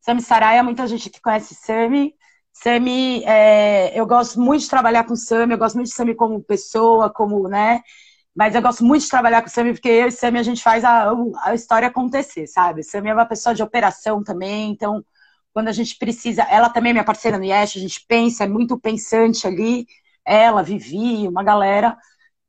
Sami 0.00 0.20
Saraya, 0.22 0.62
muita 0.62 0.86
gente 0.86 1.10
que 1.10 1.20
conhece 1.20 1.54
Sami. 1.54 2.14
Sami, 2.52 3.24
é, 3.24 3.98
eu 3.98 4.06
gosto 4.06 4.40
muito 4.40 4.62
de 4.62 4.70
trabalhar 4.70 5.04
com 5.04 5.16
Sami, 5.16 5.54
eu 5.54 5.58
gosto 5.58 5.76
muito 5.76 5.88
de 5.88 5.94
Sami 5.94 6.14
como 6.14 6.42
pessoa, 6.42 7.12
como, 7.12 7.48
né? 7.48 7.82
Mas 8.34 8.54
eu 8.54 8.62
gosto 8.62 8.84
muito 8.84 9.02
de 9.02 9.08
trabalhar 9.10 9.42
com 9.42 9.48
Sami 9.48 9.72
porque 9.72 9.88
eu 9.88 10.08
e 10.08 10.10
Sami 10.10 10.38
a 10.38 10.42
gente 10.42 10.62
faz 10.62 10.84
a, 10.84 11.12
a 11.44 11.54
história 11.54 11.88
acontecer, 11.88 12.46
sabe? 12.46 12.82
Sami 12.82 13.10
é 13.10 13.14
uma 13.14 13.26
pessoa 13.26 13.54
de 13.54 13.62
operação 13.62 14.22
também, 14.24 14.70
então 14.72 15.04
quando 15.52 15.68
a 15.68 15.72
gente 15.72 15.96
precisa, 15.96 16.42
ela 16.42 16.68
também 16.68 16.90
é 16.90 16.94
minha 16.94 17.04
parceira 17.04 17.38
no 17.38 17.44
IES, 17.44 17.76
a 17.76 17.80
gente 17.80 18.04
pensa, 18.08 18.42
é 18.44 18.48
muito 18.48 18.78
pensante 18.78 19.46
ali, 19.46 19.86
ela, 20.24 20.62
Vivi, 20.62 21.28
uma 21.28 21.44
galera. 21.44 21.96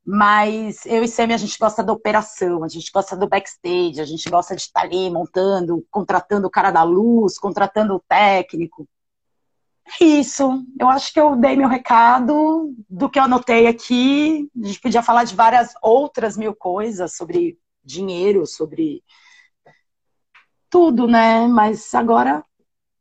Mas 0.06 0.86
eu 0.86 1.04
e 1.04 1.08
Sammy, 1.08 1.34
a 1.34 1.38
gente 1.38 1.58
gosta 1.58 1.84
da 1.84 1.92
operação, 1.92 2.64
a 2.64 2.68
gente 2.68 2.92
gosta 2.92 3.18
do 3.18 3.28
backstage, 3.28 4.00
a 4.00 4.06
gente 4.06 4.30
gosta 4.30 4.56
de 4.56 4.62
estar 4.62 4.82
ali 4.82 5.10
montando, 5.10 5.84
contratando 5.90 6.46
o 6.46 6.52
cara 6.52 6.70
da 6.70 6.84
luz, 6.84 7.40
contratando 7.40 7.96
o 7.96 8.00
técnico. 8.00 8.88
é 10.00 10.06
isso. 10.06 10.64
Eu 10.80 10.90
acho 10.90 11.12
que 11.12 11.20
eu 11.20 11.36
dei 11.36 11.56
meu 11.56 11.68
recado 11.68 12.72
do 12.88 13.10
que 13.10 13.18
eu 13.18 13.24
anotei 13.24 13.66
aqui. 13.66 14.48
A 14.64 14.68
gente 14.68 14.80
podia 14.80 15.02
falar 15.02 15.24
de 15.24 15.36
várias 15.36 15.74
outras 15.82 16.38
mil 16.38 16.56
coisas 16.56 17.16
sobre 17.16 17.58
dinheiro, 17.84 18.46
sobre 18.46 19.04
tudo, 20.70 21.08
né? 21.08 21.48
Mas 21.48 21.96
agora 21.96 22.46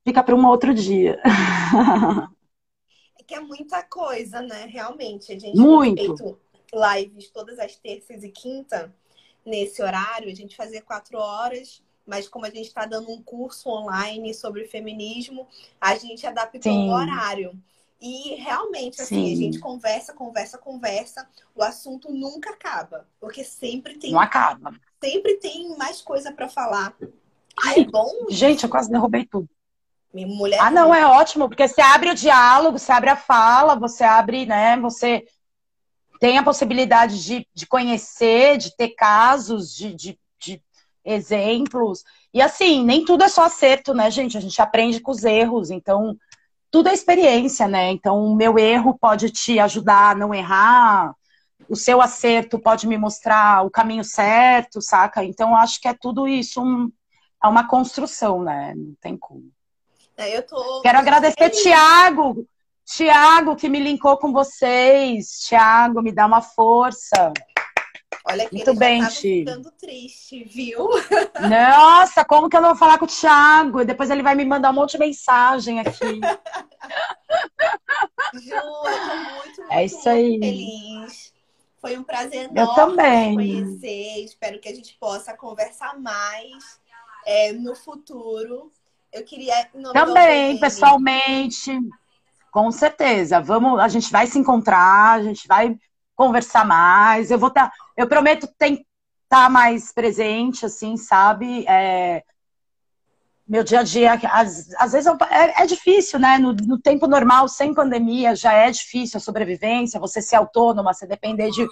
fica 0.06 0.22
para 0.22 0.34
um 0.34 0.46
outro 0.46 0.72
dia. 0.72 1.20
É 3.16 3.26
que 3.26 3.34
é 3.34 3.40
muita 3.40 3.82
coisa, 3.82 4.42
né? 4.42 4.66
Realmente. 4.66 5.32
A 5.32 5.38
gente 5.38 5.56
Muito. 5.56 5.94
tem 5.94 6.06
feito 6.08 6.43
lives 6.72 7.28
todas 7.30 7.58
as 7.58 7.76
terças 7.76 8.22
e 8.22 8.28
quinta 8.30 8.94
nesse 9.44 9.82
horário. 9.82 10.30
A 10.30 10.34
gente 10.34 10.56
fazia 10.56 10.82
quatro 10.82 11.18
horas 11.18 11.82
mas 12.06 12.28
como 12.28 12.44
a 12.44 12.50
gente 12.50 12.66
está 12.66 12.84
dando 12.84 13.10
um 13.10 13.22
curso 13.22 13.68
online 13.68 14.34
sobre 14.34 14.66
feminismo, 14.66 15.46
a 15.80 15.96
gente 15.96 16.26
adaptou 16.26 16.72
Sim. 16.72 16.88
o 16.88 16.92
horário. 16.92 17.58
E 18.00 18.34
realmente, 18.34 19.00
assim, 19.00 19.26
Sim. 19.26 19.32
a 19.32 19.36
gente 19.36 19.58
conversa, 19.58 20.12
conversa, 20.12 20.58
conversa, 20.58 21.26
o 21.54 21.62
assunto 21.62 22.12
nunca 22.12 22.50
acaba. 22.50 23.08
Porque 23.18 23.42
sempre 23.42 23.96
tem. 23.96 24.12
Não 24.12 24.20
acaba. 24.20 24.74
Sempre 25.02 25.36
tem 25.36 25.74
mais 25.78 26.02
coisa 26.02 26.30
para 26.30 26.48
falar. 26.48 26.94
Ai, 27.64 27.80
é 27.80 27.84
bom. 27.84 28.26
Gente, 28.28 28.64
eu 28.64 28.70
quase 28.70 28.90
derrubei 28.90 29.24
tudo. 29.24 29.48
Mulher. 30.12 30.60
Ah, 30.60 30.70
não, 30.70 30.94
é 30.94 31.04
ótimo, 31.04 31.48
porque 31.48 31.66
você 31.66 31.80
abre 31.80 32.10
o 32.10 32.14
diálogo, 32.14 32.78
você 32.78 32.92
abre 32.92 33.10
a 33.10 33.16
fala, 33.16 33.74
você 33.74 34.04
abre, 34.04 34.46
né? 34.46 34.78
Você 34.78 35.24
tem 36.24 36.38
a 36.38 36.42
possibilidade 36.42 37.22
de, 37.22 37.46
de 37.52 37.66
conhecer, 37.66 38.56
de 38.56 38.74
ter 38.74 38.94
casos, 38.94 39.76
de, 39.76 39.94
de 39.94 40.18
exemplos. 41.04 42.02
E 42.32 42.40
assim, 42.40 42.82
nem 42.82 43.04
tudo 43.04 43.24
é 43.24 43.28
só 43.28 43.44
acerto, 43.44 43.92
né, 43.92 44.10
gente? 44.10 44.38
A 44.38 44.40
gente 44.40 44.62
aprende 44.62 45.00
com 45.00 45.10
os 45.10 45.22
erros, 45.22 45.70
então 45.70 46.16
tudo 46.70 46.88
é 46.88 46.94
experiência, 46.94 47.68
né? 47.68 47.90
Então 47.90 48.24
o 48.24 48.34
meu 48.34 48.58
erro 48.58 48.96
pode 48.98 49.28
te 49.28 49.58
ajudar 49.58 50.12
a 50.12 50.14
não 50.14 50.32
errar, 50.32 51.14
o 51.68 51.76
seu 51.76 52.00
acerto 52.00 52.58
pode 52.58 52.88
me 52.88 52.96
mostrar 52.96 53.62
o 53.62 53.70
caminho 53.70 54.02
certo, 54.02 54.80
saca? 54.80 55.22
Então 55.22 55.54
acho 55.54 55.78
que 55.78 55.88
é 55.88 55.92
tudo 55.92 56.26
isso 56.26 56.62
um, 56.62 56.90
é 57.42 57.46
uma 57.46 57.68
construção, 57.68 58.42
né? 58.42 58.72
Não 58.74 58.94
tem 58.98 59.14
como. 59.14 59.44
É, 60.16 60.34
eu 60.34 60.46
tô... 60.46 60.80
Quero 60.80 60.96
agradecer 60.96 61.50
Tiago, 61.50 62.46
Tiago 62.84 63.56
que 63.56 63.68
me 63.68 63.80
linkou 63.80 64.16
com 64.18 64.32
vocês. 64.32 65.40
Tiago, 65.46 66.02
me 66.02 66.12
dá 66.12 66.26
uma 66.26 66.42
força. 66.42 67.32
Olha 68.26 68.48
que 68.48 68.54
Muito 68.54 68.70
ele 68.70 68.78
bem, 68.78 69.02
já 69.02 69.08
tá 69.08 69.14
ficando 69.14 69.70
triste, 69.72 70.44
viu? 70.44 70.88
Nossa, 71.48 72.24
como 72.24 72.48
que 72.48 72.56
eu 72.56 72.62
não 72.62 72.70
vou 72.70 72.78
falar 72.78 72.98
com 72.98 73.04
o 73.04 73.08
Thiago? 73.08 73.82
E 73.82 73.84
depois 73.84 74.08
ele 74.08 74.22
vai 74.22 74.34
me 74.34 74.44
mandar 74.44 74.70
um 74.70 74.74
monte 74.74 74.92
de 74.92 74.98
mensagem 74.98 75.80
aqui. 75.80 76.20
Ju, 78.34 78.54
eu 78.54 78.72
tô 78.72 79.16
muito, 79.16 79.60
muito, 79.60 79.72
é 79.72 79.84
isso 79.84 80.08
aí. 80.08 80.38
feliz. 80.38 81.34
Foi 81.80 81.98
um 81.98 82.02
prazer 82.02 82.50
enorme 82.50 82.60
eu 82.60 82.68
também. 82.74 83.34
conhecer. 83.34 84.24
Espero 84.24 84.58
que 84.58 84.68
a 84.68 84.74
gente 84.74 84.96
possa 84.98 85.36
conversar 85.36 85.98
mais 86.00 86.80
é, 87.26 87.52
no 87.52 87.74
futuro. 87.74 88.72
Eu 89.12 89.22
queria. 89.22 89.68
Também, 89.92 90.58
pessoalmente. 90.58 91.78
Com 92.54 92.70
certeza. 92.70 93.40
Vamos, 93.40 93.80
a 93.80 93.88
gente 93.88 94.12
vai 94.12 94.28
se 94.28 94.38
encontrar, 94.38 95.14
a 95.14 95.22
gente 95.24 95.48
vai 95.48 95.76
conversar 96.14 96.64
mais. 96.64 97.32
Eu 97.32 97.36
vou 97.36 97.48
estar, 97.48 97.66
tá, 97.66 97.72
eu 97.96 98.06
prometo 98.06 98.48
estar 98.60 99.50
mais 99.50 99.92
presente, 99.92 100.64
assim, 100.64 100.96
sabe? 100.96 101.66
É, 101.66 102.22
meu 103.44 103.64
dia 103.64 103.80
a 103.80 103.82
dia, 103.82 104.12
às, 104.30 104.72
às 104.78 104.92
vezes 104.92 105.06
eu, 105.06 105.18
é, 105.28 105.64
é, 105.64 105.66
difícil, 105.66 106.20
né? 106.20 106.38
No, 106.38 106.52
no, 106.52 106.78
tempo 106.78 107.08
normal, 107.08 107.48
sem 107.48 107.74
pandemia, 107.74 108.36
já 108.36 108.52
é 108.52 108.70
difícil 108.70 109.16
a 109.16 109.20
sobrevivência, 109.20 109.98
você 109.98 110.22
ser 110.22 110.36
autônoma, 110.36 110.94
você 110.94 111.08
depender 111.08 111.50
de 111.50 111.66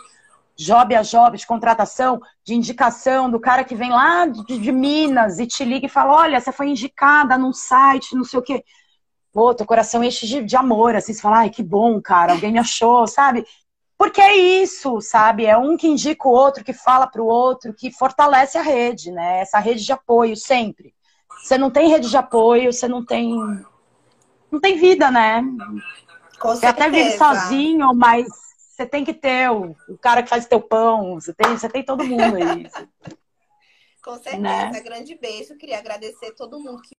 job 0.57 0.97
a 0.97 1.03
job, 1.03 1.39
de 1.39 1.47
contratação, 1.47 2.20
de 2.43 2.55
indicação 2.57 3.30
do 3.30 3.39
cara 3.39 3.62
que 3.62 3.76
vem 3.76 3.91
lá 3.91 4.26
de, 4.26 4.59
de 4.59 4.72
Minas 4.72 5.39
e 5.39 5.47
te 5.47 5.64
liga 5.64 5.87
e 5.87 5.89
fala: 5.89 6.12
olha, 6.12 6.41
você 6.41 6.51
foi 6.51 6.70
indicada 6.70 7.39
num 7.39 7.53
site, 7.53 8.16
não 8.16 8.24
sei 8.24 8.41
o 8.41 8.43
quê. 8.43 8.64
Pô, 9.33 9.55
teu 9.55 9.64
coração 9.64 10.05
enche 10.05 10.26
de, 10.26 10.45
de 10.45 10.57
amor, 10.57 10.95
assim, 10.95 11.14
você 11.14 11.22
fala, 11.22 11.39
ai, 11.39 11.51
que 11.51 11.62
bom, 11.62 12.01
cara, 12.01 12.33
alguém 12.33 12.53
me 12.53 12.59
achou, 12.59 13.07
sabe? 13.07 13.47
Porque 13.97 14.20
é 14.20 14.37
isso, 14.37 15.01
sabe? 15.01 15.47
É 15.47 15.57
um 15.57 15.76
que 15.76 15.87
indica 15.87 16.28
o 16.28 16.33
outro, 16.33 16.64
que 16.64 16.72
fala 16.72 17.07
para 17.07 17.22
o 17.22 17.26
outro, 17.26 17.72
que 17.72 17.91
fortalece 17.91 18.59
a 18.59 18.62
rede, 18.62 19.11
né? 19.12 19.41
Essa 19.41 19.59
rede 19.59 19.85
de 19.85 19.93
apoio 19.93 20.37
sempre. 20.37 20.93
Você 21.43 21.57
não 21.57 21.70
tem 21.70 21.89
rede 21.89 22.11
de 22.11 22.16
apoio, 22.16 22.72
você 22.72 22.87
não 22.87 23.05
tem. 23.05 23.35
Não 24.51 24.61
tem 24.61 24.76
vida, 24.76 25.11
né? 25.11 25.43
Com 26.39 26.49
você 26.49 26.66
até 26.66 26.91
vive 26.91 27.16
sozinho, 27.16 27.95
mas 27.95 28.26
você 28.83 28.85
tem 28.85 29.05
que 29.05 29.14
ter 29.14 29.51
o, 29.51 29.76
o, 29.89 29.97
cara 29.97 30.22
que 30.22 30.28
faz 30.28 30.47
teu 30.47 30.61
pão, 30.61 31.14
você 31.14 31.33
tem, 31.33 31.57
você 31.57 31.68
tem 31.68 31.85
todo 31.85 32.05
mundo 32.05 32.35
aí. 32.37 32.68
Com 34.03 34.14
certeza. 34.14 34.39
Né? 34.39 34.80
Grande 34.80 35.14
beijo. 35.14 35.57
Queria 35.57 35.78
agradecer 35.78 36.33
todo 36.33 36.59
mundo 36.59 36.83
que 36.83 36.91